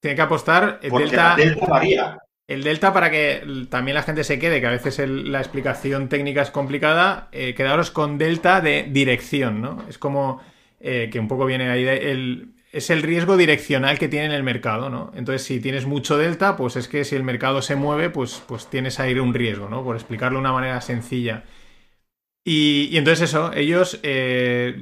Tiene 0.00 0.16
que 0.16 0.22
apostar 0.22 0.80
el 0.82 0.90
delta, 0.90 1.36
varía. 1.68 2.18
El 2.46 2.62
delta 2.62 2.92
para 2.92 3.10
que 3.10 3.42
también 3.70 3.94
la 3.94 4.02
gente 4.02 4.22
se 4.22 4.38
quede, 4.38 4.60
que 4.60 4.66
a 4.66 4.70
veces 4.70 4.98
la 5.08 5.38
explicación 5.38 6.08
técnica 6.08 6.42
es 6.42 6.50
complicada, 6.50 7.28
eh, 7.32 7.54
quedaros 7.54 7.90
con 7.90 8.18
delta 8.18 8.60
de 8.60 8.82
dirección, 8.90 9.62
¿no? 9.62 9.82
Es 9.88 9.96
como 9.96 10.42
eh, 10.80 11.08
que 11.10 11.20
un 11.20 11.28
poco 11.28 11.46
viene 11.46 11.70
ahí 11.70 11.84
de, 11.84 12.10
el, 12.10 12.53
es 12.74 12.90
el 12.90 13.02
riesgo 13.02 13.36
direccional 13.36 13.98
que 13.98 14.08
tiene 14.08 14.26
en 14.26 14.32
el 14.32 14.42
mercado, 14.42 14.90
¿no? 14.90 15.12
Entonces, 15.14 15.46
si 15.46 15.60
tienes 15.60 15.86
mucho 15.86 16.18
delta, 16.18 16.56
pues 16.56 16.76
es 16.76 16.88
que 16.88 17.04
si 17.04 17.14
el 17.14 17.22
mercado 17.22 17.62
se 17.62 17.76
mueve, 17.76 18.10
pues, 18.10 18.42
pues 18.48 18.68
tienes 18.68 18.98
ahí 19.00 19.14
un 19.18 19.32
riesgo, 19.32 19.68
¿no? 19.68 19.84
Por 19.84 19.96
explicarlo 19.96 20.38
de 20.38 20.40
una 20.40 20.52
manera 20.52 20.80
sencilla. 20.80 21.44
Y, 22.46 22.96
entonces 22.96 23.30
eso, 23.30 23.52
ellos, 23.54 24.00
eh, 24.02 24.76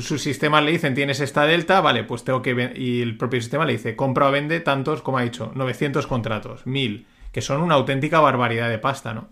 su 0.00 0.18
sistema 0.18 0.62
le 0.62 0.70
dicen, 0.70 0.94
tienes 0.94 1.20
esta 1.20 1.44
delta, 1.44 1.80
vale, 1.80 2.04
pues 2.04 2.24
tengo 2.24 2.40
que... 2.40 2.72
Y 2.76 3.02
el 3.02 3.18
propio 3.18 3.40
sistema 3.40 3.66
le 3.66 3.72
dice, 3.74 3.96
compra 3.96 4.28
o 4.28 4.30
vende 4.30 4.60
tantos, 4.60 5.02
como 5.02 5.18
ha 5.18 5.22
dicho, 5.22 5.52
900 5.54 6.06
contratos, 6.06 6.66
1000, 6.66 7.06
que 7.32 7.42
son 7.42 7.60
una 7.60 7.74
auténtica 7.74 8.20
barbaridad 8.20 8.70
de 8.70 8.78
pasta, 8.78 9.12
¿no? 9.12 9.28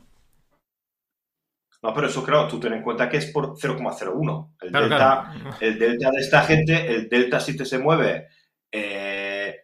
No, 1.83 1.93
pero 1.93 2.07
eso, 2.07 2.23
claro, 2.23 2.47
tú 2.47 2.61
ten 2.61 2.75
en 2.75 2.83
cuenta 2.83 3.09
que 3.09 3.17
es 3.17 3.27
por 3.27 3.57
0,01. 3.57 4.55
El, 4.61 4.73
delta, 4.73 5.35
el 5.61 5.79
delta 5.79 6.11
de 6.13 6.21
esta 6.21 6.43
gente, 6.43 6.87
el 6.87 7.09
delta 7.09 7.41
si 7.41 7.57
te 7.57 7.65
se 7.65 7.79
mueve, 7.79 8.29
eh, 8.71 9.63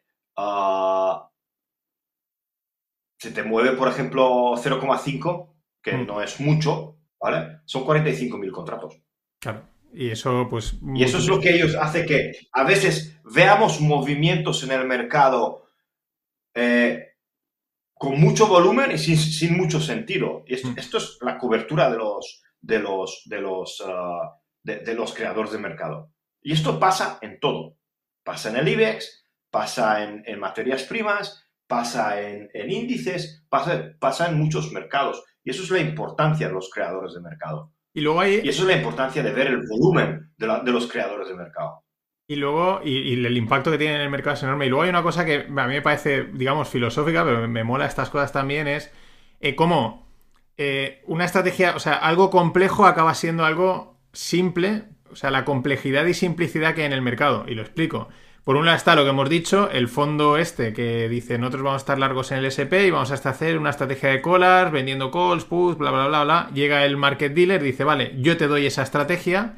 se 3.19 3.33
te 3.33 3.43
mueve, 3.43 3.73
por 3.73 3.89
ejemplo, 3.89 4.55
0,5, 4.57 5.49
que 5.83 5.93
mm. 5.93 6.07
no 6.07 6.23
es 6.23 6.41
mucho, 6.41 6.97
¿vale? 7.21 7.61
Son 7.65 7.85
45.000 7.85 8.51
contratos. 8.51 9.01
Claro. 9.41 9.63
Y 9.93 10.11
eso, 10.11 10.47
pues. 10.51 10.77
Y 10.95 11.03
eso 11.03 11.19
es 11.19 11.27
lo 11.27 11.41
que 11.41 11.55
ellos 11.55 11.75
hace 11.75 12.05
que 12.05 12.33
a 12.53 12.65
veces 12.65 13.19
veamos 13.25 13.81
movimientos 13.81 14.63
en 14.63 14.73
el 14.73 14.87
mercado 14.87 15.67
eh, 16.55 17.08
con 17.99 18.21
mucho 18.21 18.47
volumen 18.47 18.93
y 18.93 18.99
sin, 18.99 19.57
mucho 19.57 19.81
sentido. 19.81 20.45
Mm. 20.49 20.79
esto, 20.79 20.99
es 20.99 21.19
la 21.21 21.37
cobertura 21.37 21.91
de 21.91 21.99
los, 21.99 22.43
de 22.61 22.79
los, 22.79 23.23
de 23.27 23.41
los, 23.41 23.83
ah, 23.87 24.39
de, 24.63 24.95
los 24.95 25.13
creadores 25.15 25.53
de 25.53 25.59
mercado. 25.59 26.13
Y 26.41 26.53
esto 26.53 26.79
pasa 26.79 27.19
en 27.21 27.41
todo. 27.41 27.77
Pasa 28.23 28.51
en 28.51 28.57
el 28.57 28.69
IBEX, 28.69 29.25
pasa 29.51 30.05
en, 30.05 30.39
materias 30.39 30.85
primas, 30.85 31.45
pasa 31.67 32.21
en, 32.21 32.51
índices, 32.71 33.45
pasa, 33.49 33.93
pasa, 33.99 34.29
en 34.29 34.39
muchos 34.39 34.73
mercados. 34.73 35.25
Y 35.43 35.51
eso 35.51 35.63
es 35.63 35.71
la 35.71 35.81
importancia 35.81 36.49
de 36.49 36.55
los 36.55 36.71
creadores 36.71 37.15
de 37.15 37.21
mercado. 37.21 37.73
Y, 37.95 38.01
luego 38.01 38.21
hay... 38.21 38.41
y 38.45 38.49
eso 38.49 38.63
es 38.63 38.69
la 38.69 38.77
importancia 38.77 39.23
de 39.23 39.33
ver 39.33 39.49
el 39.49 39.67
volumen 39.67 40.33
de, 40.37 40.47
de 40.63 40.73
los 40.73 40.91
creadores 40.91 41.29
de 41.29 41.35
mercado. 41.35 41.85
Y 42.31 42.37
luego, 42.37 42.83
y, 42.85 43.25
el 43.25 43.37
impacto 43.39 43.71
que 43.71 43.79
tiene 43.79 43.95
en 43.97 44.03
el 44.03 44.11
mercado 44.11 44.35
es 44.37 44.43
enorme. 44.43 44.67
Y 44.67 44.69
luego 44.69 44.83
hay 44.83 44.91
una 44.91 45.03
cosa 45.03 45.25
que 45.25 45.47
a 45.49 45.67
mí 45.67 45.75
me 45.75 45.81
parece, 45.81 46.25
digamos, 46.25 46.69
filosófica, 46.69 47.25
pero 47.25 47.49
me, 47.49 47.65
mola 47.65 47.87
estas 47.87 48.11
cosas 48.11 48.33
también, 48.33 48.69
es 48.69 48.93
eh, 49.41 49.55
cómo 49.57 50.07
eh, 50.59 51.03
una 51.07 51.25
estrategia, 51.25 51.75
o 51.75 51.79
sea, 51.79 51.95
algo 51.95 52.29
complejo 52.29 52.85
acaba 52.85 53.15
siendo 53.15 53.47
algo 53.47 53.97
simple, 54.13 54.85
o 55.11 55.17
sea, 55.17 55.31
la 55.31 55.47
complejidad 55.47 56.05
y 56.05 56.13
simplicidad 56.13 56.75
que 56.75 56.83
hay 56.83 56.87
en 56.89 56.93
el 56.93 57.01
mercado. 57.01 57.47
Y 57.49 57.55
lo 57.55 57.63
explico. 57.63 58.11
por 58.45 58.57
un 58.57 58.67
lado 58.67 58.77
está 58.77 58.95
lo 58.95 59.05
que 59.05 59.11
hemos 59.11 59.31
dicho, 59.31 59.71
el 59.71 59.89
fondo 59.89 60.37
este 60.37 60.75
que 60.75 61.09
dice 61.09 61.39
nosotros 61.39 61.63
vamos 61.63 61.81
a 61.81 61.85
estar 61.85 61.99
largos 61.99 62.31
en 62.33 62.39
el 62.39 62.47
SP 62.53 62.87
y 62.87 62.91
vamos 62.91 63.11
hasta 63.11 63.31
hacer 63.31 63.59
una 63.59 63.71
estrategia 63.71 64.11
de 64.11 64.21
colas, 64.21 64.71
vendiendo 64.71 65.11
calls, 65.11 65.45
puts, 65.45 65.79
bla, 65.79 65.91
bla, 65.91 66.09
bla, 66.09 66.25
bla. 66.25 66.51
Llega 66.53 66.85
el 66.85 66.99
market 66.99 67.33
dealer, 67.33 67.63
dice, 67.63 67.85
vale, 67.85 68.13
yo 68.19 68.37
te 68.37 68.49
doy 68.49 68.67
esa 68.67 68.83
estrategia. 68.83 69.57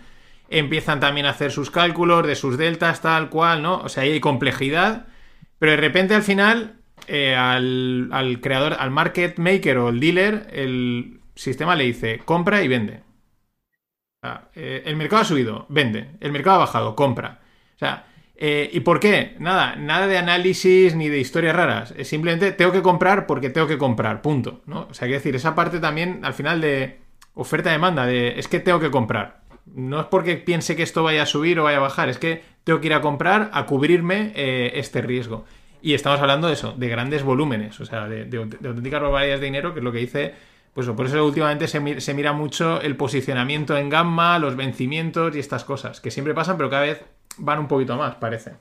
Empiezan 0.51 1.01
también 1.01 1.27
a 1.27 1.31
hacer 1.31 1.53
sus 1.53 1.71
cálculos 1.71 2.27
de 2.27 2.35
sus 2.37 2.59
deltas, 2.59 3.01
tal 3.01 3.31
cual, 3.31 3.63
¿no? 3.63 3.79
O 3.79 3.89
sea, 3.89 4.03
ahí 4.03 4.13
hay 4.13 4.21
complejidad. 4.21 5.07
Pero 5.59 5.73
de 5.73 5.79
repente 5.79 6.15
al 6.15 6.23
final, 6.23 6.81
eh, 7.07 7.37
al, 7.37 8.11
al 8.13 8.41
creador, 8.41 8.75
al 8.79 8.91
market 8.91 9.39
maker 9.39 9.79
o 9.79 9.89
el 9.89 10.01
dealer, 10.01 10.49
el 10.53 11.21
sistema 11.35 11.77
le 11.77 11.85
dice, 11.85 12.19
compra 12.25 12.63
y 12.63 12.69
vende. 12.69 13.03
Eh, 14.55 14.83
el 14.85 14.97
mercado 14.97 15.23
ha 15.23 15.25
subido, 15.25 15.67
vende. 15.69 16.11
El 16.21 16.33
mercado 16.33 16.57
ha 16.57 16.61
bajado, 16.61 16.95
compra. 16.95 17.41
O 17.77 17.79
sea, 17.79 18.07
eh, 18.37 18.71
¿y 18.73 18.81
por 18.81 19.01
qué? 19.01 19.37
Nada, 19.39 19.77
nada 19.77 20.07
de 20.07 20.19
análisis 20.19 20.95
ni 20.95 21.09
de 21.09 21.19
historias 21.19 21.57
raras. 21.57 21.95
Es 21.97 22.09
simplemente 22.09 22.53
tengo 22.53 22.73
que 22.73 22.83
comprar 22.83 23.27
porque 23.27 23.51
tengo 23.51 23.67
que 23.67 23.79
comprar, 23.79 24.23
punto. 24.23 24.63
¿no? 24.67 24.89
O 24.91 24.95
sea, 24.95 25.07
hay 25.07 25.13
que 25.13 25.19
decir, 25.19 25.37
esa 25.37 25.55
parte 25.55 25.81
también 25.81 26.25
al 26.25 26.35
final 26.35 26.61
de 26.61 27.01
oferta-demanda, 27.35 28.07
de 28.07 28.39
es 28.39 28.49
que 28.49 28.61
tengo 28.61 28.81
que 28.81 28.91
comprar. 28.91 29.40
No 29.75 30.01
es 30.01 30.07
porque 30.07 30.37
piense 30.37 30.77
que 30.77 30.83
esto 30.83 31.03
vaya 31.03 31.23
a 31.23 31.27
subir 31.27 31.59
o 31.61 31.65
vaya 31.65 31.79
a 31.79 31.81
bajar, 31.81 32.09
es 32.09 32.19
que 32.19 32.43
tengo 32.65 32.81
que 32.81 32.89
ir 32.89 32.95
a 32.95 33.01
comprar 33.01 33.51
a 33.53 33.67
cubrirme 33.67 34.33
eh, 34.35 34.73
este 34.75 35.03
riesgo. 35.03 35.45
Y 35.83 35.95
estamos 35.95 36.21
hablando 36.21 36.49
de 36.49 36.55
eso, 36.55 36.75
de 36.77 36.89
grandes 36.89 37.23
volúmenes, 37.23 37.81
o 37.81 37.87
sea, 37.87 38.07
de, 38.07 38.37
auténticas 38.37 39.01
barbaridades 39.01 39.41
de 39.41 39.47
dinero, 39.47 39.73
que 39.73 39.81
es 39.81 39.85
lo 39.85 39.93
que 39.93 39.99
dice 39.99 40.35
pues 40.75 40.87
por 40.89 41.07
eso 41.07 41.25
últimamente 41.25 41.67
se, 41.67 42.15
mira 42.15 42.33
mucho 42.33 42.81
el 42.81 42.97
posicionamiento 42.97 43.77
en 43.77 43.89
gamma, 43.89 44.39
los 44.39 44.55
vencimientos 44.55 45.35
y 45.35 45.41
estas 45.41 45.65
cosas, 45.65 46.01
que 46.01 46.13
siempre 46.13 46.33
pasan, 46.33 46.57
pero 46.57 46.71
cada 46.71 46.83
vez 46.83 47.05
van 47.39 47.59
un 47.59 47.69
poquito 47.69 47.97
más, 47.97 48.15
parece. 48.17 48.53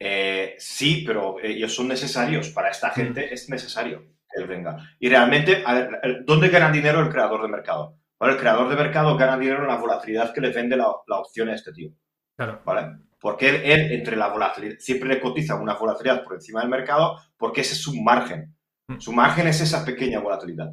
Eh, 0.00 0.54
sí, 0.58 1.04
pero 1.06 1.38
ellos 1.42 1.74
son 1.74 1.88
necesarios. 1.88 2.48
Para 2.50 2.70
esta 2.70 2.90
gente 2.90 3.32
es 3.32 3.50
necesario 3.50 4.00
que 4.30 4.40
él 4.40 4.46
venga. 4.46 4.76
Y 4.98 5.08
realmente, 5.08 5.62
¿dónde 6.24 6.48
gana 6.48 6.70
dinero 6.70 7.00
el 7.00 7.10
creador 7.10 7.42
de 7.42 7.48
mercado? 7.48 7.97
El 8.20 8.36
creador 8.36 8.68
de 8.68 8.76
mercado 8.76 9.16
gana 9.16 9.38
dinero 9.38 9.62
en 9.62 9.68
la 9.68 9.76
volatilidad 9.76 10.32
que 10.32 10.40
le 10.40 10.52
vende 10.52 10.76
la, 10.76 10.88
opción 10.88 11.48
a 11.48 11.54
este 11.54 11.72
tío. 11.72 11.90
Claro. 12.36 12.62
¿Vale? 12.64 12.98
Porque 13.20 13.48
él, 13.48 13.56
él, 13.64 13.92
entre 13.92 14.16
la 14.16 14.28
volatilidad, 14.28 14.76
siempre 14.78 15.08
le 15.08 15.20
cotiza 15.20 15.56
una 15.56 15.74
volatilidad 15.74 16.24
por 16.24 16.34
encima 16.34 16.60
del 16.60 16.68
mercado 16.68 17.18
porque 17.36 17.60
ese 17.60 17.74
es 17.74 17.82
su 17.82 17.94
margen. 18.00 18.54
Mm. 18.88 18.98
Su 18.98 19.12
margen 19.12 19.46
es 19.46 19.60
esa 19.60 19.84
pequeña 19.84 20.20
volatilidad. 20.20 20.72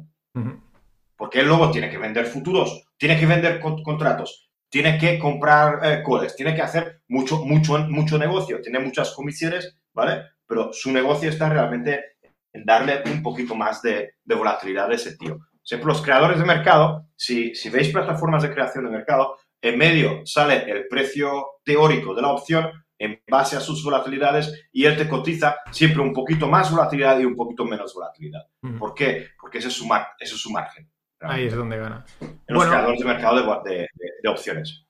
Porque 1.16 1.40
él 1.40 1.46
luego 1.46 1.70
tiene 1.70 1.88
que 1.88 1.96
vender 1.96 2.26
futuros, 2.26 2.88
tiene 2.98 3.18
que 3.18 3.24
vender 3.24 3.58
contratos, 3.58 4.50
tiene 4.68 4.98
que 4.98 5.18
comprar 5.18 5.80
eh, 5.82 6.02
coles, 6.02 6.36
tiene 6.36 6.54
que 6.54 6.60
hacer 6.60 7.00
mucho, 7.08 7.38
mucho, 7.38 7.78
mucho 7.88 8.18
negocio, 8.18 8.60
tiene 8.60 8.80
muchas 8.80 9.12
comisiones, 9.12 9.78
¿vale? 9.94 10.24
Pero 10.46 10.74
su 10.74 10.92
negocio 10.92 11.30
está 11.30 11.48
realmente 11.48 12.16
en 12.52 12.64
darle 12.64 13.02
un 13.06 13.22
poquito 13.22 13.54
más 13.54 13.80
de, 13.80 14.14
volatilidad 14.26 14.90
a 14.90 14.94
ese 14.94 15.16
tío. 15.16 15.38
Siempre 15.66 15.88
los 15.88 16.00
creadores 16.00 16.38
de 16.38 16.44
mercado, 16.44 17.08
si, 17.16 17.52
si 17.56 17.70
veis 17.70 17.88
plataformas 17.88 18.44
de 18.44 18.54
creación 18.54 18.84
de 18.84 18.90
mercado, 18.90 19.36
en 19.60 19.76
medio 19.76 20.24
sale 20.24 20.70
el 20.70 20.86
precio 20.86 21.44
teórico 21.64 22.14
de 22.14 22.22
la 22.22 22.28
opción, 22.28 22.70
en 22.98 23.20
base 23.28 23.56
a 23.56 23.60
sus 23.60 23.82
volatilidades 23.82 24.68
y 24.72 24.84
él 24.84 24.96
te 24.96 25.08
cotiza 25.08 25.56
siempre 25.72 26.02
un 26.02 26.12
poquito 26.12 26.46
más 26.46 26.70
volatilidad 26.70 27.18
y 27.18 27.24
un 27.24 27.34
poquito 27.34 27.64
menos 27.64 27.92
volatilidad. 27.92 28.46
¿Por 28.78 28.94
qué? 28.94 29.30
Porque 29.40 29.58
ese 29.58 29.66
es 29.68 29.74
su, 29.74 29.86
mar 29.86 30.06
ese 30.20 30.34
es 30.34 30.40
su 30.40 30.52
margen. 30.52 30.88
Ahí 31.18 31.46
es 31.46 31.56
donde 31.56 31.78
gana. 31.78 32.04
En 32.20 32.54
los 32.54 32.64
creadores 32.64 33.00
de 33.00 33.06
mercado 33.06 33.62
de, 33.64 33.88
opciones. 34.28 34.85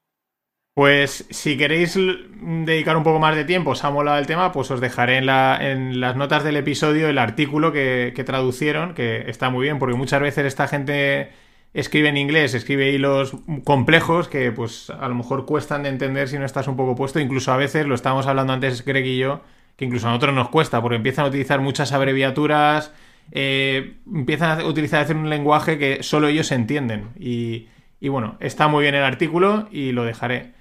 Pues 0.76 1.24
si 1.30 1.56
queréis 1.56 1.96
dedicar 1.96 2.98
un 2.98 3.02
poco 3.02 3.18
más 3.18 3.34
de 3.34 3.46
tiempo, 3.46 3.70
os 3.70 3.82
ha 3.82 3.90
molado 3.90 4.18
el 4.18 4.26
tema, 4.26 4.52
pues 4.52 4.70
os 4.70 4.78
dejaré 4.78 5.16
en, 5.16 5.24
la, 5.24 5.58
en 5.58 6.00
las 6.00 6.16
notas 6.16 6.44
del 6.44 6.54
episodio 6.54 7.08
el 7.08 7.16
artículo 7.16 7.72
que, 7.72 8.12
traducieron, 8.26 8.92
que 8.92 9.24
está 9.30 9.48
muy 9.48 9.62
bien, 9.62 9.78
porque 9.78 9.96
muchas 9.96 10.20
veces 10.20 10.44
esta 10.44 10.68
gente 10.68 11.30
escribe 11.72 12.10
en 12.10 12.18
inglés, 12.18 12.52
escribe 12.52 12.90
hilos 12.90 13.38
complejos 13.64 14.28
que 14.28 14.52
pues 14.52 14.90
a 14.90 15.08
lo 15.08 15.14
mejor 15.14 15.46
cuestan 15.46 15.82
de 15.84 15.88
entender 15.88 16.28
si 16.28 16.38
no 16.38 16.44
estás 16.44 16.68
un 16.68 16.76
poco 16.76 16.94
puesto. 16.94 17.20
Incluso 17.20 17.52
a 17.52 17.56
veces, 17.56 17.86
lo 17.86 17.94
estábamos 17.94 18.26
hablando 18.26 18.52
antes 18.52 18.84
Greg 18.84 19.06
y 19.06 19.16
yo, 19.16 19.40
que 19.76 19.86
incluso 19.86 20.08
a 20.08 20.10
nosotros 20.10 20.34
nos 20.34 20.50
cuesta 20.50 20.82
porque 20.82 20.96
empiezan 20.96 21.24
a 21.24 21.28
utilizar 21.28 21.58
muchas 21.62 21.92
abreviaturas, 21.92 22.92
eh, 23.32 23.94
empiezan 24.14 24.60
a 24.60 24.64
utilizar 24.66 25.00
hacer 25.00 25.16
un 25.16 25.30
lenguaje 25.30 25.78
que 25.78 26.02
solo 26.02 26.28
ellos 26.28 26.52
entienden. 26.52 27.12
Y, 27.18 27.68
bueno, 28.10 28.36
está 28.40 28.68
muy 28.68 28.82
bien 28.82 28.94
el 28.94 29.04
artículo 29.04 29.68
y 29.72 29.92
lo 29.92 30.04
dejaré. 30.04 30.54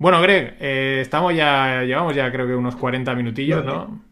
Bueno, 0.00 0.20
Greg, 0.22 0.56
eh, 0.58 0.98
estamos 1.02 1.32
ya, 1.34 1.82
llevamos 1.82 2.16
ya 2.16 2.32
creo 2.32 2.46
que 2.46 2.54
unos 2.54 2.74
40 2.74 3.14
minutillos, 3.14 3.64
¿no? 3.64 4.02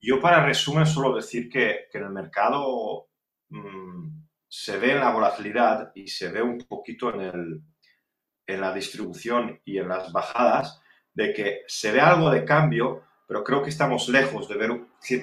Yo 0.00 0.20
para 0.20 0.46
resumen 0.46 0.86
suelo 0.86 1.16
decir 1.16 1.50
que, 1.50 1.88
en 1.92 2.04
el 2.04 2.10
mercado... 2.10 3.08
Mm, 3.50 4.24
se 4.56 4.78
ve 4.78 4.92
en 4.92 5.00
la 5.00 5.10
volatilidad 5.10 5.90
y 5.96 6.06
se 6.06 6.30
ve 6.30 6.40
un 6.40 6.58
poquito 6.58 7.12
en, 7.12 7.20
el, 7.22 7.62
en 8.46 8.60
la 8.60 8.72
distribución 8.72 9.60
y 9.64 9.78
en 9.78 9.88
las 9.88 10.12
bajadas 10.12 10.80
de 11.12 11.32
que 11.32 11.62
se 11.66 11.90
ve 11.90 12.00
algo 12.00 12.30
de 12.30 12.44
cambio, 12.44 13.02
pero 13.26 13.42
creo 13.42 13.64
que 13.64 13.70
estamos 13.70 14.08
lejos 14.08 14.48
de 14.48 14.56
ver, 14.56 14.70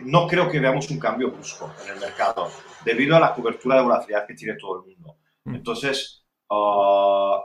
no 0.03 0.27
creo 0.27 0.51
que 0.51 0.59
veamos 0.59 0.91
un 0.91 0.99
cambio 0.99 1.31
brusco 1.31 1.73
en 1.81 1.93
el 1.93 1.99
mercado, 2.01 2.49
debido 2.83 3.15
a 3.15 3.21
la 3.21 3.33
cobertura 3.33 3.77
de 3.77 3.83
volatilidad 3.83 4.27
que 4.27 4.33
tiene 4.33 4.57
todo 4.59 4.81
el 4.81 4.91
mundo. 4.91 5.17
Mm. 5.45 5.55
Entonces, 5.55 6.25
ah, 6.49 7.41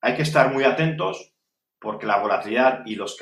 hay 0.00 0.16
que 0.16 0.22
estar 0.22 0.52
muy 0.52 0.64
atentos 0.64 1.31
porque 1.82 2.06
la 2.06 2.18
volatilidad 2.18 2.82
y 2.86 2.94
los, 2.94 3.18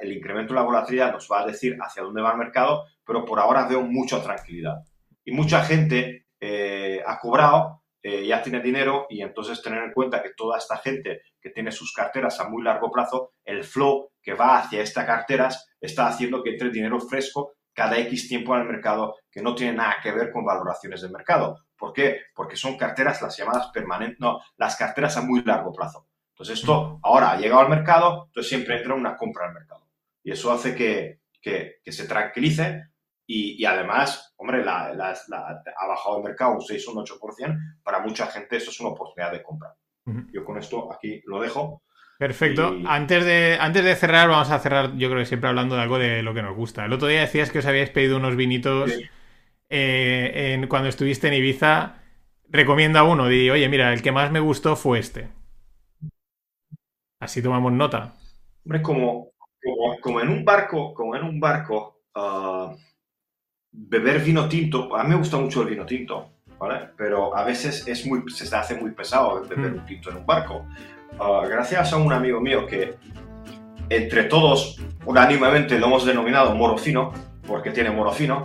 el 0.00 0.12
incremento 0.12 0.52
de 0.52 0.60
la 0.60 0.66
volatilidad 0.66 1.12
nos 1.12 1.26
va 1.32 1.40
a 1.40 1.46
decir 1.46 1.78
hacia 1.80 2.02
dónde 2.02 2.20
va 2.20 2.32
el 2.32 2.38
mercado, 2.38 2.84
pero 3.04 3.24
por 3.24 3.40
ahora 3.40 3.66
veo 3.66 3.80
mucha 3.80 4.22
tranquilidad. 4.22 4.84
Y 5.24 5.32
mucha 5.32 5.64
gente 5.64 6.26
eh, 6.38 7.02
ha 7.04 7.18
cobrado, 7.18 7.82
eh, 8.02 8.26
ya 8.26 8.42
tiene 8.42 8.60
dinero 8.60 9.06
y 9.08 9.22
entonces 9.22 9.62
tener 9.62 9.82
en 9.82 9.92
cuenta 9.92 10.22
que 10.22 10.34
toda 10.36 10.58
esta 10.58 10.76
gente 10.76 11.22
que 11.40 11.50
tiene 11.50 11.72
sus 11.72 11.92
carteras 11.94 12.38
a 12.38 12.48
muy 12.48 12.62
largo 12.62 12.90
plazo, 12.90 13.32
el 13.44 13.64
flow 13.64 14.10
que 14.22 14.34
va 14.34 14.58
hacia 14.58 14.82
estas 14.82 15.06
carteras 15.06 15.70
está 15.80 16.06
haciendo 16.06 16.42
que 16.42 16.50
entre 16.50 16.70
dinero 16.70 17.00
fresco 17.00 17.54
cada 17.72 17.98
X 17.98 18.28
tiempo 18.28 18.52
al 18.52 18.66
mercado 18.66 19.16
que 19.30 19.40
no 19.40 19.54
tiene 19.54 19.78
nada 19.78 19.96
que 20.02 20.12
ver 20.12 20.30
con 20.30 20.44
valoraciones 20.44 21.00
del 21.00 21.12
mercado. 21.12 21.56
¿Por 21.78 21.94
qué? 21.94 22.20
Porque 22.34 22.56
son 22.56 22.76
carteras 22.76 23.22
las 23.22 23.38
llamadas 23.38 23.70
permanentes, 23.72 24.20
no, 24.20 24.38
las 24.58 24.76
carteras 24.76 25.16
a 25.16 25.22
muy 25.22 25.42
largo 25.44 25.72
plazo. 25.72 26.09
Entonces 26.40 26.60
esto 26.60 26.98
ahora 27.02 27.32
ha 27.32 27.36
llegado 27.36 27.60
al 27.60 27.68
mercado, 27.68 28.24
entonces 28.28 28.48
siempre 28.48 28.78
entra 28.78 28.94
una 28.94 29.14
compra 29.14 29.48
al 29.48 29.52
mercado. 29.52 29.86
Y 30.22 30.30
eso 30.30 30.50
hace 30.50 30.74
que, 30.74 31.20
que, 31.42 31.80
que 31.84 31.92
se 31.92 32.06
tranquilice 32.06 32.84
y, 33.26 33.62
además, 33.66 34.32
hombre, 34.38 34.64
la, 34.64 34.86
ha 34.86 35.86
bajado 35.86 36.16
el 36.16 36.24
mercado 36.24 36.54
un 36.54 36.62
6 36.62 36.88
o 36.88 36.92
un 36.92 37.04
8%. 37.04 37.80
Para 37.82 38.00
mucha 38.00 38.26
gente 38.26 38.56
eso 38.56 38.70
es 38.70 38.80
una 38.80 38.88
oportunidad 38.88 39.30
de 39.30 39.42
compra. 39.42 39.74
Yo 40.32 40.42
con 40.42 40.56
esto 40.56 40.90
aquí 40.90 41.20
lo 41.26 41.42
dejo. 41.42 41.82
Perfecto. 42.18 42.74
Antes, 42.86 43.24
de, 43.24 43.58
antes 43.60 43.84
de 43.84 43.94
cerrar, 43.94 44.30
vamos 44.30 44.50
a 44.50 44.58
cerrar, 44.60 44.96
yo 44.96 45.08
creo 45.08 45.20
que 45.20 45.26
siempre 45.26 45.50
hablando 45.50 45.76
de 45.76 45.82
algo 45.82 45.98
de 45.98 46.22
lo 46.22 46.32
que 46.32 46.42
nos 46.42 46.56
gusta. 46.56 46.86
El 46.86 46.92
otro 46.94 47.06
día 47.06 47.20
decías 47.20 47.50
que 47.50 47.58
os 47.58 47.66
habíais 47.66 47.90
pedido 47.90 48.16
unos 48.16 48.34
vinitos 48.34 48.90
eh, 49.68 50.54
en, 50.54 50.66
cuando 50.68 50.88
estuviste 50.88 51.28
en 51.28 51.34
Ibiza. 51.34 51.98
Recomienda 52.48 53.04
uno. 53.04 53.28
Di, 53.28 53.50
oye, 53.50 53.68
mira, 53.68 53.92
el 53.92 54.00
que 54.00 54.10
más 54.10 54.32
me 54.32 54.40
gustó 54.40 54.74
fue 54.74 54.98
este. 54.98 55.28
Así 57.20 57.42
tomamos 57.42 57.72
nota. 57.72 58.14
Hombre, 58.64 58.82
como, 58.82 59.32
como, 60.00 60.20
en 60.20 60.28
un 60.28 60.44
barco, 60.44 60.94
como 60.94 61.14
en 61.14 61.22
un 61.22 61.38
barco, 61.38 62.00
ah, 62.14 62.74
beber 63.70 64.20
vino 64.22 64.48
tinto, 64.48 64.96
a 64.96 65.04
mí 65.04 65.10
me 65.10 65.16
gusta 65.16 65.36
mucho 65.36 65.62
el 65.62 65.68
vino 65.68 65.84
tinto, 65.84 66.30
¿vale? 66.58 66.88
Pero 66.96 67.36
a 67.36 67.44
veces 67.44 67.86
es 67.86 68.06
muy, 68.06 68.22
se 68.30 68.54
hace 68.56 68.74
muy 68.74 68.92
pesado 68.92 69.42
beber 69.42 69.58
mm. 69.58 69.78
un 69.78 69.86
tinto 69.86 70.10
en 70.10 70.16
un 70.16 70.26
barco. 70.26 70.66
Ah, 71.18 71.42
gracias 71.46 71.92
a 71.92 71.98
un 71.98 72.12
amigo 72.12 72.40
mío 72.40 72.66
que 72.66 72.94
entre 73.90 74.24
todos 74.24 74.80
unánimemente 75.04 75.78
lo 75.78 75.86
hemos 75.86 76.06
denominado 76.06 76.54
morofino, 76.54 77.12
porque 77.46 77.70
tiene 77.70 77.90
morofino, 77.90 78.44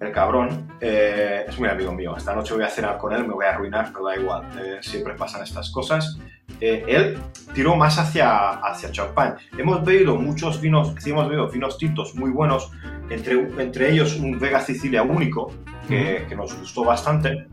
el 0.00 0.10
cabrón, 0.12 0.68
eh, 0.80 1.44
es 1.46 1.58
muy 1.58 1.68
amigo 1.68 1.92
mío. 1.92 2.16
Esta 2.16 2.34
noche 2.34 2.54
voy 2.54 2.64
a 2.64 2.68
cenar 2.68 2.98
con 2.98 3.12
él, 3.12 3.24
me 3.24 3.34
voy 3.34 3.44
a 3.44 3.50
arruinar, 3.50 3.92
pero 3.92 4.06
da 4.06 4.16
igual, 4.16 4.44
eh, 4.58 4.78
siempre 4.80 5.14
pasan 5.14 5.42
estas 5.42 5.70
cosas. 5.70 6.18
Eh, 6.60 6.84
él 6.86 7.18
tiró 7.54 7.76
más 7.76 7.98
hacia, 7.98 8.50
hacia 8.50 8.90
champán. 8.90 9.36
Hemos 9.56 9.84
bebido 9.84 10.16
muchos 10.16 10.60
vinos, 10.60 10.94
sí 10.98 11.10
hemos 11.10 11.28
bebido 11.28 11.48
vinos 11.50 11.78
tintos 11.78 12.14
muy 12.14 12.30
buenos, 12.30 12.70
entre, 13.10 13.34
entre 13.62 13.90
ellos 13.90 14.16
un 14.16 14.38
Vega 14.38 14.60
Sicilia 14.60 15.02
único, 15.02 15.52
que, 15.88 16.24
que 16.28 16.36
nos 16.36 16.58
gustó 16.58 16.84
bastante. 16.84 17.46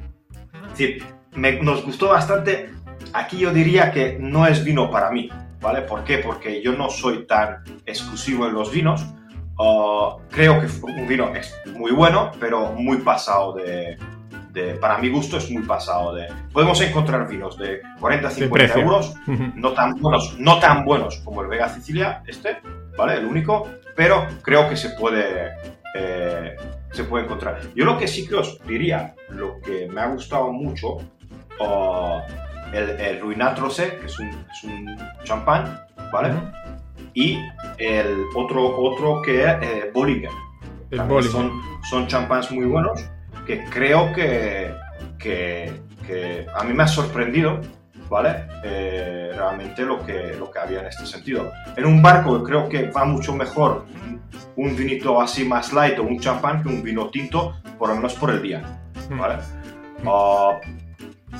Es 0.53 0.69
decir, 0.77 1.03
nos 1.35 1.85
gustó 1.85 2.09
bastante. 2.09 2.71
Aquí 3.13 3.39
yo 3.39 3.53
diría 3.53 3.91
que 3.91 4.17
no 4.19 4.47
es 4.47 4.63
vino 4.63 4.89
para 4.89 5.11
mí, 5.11 5.29
¿vale? 5.61 5.81
¿Por 5.81 6.03
qué? 6.03 6.19
Porque 6.19 6.61
yo 6.61 6.73
no 6.73 6.89
soy 6.89 7.25
tan 7.27 7.63
exclusivo 7.85 8.47
en 8.47 8.53
los 8.53 8.71
vinos. 8.71 9.05
Uh, 9.59 10.19
creo 10.29 10.59
que 10.59 10.67
fue 10.67 10.91
un 10.91 11.07
vino 11.07 11.31
muy 11.75 11.91
bueno, 11.91 12.31
pero 12.39 12.71
muy 12.71 12.97
pasado 12.97 13.53
de, 13.53 13.97
para 14.79 14.97
mi 14.99 15.09
gusto 15.09 15.37
es 15.37 15.49
muy 15.49 15.63
pasado 15.63 16.13
de... 16.13 16.27
Podemos 16.51 16.79
encontrar 16.81 17.27
vinos 17.27 17.57
de 17.57 17.81
40, 17.99 18.29
50 18.29 18.79
euros, 18.79 19.15
no 19.55 19.71
tan, 19.73 19.99
buenos, 19.99 20.37
no 20.39 20.59
tan 20.59 20.85
buenos 20.85 21.17
como 21.19 21.41
el 21.41 21.47
Vega 21.47 21.69
Sicilia, 21.69 22.23
este, 22.27 22.57
¿vale? 22.97 23.15
El 23.15 23.25
único, 23.25 23.67
pero 23.95 24.27
creo 24.41 24.69
que 24.69 24.77
se 24.77 24.89
puede, 24.91 25.53
eh, 25.95 26.55
se 26.91 27.03
puede 27.03 27.25
encontrar. 27.25 27.61
Yo 27.75 27.85
lo 27.85 27.97
que 27.97 28.07
sí 28.07 28.27
que 28.27 28.35
os 28.35 28.59
diría, 28.67 29.15
lo 29.29 29.59
que 29.59 29.87
me 29.87 30.01
ha 30.01 30.07
gustado 30.07 30.51
mucho, 30.51 30.97
el, 32.71 32.89
el 32.99 33.21
Ruinat 33.21 33.57
Rosé, 33.57 33.97
que 33.97 34.05
es 34.05 34.19
un, 34.19 34.29
es 34.29 34.63
un 34.63 34.97
champán, 35.23 35.79
¿vale? 36.11 36.33
Y 37.15 37.39
el 37.77 38.25
otro, 38.35 38.77
otro 38.77 39.21
que 39.21 39.43
es 39.43 39.51
eh, 39.61 39.91
Bollinger. 39.93 40.31
Son, 41.31 41.51
son 41.89 42.05
champáns 42.05 42.51
muy 42.51 42.65
buenos 42.65 43.03
que 43.45 43.63
creo 43.65 44.13
que, 44.13 44.73
que, 45.17 45.71
que, 46.05 46.45
a 46.55 46.63
mí 46.63 46.73
me 46.73 46.83
ha 46.83 46.87
sorprendido, 46.87 47.61
¿vale? 48.09 48.47
Eh, 48.63 49.31
realmente 49.35 49.83
lo 49.83 50.05
que, 50.05 50.35
lo 50.37 50.49
que 50.51 50.59
había 50.59 50.81
en 50.81 50.87
este 50.87 51.05
sentido. 51.05 51.51
En 51.75 51.85
un 51.85 52.01
barco 52.01 52.43
creo 52.43 52.69
que 52.69 52.89
va 52.89 53.05
mucho 53.05 53.35
mejor 53.35 53.85
un 54.55 54.75
vinito 54.75 55.19
así 55.21 55.45
más 55.45 55.73
light 55.73 55.97
o 55.99 56.03
un 56.03 56.19
champán 56.19 56.61
que 56.61 56.69
un 56.69 56.83
vino 56.83 57.09
tinto, 57.09 57.55
por 57.77 57.89
lo 57.89 57.95
menos 57.95 58.13
por 58.13 58.29
el 58.29 58.41
día, 58.41 58.61
mm. 59.09 59.17
¿vale? 59.17 59.35
Mm. 60.03 60.07
Ah, 60.07 60.59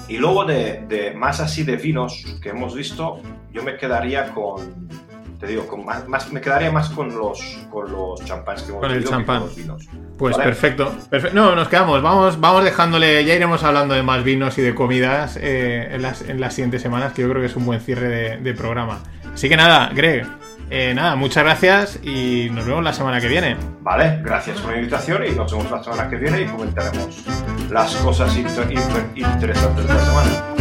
y 0.07 0.17
luego 0.17 0.45
de, 0.45 0.83
de, 0.87 1.13
más 1.13 1.39
así 1.39 1.63
de 1.63 1.77
vinos 1.77 2.39
que 2.41 2.49
hemos 2.49 2.75
visto, 2.75 3.21
yo 3.51 3.63
me 3.63 3.77
quedaría 3.77 4.33
con, 4.33 4.82
te 5.43 5.49
digo, 5.49 5.67
con 5.67 5.83
más, 5.83 6.31
me 6.31 6.39
quedaría 6.39 6.71
más 6.71 6.89
con 6.89 7.13
los, 7.13 7.37
con 7.69 7.91
los 7.91 8.23
champáns 8.23 8.61
que 8.61 8.69
hemos 8.69 8.81
con 8.81 8.91
el 8.91 9.03
champán. 9.03 9.39
Con 9.39 9.47
los 9.47 9.57
vinos. 9.57 9.89
Pues 10.17 10.37
perfecto, 10.37 10.95
perfecto. 11.09 11.35
No, 11.35 11.53
nos 11.53 11.67
quedamos. 11.67 12.01
Vamos, 12.01 12.39
vamos 12.39 12.63
dejándole. 12.63 13.25
Ya 13.25 13.35
iremos 13.35 13.61
hablando 13.65 13.93
de 13.93 14.03
más 14.03 14.23
vinos 14.23 14.57
y 14.57 14.61
de 14.61 14.73
comidas 14.73 15.37
eh, 15.41 15.89
en, 15.91 16.01
las, 16.01 16.21
en, 16.21 16.39
las, 16.39 16.53
siguientes 16.53 16.81
semanas, 16.81 17.11
que 17.11 17.23
yo 17.23 17.29
creo 17.29 17.41
que 17.41 17.47
es 17.47 17.57
un 17.57 17.65
buen 17.65 17.81
cierre 17.81 18.37
de, 18.37 18.53
programa. 18.53 18.99
Así 19.33 19.49
que 19.49 19.57
nada, 19.57 19.91
Greg, 19.93 20.25
eh, 20.69 20.93
nada, 20.95 21.17
muchas 21.17 21.43
gracias 21.43 21.99
y 22.01 22.47
nos 22.53 22.65
vemos 22.65 22.81
la 22.81 22.93
semana 22.93 23.19
que 23.19 23.27
viene. 23.27 23.57
Vale, 23.81 24.21
gracias 24.23 24.61
por 24.61 24.71
la 24.71 24.77
invitación 24.77 25.25
y 25.25 25.31
nos 25.31 25.51
vemos 25.51 25.69
la 25.69 25.83
semana 25.83 26.09
que 26.09 26.15
viene 26.15 26.43
y 26.43 26.45
comentaremos 26.45 27.25
las 27.69 27.93
cosas 27.97 28.33
interesantes 28.37 29.87
de 29.87 29.93
la 29.93 30.05
semana. 30.05 30.53